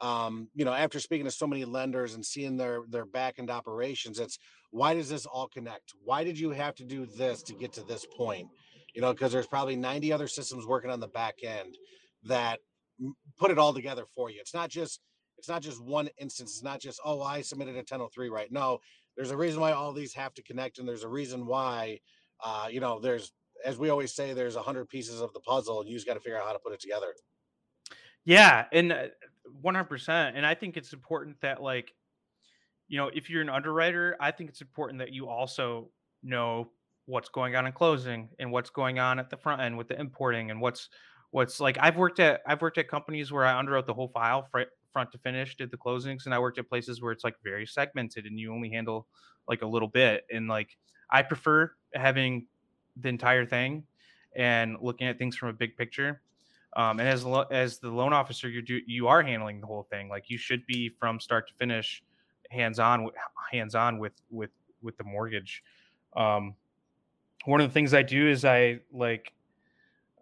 Um, 0.00 0.48
you 0.54 0.64
know, 0.64 0.72
after 0.72 1.00
speaking 1.00 1.24
to 1.24 1.30
so 1.30 1.46
many 1.46 1.64
lenders 1.64 2.14
and 2.14 2.24
seeing 2.24 2.56
their 2.56 2.82
their 2.88 3.04
back 3.04 3.38
end 3.38 3.50
operations, 3.50 4.18
it's 4.18 4.38
why 4.70 4.94
does 4.94 5.08
this 5.08 5.26
all 5.26 5.48
connect? 5.48 5.92
Why 6.04 6.24
did 6.24 6.38
you 6.38 6.50
have 6.50 6.74
to 6.76 6.84
do 6.84 7.06
this 7.06 7.42
to 7.44 7.54
get 7.54 7.72
to 7.74 7.82
this 7.82 8.06
point? 8.06 8.48
You 8.94 9.02
know, 9.02 9.12
because 9.12 9.32
there's 9.32 9.46
probably 9.46 9.76
90 9.76 10.12
other 10.12 10.28
systems 10.28 10.66
working 10.66 10.90
on 10.90 11.00
the 11.00 11.08
back 11.08 11.36
end 11.42 11.76
that 12.24 12.60
put 13.38 13.50
it 13.50 13.58
all 13.58 13.72
together 13.72 14.04
for 14.14 14.30
you. 14.30 14.38
It's 14.40 14.54
not 14.54 14.70
just 14.70 15.00
it's 15.36 15.48
not 15.48 15.62
just 15.62 15.82
one 15.82 16.08
instance. 16.18 16.52
It's 16.52 16.64
not 16.64 16.80
just 16.80 17.00
oh 17.04 17.22
I 17.22 17.42
submitted 17.42 17.74
a 17.74 17.78
1003 17.78 18.28
right. 18.28 18.50
No, 18.52 18.78
there's 19.16 19.30
a 19.30 19.36
reason 19.36 19.60
why 19.60 19.72
all 19.72 19.92
these 19.92 20.14
have 20.14 20.34
to 20.34 20.42
connect, 20.42 20.78
and 20.78 20.88
there's 20.88 21.04
a 21.04 21.08
reason 21.08 21.46
why 21.46 22.00
uh, 22.44 22.68
you 22.70 22.80
know, 22.80 23.00
there's 23.00 23.32
as 23.64 23.78
we 23.78 23.88
always 23.88 24.14
say, 24.14 24.32
there's 24.32 24.56
a 24.56 24.62
hundred 24.62 24.88
pieces 24.88 25.20
of 25.20 25.32
the 25.32 25.40
puzzle, 25.40 25.80
and 25.80 25.88
you 25.88 25.96
just 25.96 26.06
got 26.06 26.14
to 26.14 26.20
figure 26.20 26.38
out 26.38 26.46
how 26.46 26.52
to 26.52 26.58
put 26.58 26.72
it 26.72 26.80
together. 26.80 27.14
Yeah, 28.24 28.66
and 28.72 28.92
uh, 29.48 29.58
one 29.60 29.74
hundred 29.74 29.88
percent. 29.88 30.36
And 30.36 30.46
I 30.46 30.54
think 30.54 30.76
it's 30.76 30.92
important 30.92 31.40
that 31.40 31.62
like, 31.62 31.92
you 32.88 32.98
know, 32.98 33.10
if 33.14 33.28
you're 33.30 33.42
an 33.42 33.50
underwriter, 33.50 34.16
I 34.20 34.30
think 34.30 34.50
it's 34.50 34.60
important 34.60 34.98
that 35.00 35.12
you 35.12 35.28
also 35.28 35.90
know 36.22 36.70
what's 37.06 37.28
going 37.28 37.56
on 37.56 37.66
in 37.66 37.72
closing 37.72 38.28
and 38.38 38.52
what's 38.52 38.70
going 38.70 38.98
on 38.98 39.18
at 39.18 39.30
the 39.30 39.36
front 39.36 39.62
end 39.62 39.78
with 39.78 39.88
the 39.88 39.98
importing 39.98 40.50
and 40.50 40.60
what's 40.60 40.90
what's 41.30 41.60
like 41.60 41.78
I've 41.80 41.96
worked 41.96 42.20
at 42.20 42.40
I've 42.46 42.60
worked 42.62 42.78
at 42.78 42.88
companies 42.88 43.32
where 43.32 43.44
I 43.44 43.52
underwrote 43.60 43.86
the 43.86 43.94
whole 43.94 44.08
file 44.08 44.46
front 44.50 44.68
front 44.92 45.12
to 45.12 45.18
finish, 45.18 45.56
did 45.56 45.70
the 45.70 45.76
closings, 45.76 46.24
and 46.24 46.34
I 46.34 46.38
worked 46.38 46.58
at 46.58 46.68
places 46.68 47.02
where 47.02 47.12
it's 47.12 47.24
like 47.24 47.36
very 47.44 47.66
segmented 47.66 48.24
and 48.24 48.38
you 48.38 48.52
only 48.52 48.70
handle 48.70 49.06
like 49.46 49.62
a 49.62 49.66
little 49.66 49.88
bit. 49.88 50.24
And 50.32 50.48
like 50.48 50.76
I 51.10 51.22
prefer 51.22 51.72
having 51.94 52.46
the 52.96 53.08
entire 53.08 53.46
thing 53.46 53.84
and 54.34 54.76
looking 54.80 55.06
at 55.06 55.18
things 55.18 55.36
from 55.36 55.50
a 55.50 55.52
big 55.52 55.76
picture. 55.76 56.22
Um, 56.76 57.00
and 57.00 57.08
as 57.08 57.24
lo- 57.24 57.46
as 57.50 57.78
the 57.78 57.90
loan 57.90 58.12
officer, 58.12 58.48
you 58.48 58.62
do 58.62 58.80
you 58.86 59.08
are 59.08 59.22
handling 59.22 59.60
the 59.60 59.66
whole 59.66 59.84
thing. 59.84 60.08
Like 60.08 60.28
you 60.28 60.38
should 60.38 60.66
be 60.66 60.90
from 60.90 61.18
start 61.18 61.48
to 61.48 61.54
finish, 61.54 62.02
hands 62.50 62.78
on, 62.78 63.10
hands 63.50 63.74
on 63.74 63.98
with 63.98 64.12
with 64.30 64.50
with 64.82 64.96
the 64.96 65.04
mortgage. 65.04 65.62
Um, 66.16 66.54
one 67.44 67.60
of 67.60 67.68
the 67.68 67.72
things 67.72 67.94
I 67.94 68.02
do 68.02 68.28
is 68.28 68.44
I 68.44 68.80
like, 68.92 69.32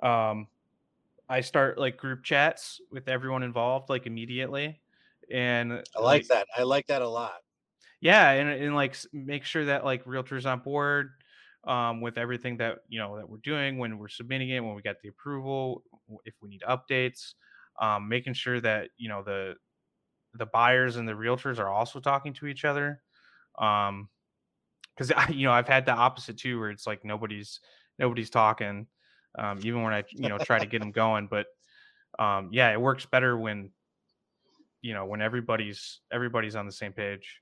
um, 0.03 0.47
I 1.29 1.41
start 1.41 1.79
like 1.79 1.97
group 1.97 2.23
chats 2.23 2.81
with 2.91 3.09
everyone 3.09 3.43
involved 3.43 3.91
like 3.91 4.07
immediately, 4.07 4.81
and 5.31 5.73
I 5.73 5.77
like, 5.97 6.05
like 6.23 6.27
that. 6.29 6.47
I 6.57 6.63
like 6.63 6.87
that 6.87 7.03
a 7.03 7.09
lot. 7.09 7.41
Yeah, 8.01 8.31
and 8.31 8.49
and 8.49 8.75
like 8.75 8.97
make 9.13 9.45
sure 9.45 9.65
that 9.65 9.85
like 9.85 10.05
realtors 10.05 10.47
on 10.47 10.61
board 10.61 11.16
um, 11.67 12.01
with 12.01 12.17
everything 12.19 12.57
that 12.59 12.79
you 12.89 12.99
know 12.99 13.17
that 13.17 13.29
we're 13.29 13.39
doing 13.39 13.79
when 13.79 13.99
we're 13.99 14.09
submitting 14.09 14.51
it, 14.51 14.61
when 14.61 14.75
we 14.75 14.83
get 14.83 15.01
the 15.03 15.09
approval, 15.09 15.83
if 16.25 16.35
we 16.41 16.49
need 16.49 16.63
updates, 16.69 17.35
um, 17.81 18.09
making 18.09 18.35
sure 18.35 18.61
that 18.61 18.89
you 18.97 19.09
know 19.09 19.23
the 19.23 19.55
the 20.35 20.47
buyers 20.47 20.97
and 20.97 21.09
the 21.09 21.13
realtors 21.13 21.59
are 21.59 21.69
also 21.69 22.01
talking 22.01 22.33
to 22.35 22.47
each 22.47 22.65
other. 22.65 23.03
Um, 23.59 24.09
because 24.97 25.13
you 25.35 25.45
know 25.45 25.53
I've 25.53 25.69
had 25.69 25.87
the 25.87 25.93
opposite 25.93 26.39
too, 26.39 26.59
where 26.59 26.71
it's 26.71 26.87
like 26.87 27.05
nobody's 27.05 27.61
nobody's 27.99 28.31
talking, 28.31 28.87
um, 29.39 29.59
even 29.63 29.83
when 29.83 29.93
I 29.93 30.05
you 30.11 30.29
know 30.29 30.39
try 30.39 30.59
to 30.59 30.67
get 30.67 30.81
them 30.81 30.93
going. 30.93 31.29
But 31.29 31.47
um, 32.19 32.51
yeah, 32.53 32.73
it 32.73 32.81
works 32.81 33.07
better 33.07 33.37
when 33.37 33.71
you 34.83 34.95
know 34.95 35.05
when 35.05 35.21
everybody's 35.21 36.01
everybody's 36.13 36.57
on 36.57 36.67
the 36.67 36.73
same 36.73 36.93
page. 36.93 37.41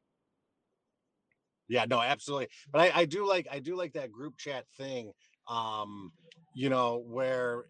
Yeah, 1.68 1.86
no, 1.88 2.00
absolutely. 2.00 2.48
But 2.70 2.82
I, 2.82 3.00
I 3.00 3.04
do 3.04 3.26
like 3.26 3.46
I 3.50 3.58
do 3.58 3.76
like 3.76 3.92
that 3.94 4.12
group 4.12 4.36
chat 4.36 4.64
thing. 4.76 5.12
Um, 5.48 6.12
you 6.54 6.68
know, 6.68 7.02
where 7.06 7.64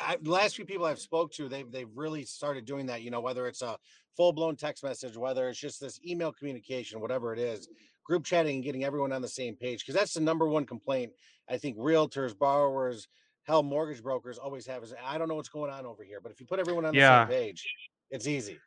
I, 0.00 0.16
last 0.24 0.56
few 0.56 0.64
people 0.64 0.86
I've 0.86 0.98
spoke 0.98 1.32
to, 1.34 1.48
they've 1.48 1.70
they've 1.70 1.90
really 1.94 2.24
started 2.24 2.64
doing 2.64 2.86
that. 2.86 3.02
You 3.02 3.10
know, 3.10 3.20
whether 3.20 3.46
it's 3.46 3.62
a 3.62 3.76
full 4.16 4.32
blown 4.32 4.56
text 4.56 4.82
message, 4.82 5.16
whether 5.16 5.48
it's 5.48 5.58
just 5.58 5.80
this 5.80 6.00
email 6.06 6.32
communication, 6.32 7.00
whatever 7.00 7.32
it 7.32 7.38
is, 7.38 7.68
group 8.04 8.24
chatting 8.24 8.56
and 8.56 8.64
getting 8.64 8.84
everyone 8.84 9.12
on 9.12 9.22
the 9.22 9.28
same 9.28 9.54
page. 9.56 9.80
Because 9.80 9.94
that's 9.94 10.14
the 10.14 10.20
number 10.20 10.48
one 10.48 10.64
complaint 10.64 11.12
I 11.48 11.58
think 11.58 11.76
realtors, 11.76 12.36
borrowers, 12.36 13.08
hell, 13.44 13.62
mortgage 13.62 14.02
brokers 14.02 14.38
always 14.38 14.66
have 14.66 14.82
is 14.82 14.94
I 15.04 15.18
don't 15.18 15.28
know 15.28 15.34
what's 15.34 15.48
going 15.48 15.70
on 15.70 15.84
over 15.84 16.04
here. 16.04 16.20
But 16.20 16.32
if 16.32 16.40
you 16.40 16.46
put 16.46 16.58
everyone 16.58 16.84
on 16.84 16.94
the 16.94 17.00
yeah. 17.00 17.26
same 17.26 17.36
page, 17.36 17.66
it's 18.10 18.26
easy. 18.26 18.58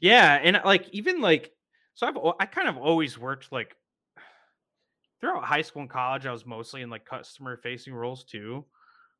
Yeah, 0.00 0.38
and 0.42 0.60
like 0.64 0.88
even 0.90 1.20
like 1.20 1.50
so 1.96 2.06
I've 2.06 2.18
I 2.40 2.46
kind 2.46 2.68
of 2.68 2.78
always 2.78 3.18
worked 3.18 3.52
like 3.52 3.76
throughout 5.20 5.44
high 5.44 5.62
school 5.62 5.82
and 5.82 5.90
college. 5.90 6.26
I 6.26 6.32
was 6.32 6.46
mostly 6.46 6.82
in 6.82 6.90
like 6.90 7.04
customer 7.04 7.56
facing 7.56 7.94
roles 7.94 8.24
too. 8.24 8.66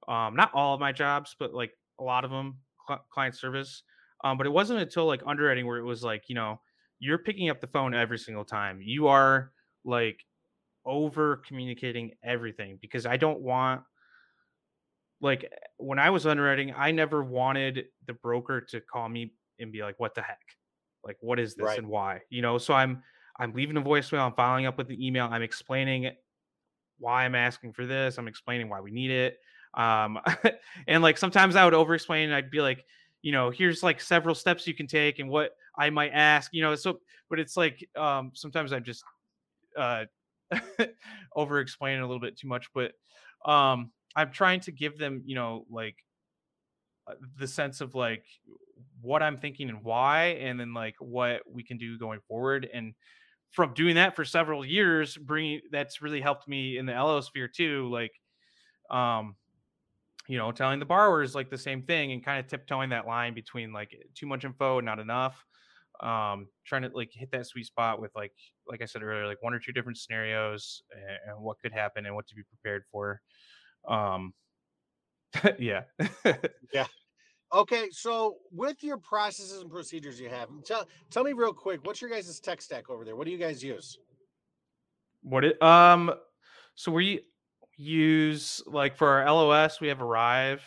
Um, 0.09 0.37
not 0.37 0.55
all 0.55 0.75
of 0.75 0.81
my 0.81 0.93
jobs, 0.93 1.37
but 1.39 1.55
like 1.55 1.73
a 2.01 2.05
lot 2.05 2.25
of 2.25 2.31
them, 2.31 2.61
cl- 2.89 3.07
client 3.11 3.37
service. 3.37 3.83
Um, 4.25 4.39
but 4.39 4.47
it 4.47 4.51
wasn't 4.51 4.81
until 4.81 5.07
like 5.07 5.23
underwriting 5.27 5.67
where 5.67 5.79
it 5.79 5.85
was 5.85 6.05
like 6.05 6.29
you 6.29 6.37
know 6.37 6.61
you're 7.01 7.19
picking 7.19 7.51
up 7.51 7.61
the 7.61 7.69
phone 7.69 7.95
every 7.95 8.19
single 8.19 8.45
time. 8.45 8.81
You 8.83 9.09
are 9.09 9.53
like 9.85 10.25
over 10.85 11.39
communicating 11.39 12.13
everything 12.25 12.79
because 12.81 13.07
I 13.07 13.17
don't 13.19 13.41
want 13.43 13.83
like 15.21 15.51
when 15.79 15.99
I 15.99 16.11
was 16.11 16.27
underwriting, 16.27 16.75
I 16.77 16.91
never 16.91 17.23
wanted 17.25 17.87
the 18.07 18.13
broker 18.13 18.61
to 18.61 18.81
call 18.81 19.09
me 19.09 19.35
and 19.59 19.73
be 19.73 19.83
like, 19.83 19.99
"What 19.99 20.15
the 20.15 20.23
heck? 20.23 20.56
Like, 21.07 21.19
what 21.21 21.39
is 21.39 21.55
this 21.55 21.65
Right. 21.65 21.79
and 21.79 21.89
why?" 21.89 22.21
You 22.29 22.43
know. 22.43 22.59
So 22.59 22.75
I'm 22.75 23.03
I'm 23.39 23.53
leaving 23.53 23.77
a 23.77 23.83
voicemail. 23.83 24.21
I'm 24.21 24.35
following 24.35 24.67
up 24.67 24.79
with 24.79 24.89
the 24.89 25.07
email. 25.07 25.29
I'm 25.31 25.43
explaining 25.43 26.11
why 26.99 27.25
I'm 27.25 27.35
asking 27.35 27.73
for 27.73 27.87
this. 27.87 28.19
I'm 28.19 28.29
explaining 28.29 28.69
why 28.69 28.81
we 28.81 28.91
need 28.91 29.11
it. 29.11 29.39
Um, 29.75 30.19
and 30.87 31.03
like 31.03 31.19
sometimes 31.19 31.57
I 31.57 31.65
would 31.65 31.75
over 31.75 31.95
explain. 31.95 32.33
I'd 32.33 32.51
be 32.51 32.61
like, 32.61 32.85
you 33.23 33.33
know, 33.33 33.51
here's 33.51 33.83
like 33.83 34.01
several 34.01 34.35
steps 34.35 34.67
you 34.67 34.75
can 34.75 34.87
take 34.87 35.19
and 35.19 35.29
what 35.29 35.53
I 35.79 35.91
might 35.91 36.13
ask. 36.13 36.53
You 36.53 36.63
know, 36.63 36.75
so 36.75 37.01
but 37.29 37.39
it's 37.39 37.57
like 37.57 37.87
um, 37.97 38.33
sometimes 38.35 38.73
I'm 38.73 38.85
just 38.85 39.05
uh, 39.77 40.05
over 41.37 41.61
explaining 41.61 42.01
a 42.03 42.07
little 42.07 42.21
bit 42.21 42.39
too 42.39 42.49
much. 42.49 42.69
But 42.75 42.93
um, 43.45 43.91
I'm 44.15 44.33
trying 44.33 44.61
to 44.61 44.73
give 44.73 44.99
them, 44.99 45.23
you 45.27 45.35
know, 45.35 45.67
like 45.71 45.97
uh, 47.07 47.15
the 47.39 47.47
sense 47.47 47.81
of 47.81 47.95
like 47.95 48.25
what 49.01 49.23
I'm 49.23 49.37
thinking 49.37 49.69
and 49.69 49.83
why, 49.85 50.39
and 50.41 50.59
then 50.59 50.75
like 50.75 50.97
what 50.99 51.43
we 51.51 51.63
can 51.63 51.79
do 51.79 51.99
going 51.99 52.21
forward. 52.29 52.69
And 52.73 52.95
from 53.51 53.75
doing 53.75 53.95
that 53.97 54.17
for 54.17 54.25
several 54.25 54.65
years, 54.65 55.17
bringing 55.17 55.61
that's 55.71 56.03
really 56.03 56.21
helped 56.21 56.49
me 56.49 56.79
in 56.79 56.87
the 56.87 56.93
LO 56.93 57.21
sphere 57.21 57.49
too. 57.49 57.89
Like, 57.91 58.13
um, 58.91 59.37
you 60.29 60.39
know, 60.39 60.51
telling 60.53 60.81
the 60.81 60.87
borrowers 60.87 61.35
like 61.35 61.51
the 61.51 61.59
same 61.59 61.83
thing 61.83 62.13
and 62.13 62.25
kind 62.25 62.41
of 62.41 62.49
tiptoeing 62.49 62.91
that 62.91 63.07
line 63.07 63.35
between 63.35 63.73
like 63.73 63.97
too 64.15 64.27
much 64.27 64.45
info 64.45 64.79
and 64.79 64.87
not 64.87 64.99
enough. 64.99 65.45
Um, 66.01 66.49
trying 66.67 66.83
to 66.83 66.91
like 66.93 67.11
hit 67.13 67.31
that 67.31 67.47
sweet 67.47 67.67
spot 67.67 68.01
with 68.01 68.15
like, 68.15 68.33
like 68.67 68.83
I 68.83 68.85
said 68.85 69.03
earlier, 69.03 69.27
like 69.27 69.43
one 69.43 69.55
or 69.55 69.59
two 69.59 69.73
different 69.73 69.97
scenarios 69.97 70.83
and, 70.93 71.33
and 71.33 71.43
what 71.43 71.59
could 71.59 71.73
happen 71.73 72.05
and 72.05 72.15
what 72.15 72.27
to 72.27 72.35
be 72.35 72.43
prepared 72.43 72.85
for. 72.91 73.23
Um, 73.89 74.35
yeah. 75.59 75.83
yeah. 76.73 76.87
Okay, 77.53 77.91
so 77.91 78.39
with 78.51 78.83
your 78.83 78.99
processes 78.99 79.61
and 79.61 79.71
procedures 79.71 80.21
you 80.21 80.29
have, 80.29 80.49
tell 80.65 80.87
tell 81.11 81.23
me 81.23 81.33
real 81.33 81.53
quick, 81.53 81.81
what's 81.85 82.01
your 82.01 82.11
guys' 82.11 82.41
tech 82.41 82.61
stack 82.61 82.91
over 82.91 83.05
there? 83.05 83.15
What 83.15 83.25
do 83.25 83.31
you 83.31 83.39
guys 83.39 83.63
use? 83.63 83.99
What 85.23 85.45
it 85.45 85.61
um 85.63 86.13
so 86.75 86.93
we 86.93 87.23
use 87.77 88.63
like 88.67 88.97
for 88.97 89.09
our 89.09 89.31
LOS 89.31 89.81
we 89.81 89.89
have 89.89 90.01
ARIVE 90.01 90.63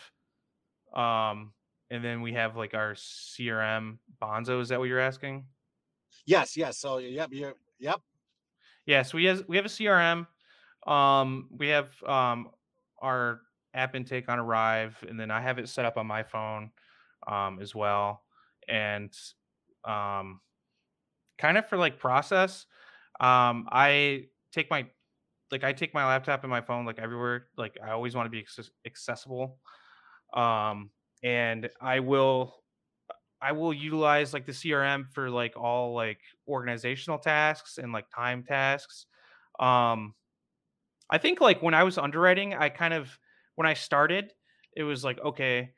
um 0.94 1.52
and 1.90 2.04
then 2.04 2.22
we 2.22 2.32
have 2.34 2.56
like 2.56 2.74
our 2.74 2.94
CRM 2.94 3.98
Bonzo 4.22 4.60
is 4.60 4.68
that 4.68 4.78
what 4.78 4.88
you're 4.88 5.00
asking? 5.00 5.44
Yes, 6.26 6.56
yes. 6.56 6.78
So 6.78 6.98
yep, 6.98 7.28
you 7.32 7.52
yep. 7.78 8.00
Yeah, 8.86 9.02
so 9.02 9.16
we 9.16 9.24
have 9.26 9.44
we 9.48 9.56
have 9.56 9.66
a 9.66 9.70
CRM 9.70 10.26
um 10.86 11.48
we 11.56 11.68
have 11.68 11.90
um 12.04 12.50
our 13.02 13.42
app 13.74 13.94
intake 13.94 14.28
on 14.28 14.38
ARIVE 14.38 15.04
and 15.08 15.18
then 15.18 15.30
I 15.30 15.40
have 15.40 15.58
it 15.58 15.68
set 15.68 15.84
up 15.84 15.96
on 15.96 16.06
my 16.06 16.22
phone 16.22 16.70
um 17.26 17.60
as 17.60 17.74
well 17.74 18.22
and 18.68 19.12
um 19.84 20.40
kind 21.38 21.58
of 21.58 21.68
for 21.68 21.76
like 21.76 21.98
process 21.98 22.66
um 23.20 23.68
I 23.70 24.26
take 24.52 24.70
my 24.70 24.86
like 25.50 25.64
I 25.64 25.72
take 25.72 25.94
my 25.94 26.06
laptop 26.06 26.44
and 26.44 26.50
my 26.50 26.60
phone 26.60 26.86
like 26.86 26.98
everywhere. 26.98 27.48
Like 27.56 27.76
I 27.84 27.90
always 27.90 28.14
want 28.14 28.26
to 28.26 28.30
be 28.30 28.46
accessible. 28.86 29.58
Um, 30.34 30.90
and 31.22 31.68
I 31.80 32.00
will 32.00 32.62
I 33.42 33.52
will 33.52 33.72
utilize 33.72 34.34
like 34.34 34.46
the 34.46 34.52
CRM 34.52 35.06
for 35.12 35.30
like 35.30 35.56
all 35.56 35.94
like 35.94 36.20
organizational 36.48 37.18
tasks 37.18 37.78
and 37.78 37.92
like 37.92 38.06
time 38.14 38.44
tasks. 38.44 39.06
Um, 39.58 40.14
I 41.10 41.18
think 41.18 41.40
like 41.40 41.62
when 41.62 41.74
I 41.74 41.84
was 41.84 41.98
underwriting, 41.98 42.54
I 42.54 42.68
kind 42.68 42.94
of 42.94 43.18
when 43.60 43.66
I 43.66 43.74
started, 43.74 44.32
it 44.74 44.84
was 44.84 45.04
like 45.04 45.20
okay, 45.22 45.72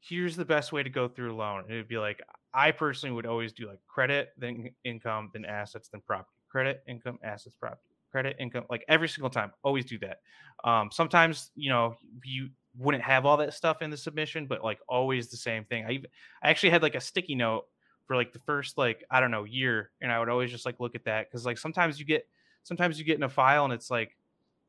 here's 0.00 0.36
the 0.36 0.44
best 0.44 0.70
way 0.70 0.82
to 0.82 0.90
go 0.90 1.08
through 1.08 1.32
a 1.32 1.34
loan. 1.34 1.64
It 1.70 1.74
would 1.74 1.88
be 1.88 1.96
like 1.96 2.20
I 2.52 2.72
personally 2.72 3.14
would 3.14 3.24
always 3.24 3.54
do 3.54 3.66
like 3.66 3.78
credit, 3.88 4.34
then 4.36 4.68
income, 4.84 5.30
then 5.32 5.46
assets, 5.46 5.88
then 5.88 6.02
property. 6.06 6.36
Credit, 6.50 6.82
income, 6.86 7.18
assets, 7.24 7.56
property. 7.58 7.80
Credit, 8.12 8.36
income, 8.38 8.64
like 8.68 8.84
every 8.86 9.08
single 9.08 9.30
time. 9.30 9.50
Always 9.62 9.86
do 9.86 9.98
that. 10.00 10.18
Um, 10.62 10.90
sometimes 10.92 11.52
you 11.54 11.70
know 11.70 11.96
you 12.22 12.50
wouldn't 12.76 13.02
have 13.02 13.24
all 13.24 13.38
that 13.38 13.54
stuff 13.54 13.80
in 13.80 13.88
the 13.88 13.96
submission, 13.96 14.44
but 14.44 14.62
like 14.62 14.80
always 14.86 15.30
the 15.30 15.38
same 15.38 15.64
thing. 15.64 15.86
I 15.86 15.92
even, 15.92 16.10
I 16.42 16.50
actually 16.50 16.68
had 16.68 16.82
like 16.82 16.96
a 16.96 17.00
sticky 17.00 17.34
note 17.34 17.64
for 18.04 18.14
like 18.14 18.34
the 18.34 18.40
first 18.40 18.76
like 18.76 19.04
I 19.10 19.20
don't 19.20 19.30
know 19.30 19.44
year, 19.44 19.90
and 20.02 20.12
I 20.12 20.18
would 20.18 20.28
always 20.28 20.50
just 20.50 20.66
like 20.66 20.80
look 20.80 20.94
at 20.94 21.06
that 21.06 21.30
because 21.30 21.46
like 21.46 21.56
sometimes 21.56 21.98
you 21.98 22.04
get 22.04 22.26
sometimes 22.64 22.98
you 22.98 23.06
get 23.06 23.16
in 23.16 23.22
a 23.22 23.28
file 23.30 23.64
and 23.64 23.72
it's 23.72 23.90
like 23.90 24.18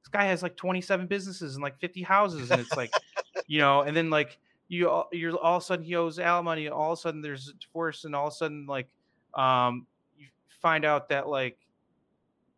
this 0.01 0.09
guy 0.09 0.25
has 0.25 0.41
like 0.43 0.55
27 0.55 1.07
businesses 1.07 1.55
and 1.55 1.63
like 1.63 1.79
50 1.79 2.01
houses, 2.03 2.51
and 2.51 2.59
it's 2.59 2.75
like 2.75 2.91
you 3.47 3.59
know, 3.59 3.81
and 3.81 3.95
then 3.95 4.09
like 4.09 4.39
you 4.67 4.89
all- 4.89 5.09
you're 5.11 5.35
all 5.37 5.57
of 5.57 5.63
a 5.63 5.65
sudden 5.65 5.85
he 5.85 5.95
owes 5.95 6.19
alimony, 6.19 6.67
all 6.69 6.93
of 6.93 6.99
a 6.99 7.01
sudden 7.01 7.21
there's 7.21 7.49
a 7.49 7.53
divorce, 7.53 8.05
and 8.05 8.15
all 8.15 8.27
of 8.27 8.33
a 8.33 8.35
sudden 8.35 8.65
like 8.65 8.87
um 9.35 9.87
you 10.17 10.27
find 10.61 10.83
out 10.85 11.09
that 11.09 11.27
like 11.27 11.57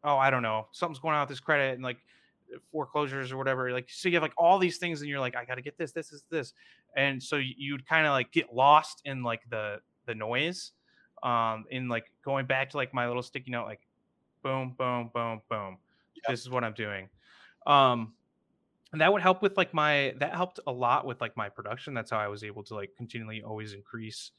oh 0.03 0.17
I 0.17 0.29
don't 0.29 0.41
know 0.43 0.67
something's 0.71 0.99
going 0.99 1.15
on 1.15 1.21
with 1.21 1.29
this 1.29 1.39
credit 1.39 1.73
and 1.75 1.83
like 1.83 1.97
foreclosures 2.71 3.31
or 3.31 3.37
whatever 3.37 3.71
like 3.71 3.89
so 3.89 4.09
you 4.09 4.15
have 4.15 4.21
like 4.21 4.33
all 4.37 4.59
these 4.59 4.77
things 4.77 5.01
and 5.01 5.09
you're 5.09 5.19
like 5.19 5.35
I 5.35 5.45
got 5.45 5.55
to 5.55 5.61
get 5.61 5.77
this 5.77 5.91
this 5.91 6.11
is 6.11 6.23
this 6.29 6.53
and 6.95 7.21
so 7.21 7.37
you'd 7.37 7.87
kind 7.87 8.05
of 8.05 8.11
like 8.11 8.31
get 8.31 8.53
lost 8.53 9.01
in 9.05 9.23
like 9.23 9.41
the 9.49 9.77
the 10.05 10.13
noise 10.13 10.73
um 11.23 11.65
in 11.71 11.87
like 11.87 12.11
going 12.23 12.45
back 12.45 12.69
to 12.71 12.77
like 12.77 12.93
my 12.93 13.07
little 13.07 13.23
sticky 13.23 13.51
note 13.51 13.65
like 13.65 13.81
boom 14.43 14.75
boom 14.77 15.09
boom 15.13 15.41
boom 15.49 15.77
Yep. 16.15 16.25
this 16.29 16.41
is 16.41 16.49
what 16.49 16.63
I'm 16.63 16.73
doing 16.73 17.09
um 17.67 18.13
and 18.91 19.01
that 19.01 19.11
would 19.11 19.21
help 19.23 19.41
with 19.41 19.57
like 19.57 19.73
my 19.73 20.13
that 20.19 20.35
helped 20.35 20.59
a 20.67 20.71
lot 20.71 21.05
with 21.05 21.19
like 21.19 21.35
my 21.35 21.49
production. 21.49 21.93
That's 21.93 22.11
how 22.11 22.19
i 22.19 22.27
was 22.27 22.43
able 22.43 22.63
to 22.63 22.75
like 22.75 22.91
continually 22.95 23.41
always 23.43 23.73
increase 23.73 24.31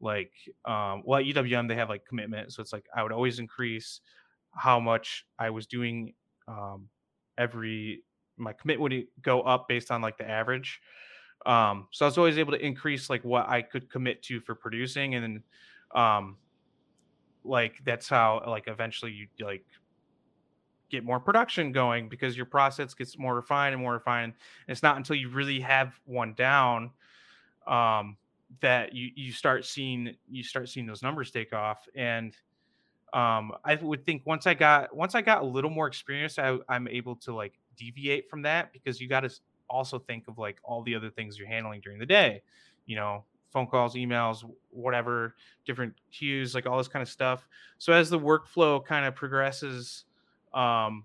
like 0.00 0.32
um 0.64 1.02
well 1.04 1.20
at 1.20 1.26
UWM 1.26 1.68
they 1.68 1.76
have 1.76 1.88
like 1.88 2.04
commitment 2.04 2.52
so 2.52 2.60
it's 2.60 2.72
like 2.72 2.86
i 2.94 3.02
would 3.02 3.12
always 3.12 3.38
increase 3.38 4.00
how 4.54 4.80
much 4.80 5.24
i 5.38 5.48
was 5.48 5.66
doing 5.66 6.12
um 6.48 6.88
every 7.38 8.02
my 8.36 8.52
commitment 8.52 8.80
would 8.92 9.06
go 9.22 9.42
up 9.42 9.68
based 9.68 9.90
on 9.90 10.00
like 10.00 10.18
the 10.18 10.28
average. 10.28 10.80
Um 11.46 11.88
so 11.92 12.04
i 12.04 12.08
was 12.08 12.18
always 12.18 12.38
able 12.38 12.52
to 12.52 12.64
increase 12.64 13.08
like 13.08 13.24
what 13.24 13.48
i 13.48 13.62
could 13.62 13.90
commit 13.90 14.22
to 14.24 14.40
for 14.40 14.54
producing 14.54 15.14
and 15.14 15.24
then 15.24 15.42
um 15.94 16.36
like 17.44 17.74
that's 17.84 18.08
how 18.08 18.42
like 18.46 18.64
eventually 18.66 19.12
you 19.12 19.26
like 19.44 19.64
get 20.92 21.02
more 21.04 21.18
production 21.18 21.72
going 21.72 22.08
because 22.08 22.36
your 22.36 22.46
process 22.46 22.94
gets 22.94 23.18
more 23.18 23.34
refined 23.34 23.72
and 23.72 23.82
more 23.82 23.94
refined. 23.94 24.34
And 24.66 24.72
it's 24.72 24.82
not 24.82 24.98
until 24.98 25.16
you 25.16 25.30
really 25.30 25.58
have 25.60 25.98
one 26.04 26.34
down 26.34 26.90
um, 27.66 28.16
that 28.60 28.94
you 28.94 29.10
you 29.16 29.32
start 29.32 29.64
seeing 29.64 30.14
you 30.30 30.44
start 30.44 30.68
seeing 30.68 30.86
those 30.86 31.02
numbers 31.02 31.30
take 31.32 31.52
off. 31.52 31.88
And 31.96 32.36
um, 33.14 33.52
I 33.64 33.76
would 33.80 34.04
think 34.04 34.22
once 34.26 34.46
I 34.46 34.54
got 34.54 34.94
once 34.94 35.14
I 35.14 35.22
got 35.22 35.42
a 35.42 35.46
little 35.46 35.70
more 35.70 35.86
experience, 35.86 36.38
I, 36.38 36.58
I'm 36.68 36.86
able 36.86 37.16
to 37.16 37.34
like 37.34 37.58
deviate 37.76 38.28
from 38.28 38.42
that 38.42 38.72
because 38.72 39.00
you 39.00 39.08
got 39.08 39.20
to 39.20 39.30
also 39.68 39.98
think 39.98 40.28
of 40.28 40.38
like 40.38 40.58
all 40.62 40.82
the 40.82 40.94
other 40.94 41.10
things 41.10 41.38
you're 41.38 41.48
handling 41.48 41.80
during 41.80 41.98
the 41.98 42.06
day. 42.06 42.42
You 42.84 42.96
know, 42.96 43.24
phone 43.50 43.66
calls, 43.66 43.94
emails, 43.94 44.44
whatever, 44.70 45.36
different 45.64 45.94
queues, 46.10 46.54
like 46.54 46.66
all 46.66 46.76
this 46.76 46.88
kind 46.88 47.02
of 47.02 47.08
stuff. 47.08 47.48
So 47.78 47.94
as 47.94 48.10
the 48.10 48.18
workflow 48.18 48.84
kind 48.84 49.06
of 49.06 49.14
progresses 49.14 50.04
um, 50.54 51.04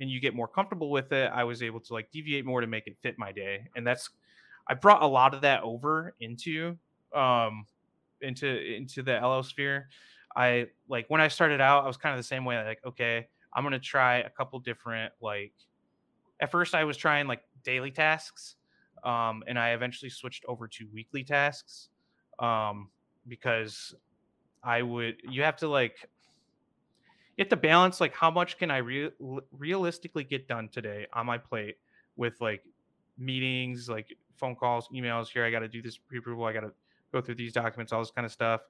and 0.00 0.10
you 0.10 0.20
get 0.20 0.34
more 0.34 0.48
comfortable 0.48 0.90
with 0.90 1.12
it, 1.12 1.30
I 1.32 1.44
was 1.44 1.62
able 1.62 1.80
to 1.80 1.92
like 1.92 2.10
deviate 2.10 2.44
more 2.44 2.60
to 2.60 2.66
make 2.66 2.86
it 2.86 2.96
fit 3.02 3.18
my 3.18 3.32
day. 3.32 3.68
And 3.76 3.86
that's 3.86 4.10
I 4.68 4.74
brought 4.74 5.02
a 5.02 5.06
lot 5.06 5.34
of 5.34 5.42
that 5.42 5.62
over 5.62 6.14
into 6.20 6.76
um 7.14 7.66
into 8.20 8.48
into 8.48 9.02
the 9.02 9.12
LO 9.20 9.42
sphere. 9.42 9.88
I 10.36 10.68
like 10.88 11.06
when 11.08 11.20
I 11.20 11.28
started 11.28 11.60
out, 11.60 11.84
I 11.84 11.86
was 11.86 11.96
kind 11.96 12.14
of 12.14 12.18
the 12.18 12.26
same 12.26 12.44
way, 12.44 12.62
like, 12.64 12.80
okay, 12.84 13.28
I'm 13.54 13.64
gonna 13.64 13.78
try 13.78 14.18
a 14.18 14.30
couple 14.30 14.58
different 14.60 15.12
like 15.20 15.52
at 16.40 16.50
first 16.50 16.74
I 16.74 16.84
was 16.84 16.96
trying 16.96 17.26
like 17.26 17.42
daily 17.64 17.90
tasks. 17.90 18.56
Um, 19.04 19.42
and 19.48 19.58
I 19.58 19.70
eventually 19.70 20.10
switched 20.10 20.44
over 20.46 20.68
to 20.68 20.86
weekly 20.92 21.24
tasks. 21.24 21.88
Um, 22.38 22.88
because 23.28 23.94
I 24.64 24.82
would 24.82 25.16
you 25.28 25.42
have 25.42 25.56
to 25.58 25.68
like 25.68 26.08
you 27.42 27.44
have 27.44 27.50
to 27.50 27.56
balance 27.56 28.00
like 28.00 28.14
how 28.14 28.30
much 28.30 28.56
can 28.56 28.70
I 28.70 28.76
re- 28.78 29.10
realistically 29.50 30.22
get 30.22 30.46
done 30.46 30.68
today 30.68 31.06
on 31.12 31.26
my 31.26 31.38
plate 31.38 31.76
with 32.16 32.40
like 32.40 32.62
meetings, 33.18 33.88
like 33.88 34.16
phone 34.36 34.54
calls, 34.54 34.88
emails. 34.94 35.28
Here, 35.28 35.44
I 35.44 35.50
got 35.50 35.60
to 35.60 35.68
do 35.68 35.82
this 35.82 35.98
pre-approval. 35.98 36.44
I 36.44 36.52
got 36.52 36.60
to 36.60 36.72
go 37.12 37.20
through 37.20 37.34
these 37.34 37.52
documents, 37.52 37.92
all 37.92 38.00
this 38.00 38.12
kind 38.12 38.24
of 38.24 38.30
stuff. 38.30 38.60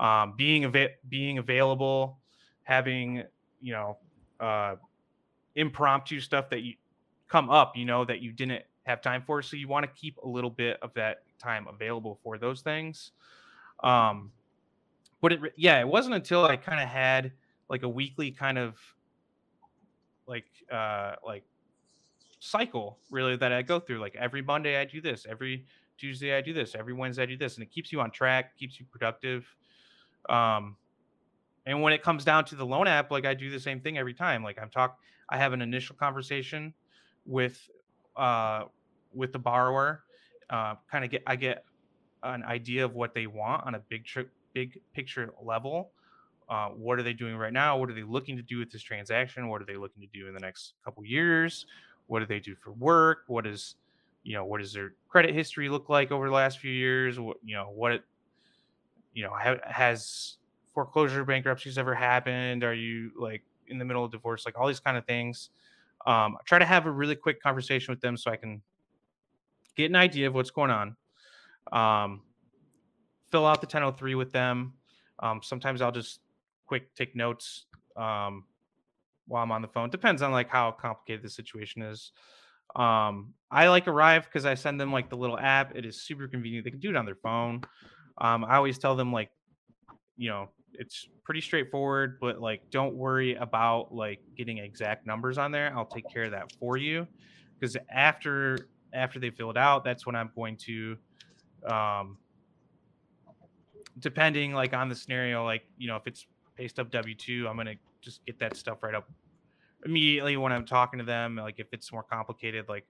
Um, 0.00 0.34
being 0.36 0.64
ava- 0.64 0.94
being 1.08 1.36
available, 1.36 2.18
having 2.62 3.24
you 3.60 3.72
know 3.74 3.98
uh, 4.40 4.76
impromptu 5.54 6.18
stuff 6.20 6.48
that 6.48 6.62
you 6.62 6.74
come 7.28 7.50
up, 7.50 7.76
you 7.76 7.84
know 7.84 8.06
that 8.06 8.22
you 8.22 8.32
didn't 8.32 8.62
have 8.84 9.02
time 9.02 9.22
for. 9.26 9.42
So 9.42 9.56
you 9.56 9.68
want 9.68 9.84
to 9.84 9.92
keep 10.00 10.16
a 10.18 10.26
little 10.26 10.50
bit 10.50 10.78
of 10.80 10.94
that 10.94 11.24
time 11.38 11.66
available 11.68 12.18
for 12.22 12.38
those 12.38 12.62
things. 12.62 13.12
Um, 13.82 14.32
but 15.20 15.34
it 15.34 15.40
yeah, 15.56 15.78
it 15.80 15.86
wasn't 15.86 16.14
until 16.14 16.46
I 16.46 16.56
kind 16.56 16.80
of 16.80 16.88
had 16.88 17.32
like 17.74 17.82
a 17.82 17.88
weekly 17.88 18.30
kind 18.30 18.56
of 18.56 18.78
like 20.28 20.46
uh 20.70 21.16
like 21.26 21.44
cycle 22.38 23.00
really 23.10 23.34
that 23.36 23.50
I 23.50 23.62
go 23.62 23.80
through. 23.80 23.98
Like 23.98 24.14
every 24.14 24.42
Monday 24.42 24.76
I 24.80 24.84
do 24.84 25.00
this, 25.00 25.26
every 25.28 25.66
Tuesday 25.98 26.36
I 26.36 26.40
do 26.40 26.52
this, 26.52 26.76
every 26.76 26.92
Wednesday 26.92 27.24
I 27.24 27.26
do 27.26 27.36
this, 27.36 27.56
and 27.56 27.64
it 27.64 27.72
keeps 27.72 27.90
you 27.90 28.00
on 28.00 28.12
track, 28.12 28.56
keeps 28.56 28.78
you 28.78 28.86
productive. 28.86 29.44
Um, 30.28 30.76
and 31.66 31.82
when 31.82 31.92
it 31.92 32.02
comes 32.04 32.24
down 32.24 32.44
to 32.46 32.54
the 32.54 32.64
loan 32.64 32.86
app, 32.86 33.10
like 33.10 33.26
I 33.26 33.34
do 33.34 33.50
the 33.50 33.58
same 33.58 33.80
thing 33.80 33.98
every 33.98 34.14
time. 34.14 34.44
Like 34.44 34.56
I'm 34.62 34.70
talk, 34.70 34.98
I 35.28 35.36
have 35.38 35.52
an 35.52 35.62
initial 35.62 35.96
conversation 35.96 36.74
with 37.26 37.58
uh 38.16 38.66
with 39.12 39.32
the 39.32 39.40
borrower, 39.40 40.04
uh, 40.48 40.76
kind 40.88 41.04
of 41.04 41.10
get 41.10 41.24
I 41.26 41.34
get 41.34 41.64
an 42.22 42.44
idea 42.44 42.84
of 42.84 42.94
what 42.94 43.14
they 43.14 43.26
want 43.26 43.66
on 43.66 43.74
a 43.74 43.80
big 43.80 44.04
tri- 44.04 44.30
big 44.52 44.80
picture 44.92 45.34
level. 45.42 45.92
Uh, 46.48 46.68
what 46.68 46.98
are 46.98 47.02
they 47.02 47.12
doing 47.12 47.36
right 47.36 47.52
now? 47.52 47.78
What 47.78 47.90
are 47.90 47.94
they 47.94 48.02
looking 48.02 48.36
to 48.36 48.42
do 48.42 48.58
with 48.58 48.70
this 48.70 48.82
transaction? 48.82 49.48
What 49.48 49.62
are 49.62 49.64
they 49.64 49.76
looking 49.76 50.02
to 50.02 50.08
do 50.12 50.28
in 50.28 50.34
the 50.34 50.40
next 50.40 50.74
couple 50.84 51.04
years? 51.04 51.66
What 52.06 52.20
do 52.20 52.26
they 52.26 52.40
do 52.40 52.54
for 52.54 52.72
work? 52.72 53.24
What 53.28 53.46
is 53.46 53.76
you 54.22 54.34
know 54.34 54.44
what 54.44 54.60
does 54.60 54.72
their 54.72 54.94
credit 55.08 55.34
history 55.34 55.68
look 55.68 55.88
like 55.88 56.10
over 56.10 56.26
the 56.26 56.34
last 56.34 56.58
few 56.58 56.72
years? 56.72 57.18
What 57.18 57.38
you 57.44 57.56
know 57.56 57.70
what 57.74 57.92
it 57.92 58.04
you 59.14 59.22
know 59.22 59.30
ha- 59.30 59.60
has 59.64 60.36
foreclosure 60.74 61.24
bankruptcies 61.24 61.78
ever 61.78 61.94
happened? 61.94 62.62
Are 62.62 62.74
you 62.74 63.10
like 63.16 63.42
in 63.68 63.78
the 63.78 63.84
middle 63.84 64.04
of 64.04 64.10
divorce? 64.10 64.44
Like 64.44 64.58
all 64.58 64.66
these 64.66 64.80
kind 64.80 64.98
of 64.98 65.06
things. 65.06 65.50
Um, 66.06 66.36
I 66.38 66.42
try 66.44 66.58
to 66.58 66.66
have 66.66 66.84
a 66.84 66.90
really 66.90 67.16
quick 67.16 67.42
conversation 67.42 67.92
with 67.92 68.00
them 68.00 68.16
so 68.18 68.30
I 68.30 68.36
can 68.36 68.60
get 69.76 69.86
an 69.86 69.96
idea 69.96 70.26
of 70.26 70.34
what's 70.34 70.50
going 70.50 70.70
on. 70.70 70.96
Um, 71.72 72.22
fill 73.30 73.46
out 73.46 73.60
the 73.60 73.66
1003 73.66 74.14
with 74.14 74.32
them. 74.32 74.74
Um, 75.20 75.40
sometimes 75.42 75.80
I'll 75.80 75.92
just 75.92 76.20
quick 76.66 76.94
take 76.94 77.14
notes 77.14 77.66
um, 77.96 78.44
while 79.26 79.42
I'm 79.42 79.52
on 79.52 79.62
the 79.62 79.68
phone. 79.68 79.90
Depends 79.90 80.22
on 80.22 80.32
like 80.32 80.48
how 80.48 80.70
complicated 80.72 81.22
the 81.22 81.30
situation 81.30 81.82
is. 81.82 82.12
Um, 82.76 83.34
I 83.50 83.68
like 83.68 83.86
ARIVE 83.86 84.24
because 84.24 84.46
I 84.46 84.54
send 84.54 84.80
them 84.80 84.92
like 84.92 85.08
the 85.08 85.16
little 85.16 85.38
app. 85.38 85.76
It 85.76 85.84
is 85.84 86.02
super 86.02 86.26
convenient. 86.26 86.64
They 86.64 86.70
can 86.70 86.80
do 86.80 86.90
it 86.90 86.96
on 86.96 87.04
their 87.04 87.14
phone. 87.16 87.62
Um, 88.18 88.44
I 88.44 88.56
always 88.56 88.78
tell 88.78 88.96
them 88.96 89.12
like, 89.12 89.30
you 90.16 90.28
know, 90.30 90.48
it's 90.72 91.08
pretty 91.24 91.40
straightforward, 91.40 92.18
but 92.20 92.40
like 92.40 92.70
don't 92.70 92.94
worry 92.94 93.34
about 93.34 93.94
like 93.94 94.20
getting 94.36 94.58
exact 94.58 95.06
numbers 95.06 95.38
on 95.38 95.52
there. 95.52 95.72
I'll 95.76 95.86
take 95.86 96.08
care 96.12 96.24
of 96.24 96.32
that 96.32 96.52
for 96.58 96.76
you. 96.76 97.06
Because 97.58 97.76
after 97.90 98.68
after 98.92 99.18
they 99.18 99.30
fill 99.30 99.50
it 99.50 99.56
out, 99.56 99.84
that's 99.84 100.06
when 100.06 100.16
I'm 100.16 100.30
going 100.34 100.56
to 100.58 100.96
um 101.66 102.18
depending 103.98 104.52
like 104.52 104.74
on 104.74 104.88
the 104.88 104.94
scenario, 104.94 105.44
like 105.44 105.62
you 105.78 105.86
know, 105.86 105.96
if 105.96 106.06
it's 106.06 106.26
pay 106.56 106.68
stub 106.68 106.90
W 106.90 107.14
two, 107.14 107.46
I'm 107.48 107.56
gonna 107.56 107.76
just 108.00 108.24
get 108.26 108.38
that 108.40 108.56
stuff 108.56 108.82
right 108.82 108.94
up 108.94 109.08
immediately 109.84 110.36
when 110.36 110.52
I'm 110.52 110.64
talking 110.64 110.98
to 110.98 111.04
them. 111.04 111.36
Like 111.36 111.58
if 111.58 111.66
it's 111.72 111.92
more 111.92 112.02
complicated, 112.02 112.68
like 112.68 112.86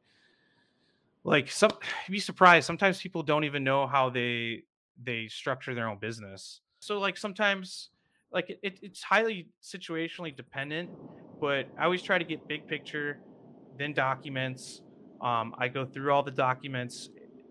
like 1.24 1.50
some 1.50 1.70
be 2.08 2.20
surprised. 2.20 2.66
Sometimes 2.66 3.00
people 3.00 3.22
don't 3.22 3.44
even 3.44 3.64
know 3.64 3.86
how 3.86 4.10
they 4.10 4.62
they 5.02 5.26
structure 5.26 5.74
their 5.74 5.88
own 5.88 5.98
business. 5.98 6.60
So 6.80 6.98
like 6.98 7.16
sometimes 7.16 7.90
like 8.32 8.50
it, 8.50 8.78
it's 8.82 9.02
highly 9.02 9.48
situationally 9.62 10.36
dependent, 10.36 10.90
but 11.40 11.66
I 11.78 11.84
always 11.84 12.02
try 12.02 12.18
to 12.18 12.24
get 12.24 12.46
big 12.48 12.66
picture, 12.66 13.18
then 13.78 13.92
documents. 13.92 14.82
Um, 15.20 15.54
I 15.58 15.68
go 15.68 15.86
through 15.86 16.12
all 16.12 16.22
the 16.22 16.30
documents, 16.30 17.08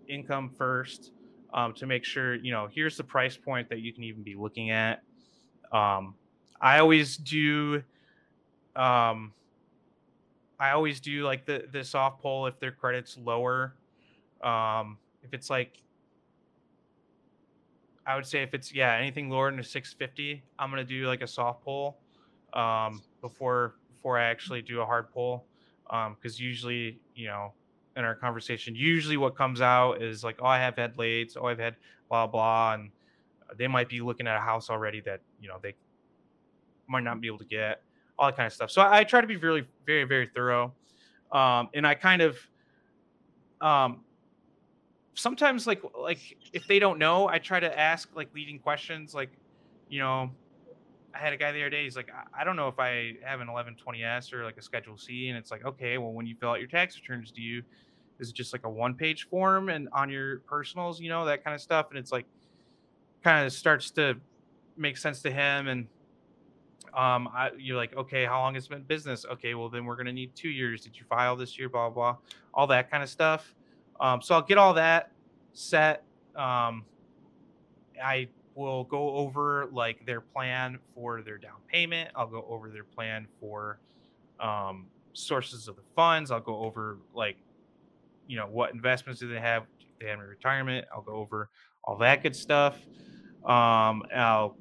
income 0.08 0.50
first, 0.56 1.12
um, 1.52 1.72
to 1.74 1.86
make 1.86 2.04
sure 2.04 2.34
you 2.36 2.52
know 2.52 2.68
here's 2.72 2.96
the 2.96 3.04
price 3.04 3.36
point 3.36 3.68
that 3.70 3.80
you 3.80 3.92
can 3.92 4.04
even 4.04 4.22
be 4.22 4.34
looking 4.34 4.70
at. 4.70 5.02
Um, 5.74 6.14
I 6.60 6.78
always 6.78 7.16
do. 7.16 7.82
Um, 8.76 9.32
I 10.58 10.70
always 10.70 11.00
do 11.00 11.24
like 11.24 11.44
the 11.44 11.66
the 11.70 11.84
soft 11.84 12.22
pull 12.22 12.46
if 12.46 12.58
their 12.60 12.72
credit's 12.72 13.18
lower. 13.18 13.74
Um, 14.42 14.98
if 15.22 15.34
it's 15.34 15.50
like 15.50 15.82
I 18.06 18.14
would 18.14 18.26
say 18.26 18.42
if 18.42 18.54
it's 18.54 18.72
yeah 18.72 18.94
anything 18.96 19.30
lower 19.30 19.50
than 19.50 19.60
a 19.60 19.64
650, 19.64 20.42
I'm 20.58 20.70
gonna 20.70 20.84
do 20.84 21.06
like 21.06 21.22
a 21.22 21.26
soft 21.26 21.64
pull 21.64 21.98
um, 22.52 23.02
before 23.20 23.74
before 23.92 24.18
I 24.18 24.24
actually 24.24 24.62
do 24.62 24.80
a 24.80 24.86
hard 24.86 25.10
pull 25.12 25.44
because 25.84 26.38
um, 26.40 26.44
usually 26.44 26.98
you 27.14 27.26
know 27.26 27.52
in 27.96 28.04
our 28.04 28.14
conversation 28.14 28.74
usually 28.74 29.16
what 29.16 29.36
comes 29.36 29.60
out 29.60 30.02
is 30.02 30.24
like 30.24 30.36
oh 30.40 30.46
I 30.46 30.58
have 30.58 30.76
had 30.76 30.98
late 30.98 31.36
oh 31.40 31.46
I've 31.46 31.58
had 31.58 31.76
blah 32.08 32.26
blah 32.26 32.74
and 32.74 32.90
they 33.58 33.68
might 33.68 33.88
be 33.88 34.00
looking 34.00 34.26
at 34.26 34.36
a 34.36 34.40
house 34.40 34.70
already 34.70 35.00
that 35.02 35.20
you 35.40 35.48
know 35.48 35.58
they 35.62 35.74
might 36.88 37.02
not 37.02 37.20
be 37.20 37.26
able 37.26 37.38
to 37.38 37.44
get 37.44 37.82
all 38.18 38.26
that 38.26 38.36
kind 38.36 38.46
of 38.46 38.52
stuff. 38.52 38.70
So 38.70 38.82
I, 38.82 38.98
I 38.98 39.04
try 39.04 39.20
to 39.20 39.26
be 39.26 39.36
really 39.36 39.66
very 39.86 40.04
very 40.04 40.28
thorough, 40.34 40.72
um, 41.32 41.68
and 41.74 41.86
I 41.86 41.94
kind 41.94 42.22
of 42.22 42.38
um, 43.60 44.00
sometimes 45.14 45.66
like 45.66 45.82
like 45.98 46.18
if 46.52 46.66
they 46.66 46.78
don't 46.78 46.98
know, 46.98 47.28
I 47.28 47.38
try 47.38 47.60
to 47.60 47.78
ask 47.78 48.08
like 48.14 48.28
leading 48.34 48.58
questions. 48.58 49.14
Like, 49.14 49.30
you 49.88 50.00
know, 50.00 50.30
I 51.14 51.18
had 51.18 51.32
a 51.32 51.36
guy 51.36 51.52
the 51.52 51.60
other 51.60 51.70
day. 51.70 51.84
He's 51.84 51.96
like, 51.96 52.10
I, 52.10 52.42
I 52.42 52.44
don't 52.44 52.56
know 52.56 52.68
if 52.68 52.78
I 52.78 53.14
have 53.24 53.40
an 53.40 53.48
1120s 53.48 54.32
or 54.32 54.44
like 54.44 54.56
a 54.56 54.62
Schedule 54.62 54.98
C, 54.98 55.28
and 55.28 55.38
it's 55.38 55.50
like, 55.50 55.64
okay, 55.64 55.98
well, 55.98 56.12
when 56.12 56.26
you 56.26 56.36
fill 56.38 56.50
out 56.50 56.58
your 56.58 56.68
tax 56.68 56.96
returns, 56.96 57.30
do 57.30 57.40
you 57.40 57.62
is 58.20 58.30
it 58.30 58.34
just 58.34 58.52
like 58.52 58.64
a 58.64 58.70
one 58.70 58.94
page 58.94 59.28
form 59.28 59.68
and 59.68 59.88
on 59.92 60.08
your 60.08 60.38
personals, 60.40 61.00
you 61.00 61.08
know, 61.08 61.24
that 61.24 61.42
kind 61.42 61.54
of 61.54 61.60
stuff, 61.60 61.86
and 61.90 61.98
it's 61.98 62.12
like 62.12 62.26
kind 63.24 63.46
of 63.46 63.52
starts 63.52 63.90
to 63.90 64.14
make 64.76 64.96
sense 64.96 65.22
to 65.22 65.30
him 65.30 65.68
and 65.68 65.86
um 66.94 67.28
I, 67.34 67.50
you're 67.58 67.76
like 67.76 67.96
okay 67.96 68.24
how 68.24 68.40
long 68.40 68.54
has 68.54 68.66
it 68.66 68.70
been 68.70 68.82
business 68.82 69.24
okay 69.32 69.54
well 69.54 69.68
then 69.68 69.84
we're 69.84 69.96
to 69.96 70.12
need 70.12 70.34
two 70.36 70.48
years 70.48 70.82
did 70.82 70.96
you 70.96 71.04
file 71.08 71.34
this 71.34 71.58
year 71.58 71.68
blah 71.68 71.88
blah 71.90 72.12
blah. 72.12 72.20
all 72.52 72.66
that 72.68 72.90
kind 72.90 73.02
of 73.02 73.08
stuff 73.08 73.54
um, 74.00 74.20
so 74.20 74.34
I'll 74.34 74.42
get 74.42 74.58
all 74.58 74.74
that 74.74 75.10
set. 75.52 76.04
Um, 76.34 76.84
I 78.02 78.28
will 78.54 78.84
go 78.84 79.10
over 79.16 79.68
like 79.72 80.04
their 80.06 80.20
plan 80.20 80.78
for 80.94 81.22
their 81.22 81.38
down 81.38 81.56
payment. 81.70 82.10
I'll 82.14 82.26
go 82.26 82.44
over 82.48 82.70
their 82.70 82.84
plan 82.84 83.26
for 83.40 83.78
um, 84.40 84.86
sources 85.12 85.68
of 85.68 85.76
the 85.76 85.82
funds. 85.94 86.30
I'll 86.30 86.40
go 86.40 86.58
over 86.64 86.98
like, 87.14 87.36
you 88.26 88.36
know, 88.36 88.46
what 88.46 88.72
investments 88.72 89.20
do 89.20 89.28
they 89.28 89.40
have? 89.40 89.64
They 90.00 90.08
have 90.08 90.20
in 90.20 90.26
retirement? 90.26 90.86
I'll 90.92 91.02
go 91.02 91.14
over 91.14 91.50
all 91.84 91.96
that 91.98 92.22
good 92.22 92.34
stuff. 92.34 92.78
Um, 93.44 94.02
I'll 94.14 94.56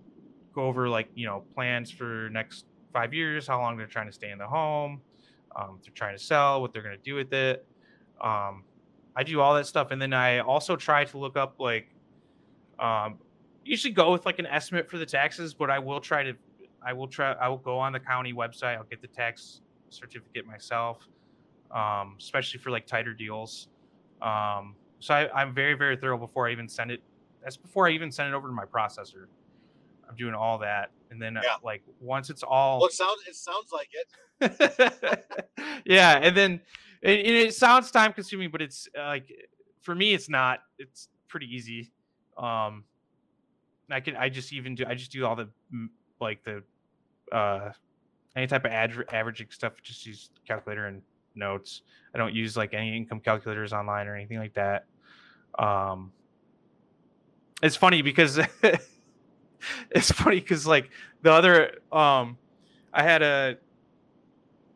go 0.53 0.63
over 0.63 0.89
like, 0.89 1.09
you 1.15 1.25
know, 1.25 1.43
plans 1.55 1.89
for 1.89 2.29
next 2.31 2.65
five 2.91 3.13
years, 3.13 3.47
how 3.47 3.59
long 3.59 3.77
they're 3.77 3.87
trying 3.87 4.07
to 4.07 4.11
stay 4.13 4.31
in 4.31 4.37
the 4.37 4.47
home, 4.47 5.01
um, 5.55 5.79
they're 5.83 5.93
trying 5.93 6.17
to 6.17 6.23
sell, 6.23 6.61
what 6.61 6.73
they're 6.73 6.83
going 6.83 6.97
to 6.97 7.03
do 7.03 7.15
with 7.15 7.33
it. 7.33 7.65
Um, 8.21 8.63
I 9.15 9.23
do 9.23 9.41
all 9.41 9.55
that 9.55 9.67
stuff, 9.67 9.91
and 9.91 10.01
then 10.01 10.13
I 10.13 10.39
also 10.39 10.75
try 10.75 11.05
to 11.05 11.17
look 11.17 11.37
up 11.37 11.55
like, 11.59 11.87
um, 12.79 13.19
usually 13.63 13.93
go 13.93 14.11
with 14.11 14.25
like 14.25 14.39
an 14.39 14.47
estimate 14.47 14.89
for 14.89 14.97
the 14.97 15.05
taxes, 15.05 15.53
but 15.53 15.69
I 15.69 15.79
will 15.79 15.99
try 15.99 16.23
to, 16.23 16.33
I 16.85 16.93
will 16.93 17.07
try, 17.07 17.33
I 17.33 17.47
will 17.47 17.57
go 17.57 17.77
on 17.79 17.93
the 17.93 17.99
county 17.99 18.33
website. 18.33 18.77
I'll 18.77 18.83
get 18.83 19.01
the 19.01 19.07
tax 19.07 19.61
certificate 19.89 20.45
myself, 20.45 21.07
um, 21.71 22.15
especially 22.19 22.59
for 22.59 22.71
like 22.71 22.85
tighter 22.85 23.13
deals. 23.13 23.69
Um, 24.21 24.75
so 24.99 25.13
I, 25.13 25.29
I'm 25.33 25.53
very 25.53 25.75
very 25.75 25.95
thorough 25.95 26.17
before 26.17 26.47
I 26.47 26.51
even 26.51 26.67
send 26.67 26.91
it. 26.91 27.01
That's 27.43 27.57
before 27.57 27.87
I 27.87 27.91
even 27.91 28.11
send 28.11 28.29
it 28.29 28.35
over 28.35 28.47
to 28.47 28.53
my 28.53 28.65
processor. 28.65 29.25
I'm 30.09 30.15
doing 30.15 30.33
all 30.33 30.57
that, 30.59 30.91
and 31.11 31.21
then 31.21 31.37
uh, 31.37 31.41
yeah. 31.43 31.55
like 31.63 31.81
once 31.99 32.29
it's 32.29 32.43
all. 32.43 32.79
Well, 32.79 32.87
it 32.87 32.93
sounds 32.93 33.19
it 33.27 33.35
sounds 33.35 33.71
like 33.71 33.89
it. 33.91 35.25
yeah, 35.85 36.19
and 36.21 36.35
then 36.35 36.61
and, 37.03 37.17
and 37.17 37.35
it 37.35 37.53
sounds 37.53 37.91
time 37.91 38.13
consuming, 38.13 38.49
but 38.51 38.61
it's 38.61 38.87
uh, 38.97 39.05
like 39.07 39.31
for 39.81 39.95
me, 39.95 40.13
it's 40.13 40.29
not. 40.29 40.59
It's 40.77 41.09
pretty 41.27 41.47
easy. 41.53 41.91
Um, 42.37 42.83
I 43.89 43.99
can 43.99 44.15
I 44.15 44.29
just 44.29 44.53
even 44.53 44.75
do 44.75 44.85
I 44.87 44.95
just 44.95 45.11
do 45.11 45.25
all 45.25 45.35
the 45.35 45.49
like 46.19 46.43
the 46.43 46.63
uh 47.31 47.71
any 48.35 48.47
type 48.47 48.65
of 48.65 48.71
ad- 48.71 49.05
averaging 49.11 49.47
stuff. 49.51 49.73
Just 49.81 50.05
use 50.05 50.29
calculator 50.47 50.87
and 50.87 51.01
notes. 51.35 51.81
I 52.13 52.17
don't 52.17 52.33
use 52.33 52.57
like 52.57 52.73
any 52.73 52.95
income 52.95 53.19
calculators 53.19 53.73
online 53.73 54.07
or 54.07 54.15
anything 54.15 54.39
like 54.39 54.53
that. 54.53 54.85
Um, 55.59 56.11
it's 57.63 57.75
funny 57.75 58.01
because 58.01 58.39
it's 59.91 60.11
funny 60.11 60.39
because 60.39 60.67
like 60.67 60.89
the 61.21 61.31
other 61.31 61.77
um, 61.91 62.37
I 62.93 63.03
had 63.03 63.21
a 63.21 63.57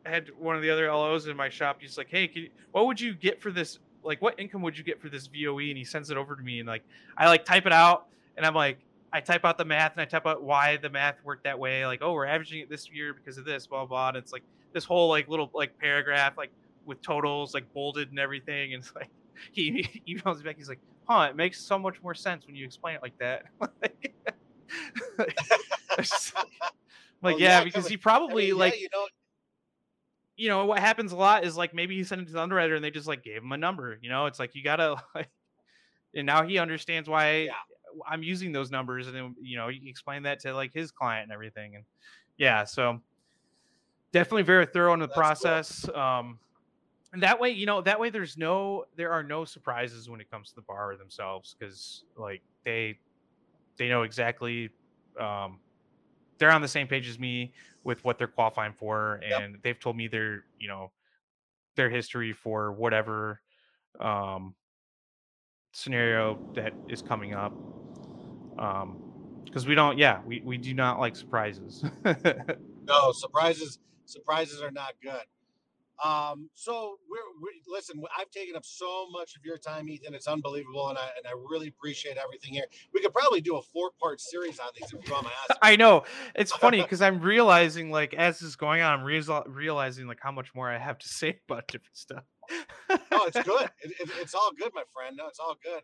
I 0.05 0.09
had 0.09 0.29
one 0.39 0.55
of 0.55 0.61
the 0.61 0.69
other 0.69 0.91
LOs 0.91 1.27
in 1.27 1.35
my 1.35 1.49
shop. 1.49 1.77
He's 1.81 1.97
like, 1.97 2.07
"Hey, 2.09 2.31
you, 2.33 2.49
what 2.71 2.87
would 2.87 2.99
you 2.99 3.13
get 3.13 3.41
for 3.41 3.51
this? 3.51 3.79
Like, 4.03 4.21
what 4.21 4.39
income 4.39 4.61
would 4.61 4.77
you 4.77 4.83
get 4.83 5.01
for 5.01 5.09
this 5.09 5.27
VOE?" 5.27 5.59
And 5.59 5.77
he 5.77 5.83
sends 5.83 6.09
it 6.09 6.17
over 6.17 6.35
to 6.35 6.41
me, 6.41 6.59
and 6.59 6.67
like, 6.67 6.83
I 7.17 7.27
like 7.27 7.43
type 7.43 7.65
it 7.65 7.73
out, 7.73 8.07
and 8.37 8.45
I'm 8.45 8.55
like, 8.55 8.79
I 9.11 9.19
type 9.19 9.43
out 9.43 9.57
the 9.57 9.65
math, 9.65 9.91
and 9.93 10.01
I 10.01 10.05
type 10.05 10.25
out 10.25 10.41
why 10.41 10.77
the 10.77 10.89
math 10.89 11.17
worked 11.25 11.43
that 11.43 11.59
way. 11.59 11.85
Like, 11.85 11.99
oh, 12.01 12.13
we're 12.13 12.25
averaging 12.25 12.61
it 12.61 12.69
this 12.69 12.89
year 12.89 13.13
because 13.13 13.37
of 13.37 13.43
this, 13.43 13.67
blah 13.67 13.85
blah. 13.85 14.09
And 14.09 14.17
it's 14.17 14.31
like 14.31 14.43
this 14.71 14.85
whole 14.85 15.09
like 15.09 15.27
little 15.27 15.51
like 15.53 15.77
paragraph, 15.77 16.37
like 16.37 16.51
with 16.85 17.01
totals 17.01 17.53
like 17.53 17.71
bolded 17.73 18.09
and 18.11 18.19
everything. 18.19 18.73
And 18.73 18.81
it's 18.81 18.95
like 18.95 19.09
he, 19.51 19.87
he 20.05 20.15
emails 20.15 20.37
me 20.37 20.43
back. 20.43 20.57
He's 20.57 20.69
like, 20.69 20.79
"Huh, 21.07 21.27
it 21.29 21.35
makes 21.35 21.59
so 21.59 21.77
much 21.77 22.01
more 22.01 22.13
sense 22.13 22.45
when 22.45 22.55
you 22.55 22.65
explain 22.65 22.95
it 22.95 23.01
like 23.01 23.17
that." 23.19 23.45
like, 23.59 24.15
well, 27.21 27.39
yeah, 27.39 27.59
yeah, 27.59 27.63
because 27.63 27.87
he 27.87 27.97
probably 27.97 28.47
I 28.47 28.49
mean, 28.49 28.57
like 28.57 28.73
yeah, 28.75 28.81
you 28.81 28.89
know 28.93 29.05
you 30.37 30.49
know 30.49 30.65
what 30.65 30.79
happens 30.79 31.11
a 31.11 31.15
lot 31.15 31.43
is 31.43 31.57
like 31.57 31.73
maybe 31.73 31.97
he 31.97 32.03
sent 32.03 32.21
it 32.21 32.25
to 32.25 32.33
the 32.33 32.41
underwriter 32.41 32.75
and 32.75 32.83
they 32.83 32.91
just 32.91 33.07
like 33.07 33.23
gave 33.23 33.41
him 33.41 33.51
a 33.51 33.57
number. 33.57 33.97
You 34.01 34.09
know, 34.09 34.27
it's 34.27 34.39
like 34.39 34.53
you 34.55 34.63
gotta 34.63 34.95
like, 35.15 35.29
and 36.15 36.25
now 36.25 36.43
he 36.43 36.59
understands 36.59 37.09
why 37.09 37.45
yeah. 37.45 37.53
I'm 38.07 38.21
using 38.21 38.51
those 38.51 38.69
numbers, 38.69 39.07
and 39.07 39.15
then 39.15 39.35
you 39.41 39.57
know 39.57 39.67
you 39.67 39.89
explain 39.89 40.23
that 40.23 40.39
to 40.41 40.53
like 40.53 40.73
his 40.73 40.91
client 40.91 41.23
and 41.23 41.31
everything, 41.31 41.75
and 41.75 41.83
yeah, 42.37 42.63
so 42.63 43.01
definitely 44.11 44.43
very 44.43 44.67
thorough 44.67 44.93
in 44.93 44.99
the 44.99 45.07
That's 45.07 45.17
process. 45.17 45.85
Cool. 45.85 45.99
Um, 45.99 46.39
and 47.17 47.23
that 47.23 47.39
way, 47.39 47.49
you 47.49 47.65
know, 47.65 47.81
that 47.81 47.99
way 47.99 48.11
there's 48.11 48.37
no 48.37 48.85
there 48.95 49.11
are 49.11 49.23
no 49.23 49.43
surprises 49.43 50.07
when 50.07 50.21
it 50.21 50.29
comes 50.29 50.49
to 50.49 50.55
the 50.55 50.61
borrower 50.61 50.95
themselves 50.95 51.55
because 51.57 52.03
like 52.15 52.43
they 52.63 52.99
they 53.79 53.89
know 53.89 54.03
exactly 54.03 54.69
um, 55.19 55.57
they're 56.37 56.51
on 56.51 56.61
the 56.61 56.67
same 56.67 56.85
page 56.85 57.09
as 57.09 57.17
me 57.17 57.53
with 57.83 58.05
what 58.05 58.19
they're 58.19 58.27
qualifying 58.27 58.71
for, 58.71 59.15
and 59.15 59.53
yep. 59.53 59.63
they've 59.63 59.79
told 59.79 59.97
me 59.97 60.07
their 60.07 60.43
you 60.59 60.67
know 60.67 60.91
their 61.75 61.89
history 61.89 62.33
for 62.33 62.71
whatever 62.71 63.41
um, 63.99 64.53
scenario 65.71 66.37
that 66.53 66.71
is 66.87 67.01
coming 67.01 67.33
up. 67.33 67.51
Um, 68.59 69.01
because 69.43 69.65
we 69.65 69.73
don't, 69.73 69.97
yeah, 69.97 70.19
we 70.23 70.43
we 70.45 70.59
do 70.59 70.75
not 70.75 70.99
like 70.99 71.15
surprises. 71.15 71.83
no 72.85 73.11
surprises. 73.11 73.79
Surprises 74.05 74.61
are 74.61 74.69
not 74.69 74.93
good. 75.01 75.23
Um, 76.03 76.49
so 76.53 76.97
we're, 77.09 77.41
we 77.41 77.61
listen. 77.67 78.01
I've 78.17 78.29
taken 78.29 78.55
up 78.55 78.65
so 78.65 79.07
much 79.11 79.35
of 79.35 79.43
your 79.43 79.57
time, 79.57 79.89
Ethan. 79.89 80.13
It's 80.13 80.27
unbelievable, 80.27 80.89
and 80.89 80.97
I 80.97 81.09
and 81.17 81.25
I 81.25 81.31
really 81.49 81.69
appreciate 81.69 82.17
everything 82.17 82.53
here. 82.53 82.65
We 82.93 83.01
could 83.01 83.13
probably 83.13 83.41
do 83.41 83.55
a 83.57 83.61
four 83.61 83.91
part 83.99 84.21
series 84.21 84.59
on 84.59 84.67
these 84.75 84.93
if 84.93 85.07
you 85.07 85.11
want 85.11 85.25
my 85.25 85.31
ask. 85.49 85.59
I 85.61 85.75
know 85.75 86.03
it's 86.35 86.51
funny 86.51 86.81
because 86.81 87.01
I'm 87.01 87.19
realizing, 87.19 87.89
like, 87.89 88.13
as 88.13 88.39
this 88.39 88.49
is 88.49 88.55
going 88.55 88.81
on, 88.81 88.99
I'm 88.99 89.05
re- 89.05 89.23
realizing 89.47 90.07
like 90.07 90.19
how 90.21 90.31
much 90.31 90.53
more 90.53 90.69
I 90.69 90.77
have 90.77 90.99
to 90.99 91.07
say 91.09 91.39
about 91.49 91.67
different 91.67 91.97
stuff. 91.97 92.23
no, 92.89 93.25
it's 93.25 93.41
good. 93.43 93.69
It, 93.81 93.91
it, 93.99 94.09
it's 94.21 94.35
all 94.35 94.51
good, 94.57 94.71
my 94.75 94.83
friend. 94.93 95.15
No, 95.17 95.27
it's 95.27 95.39
all 95.39 95.57
good. 95.63 95.81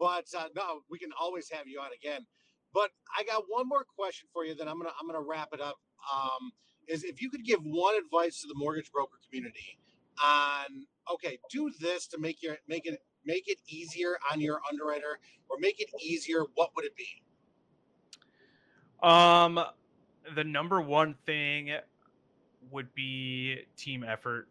But 0.00 0.26
uh, 0.36 0.48
no, 0.56 0.80
we 0.90 0.98
can 0.98 1.10
always 1.18 1.48
have 1.50 1.68
you 1.68 1.78
on 1.78 1.90
again. 1.94 2.26
But 2.72 2.90
I 3.16 3.22
got 3.22 3.44
one 3.48 3.68
more 3.68 3.86
question 3.96 4.28
for 4.32 4.44
you. 4.44 4.56
Then 4.56 4.66
I'm 4.66 4.78
gonna 4.78 4.90
I'm 5.00 5.06
gonna 5.06 5.22
wrap 5.22 5.50
it 5.52 5.60
up. 5.60 5.76
Um, 6.12 6.50
is 6.88 7.04
if 7.04 7.20
you 7.22 7.30
could 7.30 7.44
give 7.44 7.60
one 7.62 7.94
advice 7.96 8.40
to 8.42 8.48
the 8.48 8.54
mortgage 8.56 8.90
broker 8.92 9.18
community 9.26 9.78
on 10.22 10.86
okay, 11.12 11.38
do 11.50 11.70
this 11.80 12.06
to 12.08 12.18
make 12.18 12.42
your 12.42 12.56
make 12.68 12.86
it 12.86 13.02
make 13.24 13.48
it 13.48 13.58
easier 13.68 14.18
on 14.30 14.40
your 14.40 14.60
underwriter 14.70 15.18
or 15.48 15.58
make 15.58 15.80
it 15.80 15.88
easier, 16.00 16.44
what 16.54 16.70
would 16.76 16.84
it 16.84 16.96
be? 16.96 17.22
Um 19.02 19.60
the 20.34 20.44
number 20.44 20.80
one 20.80 21.14
thing 21.26 21.70
would 22.70 22.94
be 22.94 23.58
team 23.76 24.04
effort. 24.04 24.48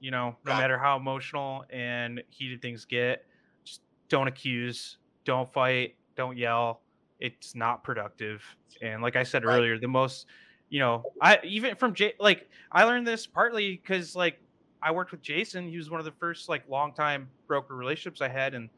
You 0.00 0.10
know, 0.10 0.36
no 0.44 0.52
matter 0.52 0.78
how 0.78 0.96
emotional 0.96 1.64
and 1.70 2.22
heated 2.28 2.60
things 2.60 2.84
get, 2.84 3.24
just 3.64 3.80
don't 4.10 4.28
accuse, 4.28 4.98
don't 5.24 5.50
fight, 5.50 5.96
don't 6.14 6.36
yell. 6.36 6.82
It's 7.20 7.54
not 7.54 7.82
productive. 7.84 8.42
And 8.82 9.02
like 9.02 9.16
I 9.16 9.22
said 9.22 9.44
right. 9.44 9.56
earlier, 9.56 9.78
the 9.78 9.88
most 9.88 10.26
you 10.74 10.80
know, 10.80 11.04
I 11.20 11.38
even 11.44 11.76
from 11.76 11.94
J 11.94 12.14
like 12.18 12.50
I 12.72 12.82
learned 12.82 13.06
this 13.06 13.28
partly 13.28 13.80
because 13.80 14.16
like 14.16 14.40
I 14.82 14.90
worked 14.90 15.12
with 15.12 15.22
Jason. 15.22 15.68
He 15.68 15.76
was 15.76 15.88
one 15.88 16.00
of 16.00 16.04
the 16.04 16.10
first 16.18 16.48
like 16.48 16.68
long 16.68 16.92
time 16.92 17.28
broker 17.46 17.76
relationships 17.76 18.20
I 18.20 18.26
had, 18.26 18.54
and 18.54 18.68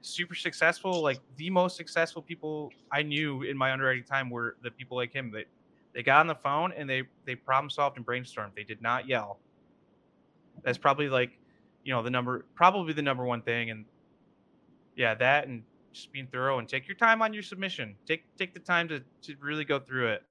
super 0.00 0.34
successful. 0.34 1.02
Like 1.02 1.20
the 1.36 1.50
most 1.50 1.76
successful 1.76 2.22
people 2.22 2.72
I 2.90 3.02
knew 3.02 3.42
in 3.42 3.54
my 3.54 3.70
underwriting 3.70 4.04
time 4.04 4.30
were 4.30 4.56
the 4.62 4.70
people 4.70 4.96
like 4.96 5.12
him. 5.12 5.30
That 5.32 5.44
they, 5.92 5.98
they 5.98 6.02
got 6.02 6.20
on 6.20 6.26
the 6.26 6.36
phone 6.36 6.72
and 6.72 6.88
they 6.88 7.02
they 7.26 7.34
problem 7.34 7.68
solved 7.68 7.98
and 7.98 8.06
brainstormed. 8.06 8.54
They 8.56 8.64
did 8.64 8.80
not 8.80 9.06
yell. 9.06 9.40
That's 10.62 10.78
probably 10.78 11.10
like, 11.10 11.38
you 11.84 11.92
know, 11.92 12.02
the 12.02 12.08
number 12.08 12.46
probably 12.54 12.94
the 12.94 13.02
number 13.02 13.26
one 13.26 13.42
thing. 13.42 13.68
And 13.68 13.84
yeah, 14.96 15.14
that 15.16 15.48
and 15.48 15.64
just 15.92 16.10
being 16.14 16.28
thorough 16.28 16.60
and 16.60 16.66
take 16.66 16.88
your 16.88 16.96
time 16.96 17.20
on 17.20 17.34
your 17.34 17.42
submission. 17.42 17.94
Take 18.06 18.24
take 18.38 18.54
the 18.54 18.60
time 18.60 18.88
to 18.88 19.00
to 19.00 19.36
really 19.38 19.66
go 19.66 19.78
through 19.78 20.06
it 20.12 20.24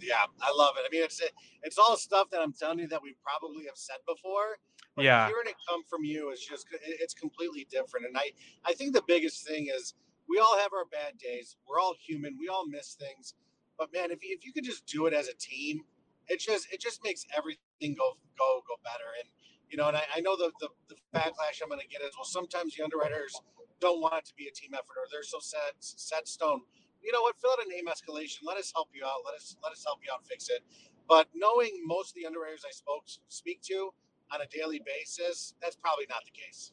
yeah, 0.00 0.24
I 0.40 0.52
love 0.56 0.74
it. 0.78 0.84
I 0.86 0.88
mean, 0.90 1.02
it's 1.04 1.20
it's 1.62 1.78
all 1.78 1.96
stuff 1.96 2.30
that 2.30 2.40
I'm 2.40 2.52
telling 2.52 2.78
you 2.78 2.88
that 2.88 3.02
we 3.02 3.16
probably 3.22 3.64
have 3.64 3.76
said 3.76 3.98
before. 4.06 4.58
But 4.96 5.04
yeah, 5.04 5.26
hearing 5.26 5.46
it 5.46 5.56
come 5.68 5.82
from 5.88 6.04
you 6.04 6.30
is 6.30 6.40
just 6.40 6.66
it's 6.82 7.14
completely 7.14 7.66
different. 7.70 8.06
And 8.06 8.16
I 8.16 8.32
I 8.64 8.72
think 8.72 8.94
the 8.94 9.02
biggest 9.06 9.46
thing 9.46 9.68
is 9.74 9.94
we 10.28 10.38
all 10.38 10.58
have 10.58 10.72
our 10.72 10.84
bad 10.84 11.18
days. 11.18 11.56
We're 11.68 11.80
all 11.80 11.94
human. 11.98 12.36
We 12.38 12.48
all 12.48 12.66
miss 12.66 12.94
things. 12.94 13.34
But 13.78 13.92
man, 13.92 14.10
if 14.10 14.22
you, 14.22 14.36
if 14.36 14.44
you 14.44 14.52
could 14.52 14.64
just 14.64 14.86
do 14.86 15.06
it 15.06 15.14
as 15.14 15.28
a 15.28 15.34
team, 15.34 15.82
it 16.28 16.38
just 16.40 16.72
it 16.72 16.80
just 16.80 17.02
makes 17.02 17.26
everything 17.36 17.94
go 17.94 18.16
go 18.38 18.62
go 18.68 18.76
better. 18.84 19.10
And 19.20 19.28
you 19.68 19.76
know, 19.76 19.88
and 19.88 19.96
I, 19.96 20.02
I 20.16 20.20
know 20.20 20.36
the, 20.36 20.52
the 20.60 20.68
the 20.88 20.96
backlash 21.14 21.62
I'm 21.62 21.68
going 21.68 21.80
to 21.80 21.88
get 21.88 22.02
is 22.02 22.12
well, 22.16 22.24
sometimes 22.24 22.76
the 22.76 22.84
underwriters 22.84 23.40
don't 23.80 24.00
want 24.00 24.14
it 24.14 24.24
to 24.26 24.34
be 24.36 24.46
a 24.46 24.52
team 24.52 24.70
effort 24.74 24.96
or 24.96 25.06
they're 25.10 25.22
so 25.22 25.38
set 25.40 25.74
set 25.80 26.28
stone 26.28 26.60
you 27.02 27.12
know 27.12 27.22
what, 27.22 27.36
fill 27.38 27.50
out 27.50 27.58
a 27.64 27.68
name 27.68 27.86
escalation. 27.86 28.38
Let 28.46 28.56
us 28.56 28.72
help 28.74 28.88
you 28.92 29.04
out. 29.04 29.22
Let 29.24 29.34
us 29.34 29.56
let 29.62 29.72
us 29.72 29.82
help 29.84 30.00
you 30.04 30.12
out 30.12 30.26
fix 30.26 30.48
it. 30.48 30.62
But 31.08 31.26
knowing 31.34 31.82
most 31.84 32.10
of 32.10 32.14
the 32.14 32.26
underwriters 32.26 32.64
I 32.66 32.72
spoke 32.72 33.04
speak 33.28 33.62
to 33.62 33.90
on 34.32 34.40
a 34.40 34.46
daily 34.46 34.80
basis, 34.84 35.54
that's 35.60 35.76
probably 35.76 36.06
not 36.08 36.22
the 36.24 36.30
case. 36.30 36.72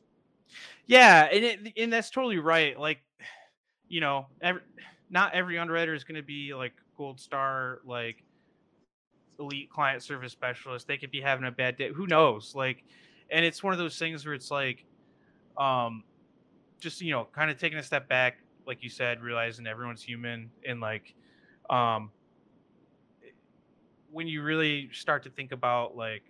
Yeah, 0.86 1.28
and 1.32 1.44
it, 1.44 1.74
and 1.78 1.92
that's 1.92 2.10
totally 2.10 2.38
right. 2.38 2.80
Like, 2.80 3.00
you 3.90 4.00
know, 4.00 4.28
every, 4.42 4.62
not 5.10 5.34
every 5.34 5.58
underwriter 5.58 5.94
is 5.94 6.04
going 6.04 6.16
to 6.16 6.24
be 6.24 6.54
like 6.54 6.74
gold 6.98 7.20
star, 7.20 7.80
like 7.86 8.24
elite 9.40 9.70
client 9.70 10.04
service 10.04 10.32
specialist. 10.32 10.88
They 10.88 10.98
could 10.98 11.12
be 11.12 11.22
having 11.22 11.46
a 11.46 11.52
bad 11.52 11.78
day. 11.78 11.92
Who 11.94 12.08
knows? 12.08 12.54
Like, 12.56 12.84
and 13.30 13.44
it's 13.44 13.64
one 13.64 13.74
of 13.74 13.80
those 13.80 13.98
things 13.98 14.26
where 14.26 14.34
it's 14.34 14.52
like, 14.52 14.86
um, 15.58 16.04
just 16.80 17.02
you 17.02 17.12
know, 17.12 17.28
kind 17.34 17.50
of 17.50 17.58
taking 17.58 17.78
a 17.78 17.84
step 17.84 18.08
back, 18.08 18.38
like 18.68 18.84
you 18.84 18.90
said, 18.90 19.22
realizing 19.22 19.66
everyone's 19.66 20.04
human 20.04 20.52
and 20.68 20.80
like 20.80 21.16
um 21.70 22.12
when 24.12 24.28
you 24.28 24.42
really 24.42 24.90
start 24.94 25.24
to 25.24 25.30
think 25.30 25.52
about 25.52 25.96
like 25.96 26.24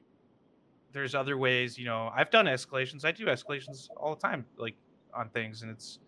there's 0.93 1.13
other 1.13 1.37
ways, 1.37 1.77
you 1.77 1.85
know, 1.85 2.11
I've 2.15 2.31
done 2.31 2.45
escalations. 2.45 3.05
I 3.05 3.11
do 3.11 3.25
escalations 3.25 3.89
all 3.95 4.15
the 4.15 4.21
time, 4.21 4.45
like 4.57 4.75
on 5.13 5.29
things, 5.29 5.61
and 5.61 5.71
it's 5.71 5.99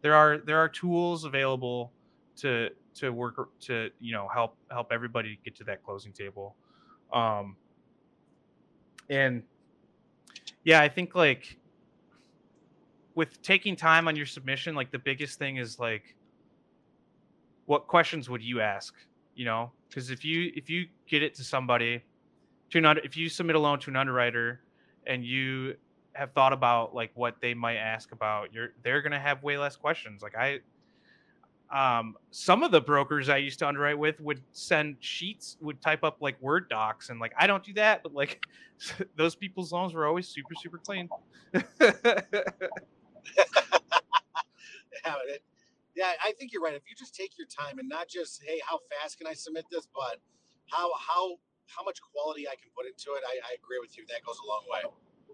there 0.00 0.14
are 0.14 0.38
there 0.38 0.58
are 0.58 0.68
tools 0.68 1.24
available 1.24 1.92
to 2.36 2.70
to 2.94 3.10
work 3.10 3.50
to 3.60 3.90
you 4.00 4.12
know 4.12 4.28
help 4.32 4.56
help 4.70 4.92
everybody 4.92 5.38
get 5.44 5.54
to 5.56 5.64
that 5.64 5.82
closing 5.82 6.12
table. 6.12 6.56
Um 7.12 7.56
and 9.10 9.42
yeah, 10.64 10.80
I 10.80 10.88
think 10.88 11.14
like 11.14 11.57
with 13.18 13.42
taking 13.42 13.74
time 13.74 14.06
on 14.06 14.14
your 14.14 14.26
submission, 14.26 14.76
like 14.76 14.92
the 14.92 14.98
biggest 15.00 15.40
thing 15.40 15.56
is 15.56 15.80
like, 15.80 16.14
what 17.66 17.88
questions 17.88 18.30
would 18.30 18.40
you 18.40 18.60
ask? 18.60 18.94
You 19.34 19.44
know, 19.44 19.72
because 19.88 20.10
if 20.12 20.24
you 20.24 20.52
if 20.54 20.70
you 20.70 20.86
get 21.08 21.24
it 21.24 21.34
to 21.34 21.42
somebody, 21.42 22.04
to 22.70 22.78
an 22.78 23.00
if 23.02 23.16
you 23.16 23.28
submit 23.28 23.56
a 23.56 23.58
loan 23.58 23.80
to 23.80 23.90
an 23.90 23.96
underwriter, 23.96 24.60
and 25.04 25.24
you 25.24 25.74
have 26.12 26.30
thought 26.30 26.52
about 26.52 26.94
like 26.94 27.10
what 27.14 27.34
they 27.40 27.54
might 27.54 27.78
ask 27.78 28.12
about, 28.12 28.54
you're 28.54 28.68
they're 28.84 29.02
gonna 29.02 29.18
have 29.18 29.42
way 29.42 29.58
less 29.58 29.74
questions. 29.74 30.22
Like 30.22 30.36
I, 30.36 30.60
um, 31.72 32.14
some 32.30 32.62
of 32.62 32.70
the 32.70 32.80
brokers 32.80 33.28
I 33.28 33.38
used 33.38 33.58
to 33.58 33.66
underwrite 33.66 33.98
with 33.98 34.20
would 34.20 34.40
send 34.52 34.94
sheets, 35.00 35.56
would 35.60 35.82
type 35.82 36.04
up 36.04 36.18
like 36.20 36.40
Word 36.40 36.68
docs, 36.68 37.10
and 37.10 37.18
like 37.18 37.32
I 37.36 37.48
don't 37.48 37.64
do 37.64 37.72
that, 37.72 38.04
but 38.04 38.14
like 38.14 38.40
those 39.16 39.34
people's 39.34 39.72
loans 39.72 39.92
were 39.92 40.06
always 40.06 40.28
super 40.28 40.54
super 40.54 40.78
clean. 40.78 41.08
yeah, 43.36 45.14
it, 45.28 45.42
yeah, 45.96 46.12
I 46.24 46.32
think 46.32 46.52
you're 46.52 46.62
right. 46.62 46.74
If 46.74 46.82
you 46.88 46.96
just 46.96 47.14
take 47.14 47.38
your 47.38 47.46
time 47.46 47.78
and 47.78 47.88
not 47.88 48.08
just, 48.08 48.42
hey, 48.46 48.60
how 48.66 48.78
fast 48.90 49.18
can 49.18 49.26
I 49.26 49.34
submit 49.34 49.66
this, 49.70 49.88
but 49.94 50.20
how 50.70 50.90
how 50.98 51.36
how 51.66 51.84
much 51.84 52.00
quality 52.00 52.48
I 52.48 52.54
can 52.56 52.70
put 52.76 52.86
into 52.86 53.16
it, 53.18 53.22
I, 53.26 53.50
I 53.50 53.56
agree 53.62 53.78
with 53.80 53.96
you. 53.98 54.04
That 54.08 54.24
goes 54.24 54.38
a 54.44 54.48
long 54.48 54.64
way. 54.70 54.82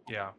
Yeah. 0.09 0.31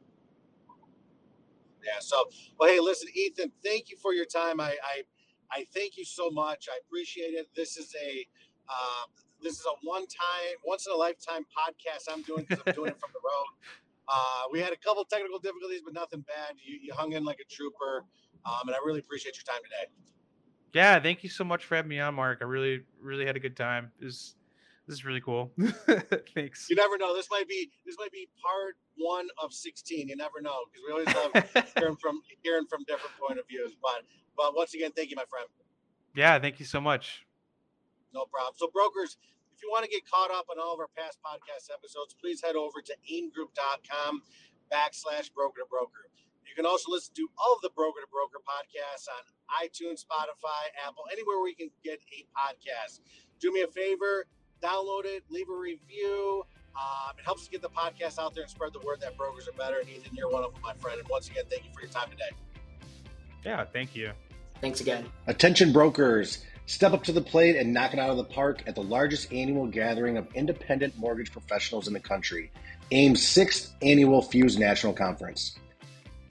Yeah. 1.84 2.00
So, 2.00 2.26
well, 2.60 2.70
hey, 2.70 2.80
listen, 2.80 3.10
Ethan, 3.16 3.52
thank 3.64 3.90
you 3.90 3.98
for 3.98 4.14
your 4.14 4.26
time. 4.26 4.60
I 4.60 4.76
I, 4.84 5.04
I 5.52 5.66
thank 5.74 5.98
you 5.98 6.06
so 6.06 6.30
much. 6.32 6.68
I 6.72 6.80
appreciate 6.88 7.34
it. 7.34 7.48
This 7.56 7.78
is 7.78 7.96
a 7.96 8.28
uh, 8.70 9.06
this 9.42 9.54
is 9.54 9.66
a 9.66 9.76
one 9.84 10.08
time, 10.08 10.58
once 10.66 10.88
in 10.88 10.94
a 10.94 10.98
lifetime 10.98 11.44
podcast 11.46 12.12
I'm 12.12 12.24
doing 12.24 12.46
because 12.50 12.64
I'm 12.68 12.74
doing 12.74 12.90
it 12.92 13.00
from 13.00 13.12
the 13.14 13.20
road. 13.24 13.46
Uh, 14.08 14.44
we 14.52 14.60
had 14.60 14.72
a 14.72 14.78
couple 14.78 15.04
technical 15.06 15.40
difficulties, 15.40 15.82
but 15.84 15.94
nothing 15.94 16.22
bad. 16.22 16.56
You, 16.64 16.80
you 16.82 16.94
hung 16.94 17.14
in 17.14 17.24
like 17.24 17.40
a 17.40 17.54
trooper, 17.54 18.06
um, 18.46 18.68
and 18.68 18.76
I 18.76 18.80
really 18.86 19.00
appreciate 19.00 19.36
your 19.36 19.44
time 19.44 19.64
today. 19.64 19.92
Yeah, 20.74 21.00
thank 21.00 21.24
you 21.24 21.30
so 21.30 21.44
much 21.44 21.66
for 21.66 21.76
having 21.76 21.90
me 21.90 22.00
on, 22.00 22.16
Marc. 22.16 22.40
I 22.42 22.46
really, 22.46 22.82
really 23.00 23.26
had 23.26 23.36
a 23.36 23.40
good 23.40 23.56
time. 23.56 23.92
This, 24.00 24.36
this 24.88 24.98
is 24.98 25.06
really 25.06 25.22
cool. 25.22 25.52
Thanks. 26.36 26.70
You 26.70 26.76
never 26.76 26.98
know. 26.98 27.16
This 27.16 27.28
might 27.32 27.48
be 27.48 27.72
this 27.86 27.96
might 27.98 28.12
be 28.12 28.28
part 28.44 28.76
one 28.98 29.28
of 29.42 29.54
sixteen. 29.54 30.10
You 30.10 30.16
never 30.16 30.42
know 30.42 30.66
because 30.70 30.84
we 30.86 30.92
always 30.92 31.08
love 31.56 31.74
hearing 31.78 31.96
from 31.96 32.22
hearing 32.44 32.66
from 32.70 32.84
different 32.84 33.16
point 33.18 33.40
of 33.40 33.48
views. 33.48 33.72
But 33.82 34.04
but 34.38 34.56
once 34.56 34.74
again, 34.74 34.92
thank 34.96 35.10
you, 35.10 35.16
my 35.16 35.24
friend. 35.30 35.48
Yeah, 36.16 36.40
thank 36.40 36.60
you 36.60 36.66
so 36.66 36.80
much. 36.80 37.26
No 38.14 38.26
problem. 38.26 38.54
So, 38.56 38.70
brokers, 38.72 39.18
if 39.56 39.64
you 39.64 39.72
want 39.72 39.88
to 39.88 39.92
get 39.92 40.04
caught 40.04 40.32
up 40.32 40.52
on 40.52 40.60
all 40.60 40.76
of 40.76 40.80
our 40.84 40.92
past 41.00 41.18
podcast 41.24 41.72
episodes, 41.72 42.14
please 42.20 42.44
head 42.44 42.60
over 42.60 42.84
to 42.84 42.94
aimgroup.com 43.08 44.22
backslash 44.68 45.32
broker 45.32 45.64
to 45.64 45.68
broker. 45.72 46.12
You 46.44 46.54
can 46.56 46.66
also 46.66 46.92
listen 46.92 47.14
to 47.16 47.28
all 47.38 47.56
of 47.56 47.62
the 47.62 47.72
Broker 47.76 48.00
to 48.00 48.08
Broker 48.12 48.40
podcasts 48.46 49.08
on 49.10 49.24
iTunes, 49.64 50.06
Spotify, 50.06 50.70
Apple, 50.86 51.04
anywhere 51.12 51.40
where 51.40 51.50
you 51.50 51.56
can 51.56 51.70
get 51.84 52.00
a 52.14 52.28
podcast. 52.38 53.00
Do 53.40 53.52
me 53.52 53.62
a 53.62 53.68
favor, 53.68 54.28
download 54.62 55.06
it, 55.06 55.24
leave 55.30 55.50
a 55.50 55.58
review. 55.58 56.44
Um, 56.76 57.16
it 57.18 57.26
helps 57.26 57.44
us 57.44 57.48
get 57.48 57.62
the 57.62 57.70
podcast 57.70 58.20
out 58.20 58.34
there 58.36 58.44
and 58.44 58.52
spread 58.52 58.74
the 58.74 58.80
word 58.86 59.02
that 59.02 59.18
brokers 59.18 59.48
are 59.48 59.58
better. 59.58 59.80
And 59.80 59.90
Ethan, 59.90 60.14
you're 60.14 60.30
one 60.30 60.44
of 60.44 60.54
them, 60.54 60.62
my 60.62 60.74
friend. 60.76 61.00
And 61.00 61.08
once 61.10 61.30
again, 61.30 61.44
thank 61.50 61.64
you 61.66 61.72
for 61.74 61.82
your 61.82 61.90
time 61.90 62.10
today. 62.10 62.30
Yeah, 63.44 63.66
thank 63.66 63.96
you. 63.96 64.12
Thanks 64.62 64.82
again. 64.82 65.06
Attention 65.28 65.72
brokers, 65.72 66.46
step 66.66 66.94
up 66.94 67.04
to 67.04 67.12
the 67.12 67.22
plate 67.22 67.56
and 67.56 67.74
knock 67.74 67.94
it 67.94 68.00
out 68.00 68.10
of 68.10 68.18
the 68.18 68.24
park 68.24 68.64
at 68.68 68.76
the 68.76 68.84
largest 68.84 69.32
annual 69.32 69.68
gathering 69.68 70.18
of 70.18 70.28
independent 70.34 70.98
mortgage 70.98 71.32
professionals 71.32 71.88
in 71.88 71.94
the 71.94 72.00
country, 72.00 72.52
AIM's 72.92 73.26
sixth 73.26 73.74
annual 73.82 74.22
Fuse 74.22 74.58
National 74.58 74.94
Conference. 74.94 75.58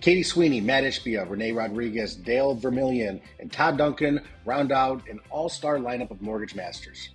Katie 0.01 0.22
Sweeney, 0.22 0.61
Matt 0.61 0.85
Ishbia, 0.85 1.28
Renee 1.28 1.53
Rodriguez, 1.53 2.14
Dale 2.14 2.55
Vermillion, 2.55 3.20
and 3.41 3.51
Todd 3.51 3.78
Duncan 3.78 4.20
round 4.45 4.70
out 4.70 5.09
an 5.09 5.18
all 5.30 5.49
star 5.49 5.78
lineup 5.78 6.11
of 6.11 6.20
mortgage 6.20 6.55
masters. 6.55 7.11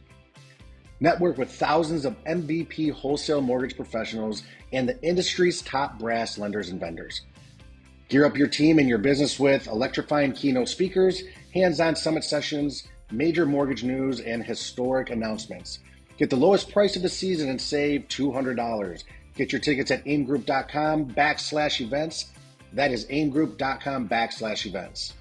Network 1.00 1.38
with 1.38 1.52
thousands 1.52 2.04
of 2.04 2.22
MVP 2.24 2.92
wholesale 2.92 3.42
mortgage 3.42 3.76
professionals 3.76 4.44
and 4.74 4.90
the 4.90 5.02
industry's 5.04 5.62
top 5.62 6.00
brass 6.00 6.38
lenders 6.38 6.70
and 6.70 6.80
vendors. 6.80 7.22
Gear 8.10 8.26
up 8.26 8.36
your 8.36 8.48
team 8.48 8.80
and 8.80 8.90
your 8.90 8.98
business 8.98 9.40
with 9.40 9.68
electrifying 9.68 10.32
keynote 10.32 10.68
speakers, 10.68 11.22
hands 11.54 11.80
on 11.80 11.96
summit 11.96 12.24
sessions, 12.24 12.88
major 13.12 13.46
mortgage 13.46 13.84
news, 13.84 14.20
and 14.20 14.44
historic 14.44 15.10
announcements. 15.10 15.80
Get 16.18 16.30
the 16.30 16.36
lowest 16.36 16.72
price 16.72 16.96
of 16.96 17.02
the 17.02 17.10
season 17.10 17.50
and 17.50 17.60
save 17.60 18.08
$200. 18.10 19.04
Get 19.36 19.52
your 19.52 19.62
tickets 19.62 19.92
at 19.92 20.04
aimgroup.com 20.06 21.12
backslash 21.12 21.82
events. 21.82 22.26
That 22.74 22.92
is 22.92 23.06
aimgroup.com 23.06 24.10
backslash 24.10 24.66
events. 24.66 25.14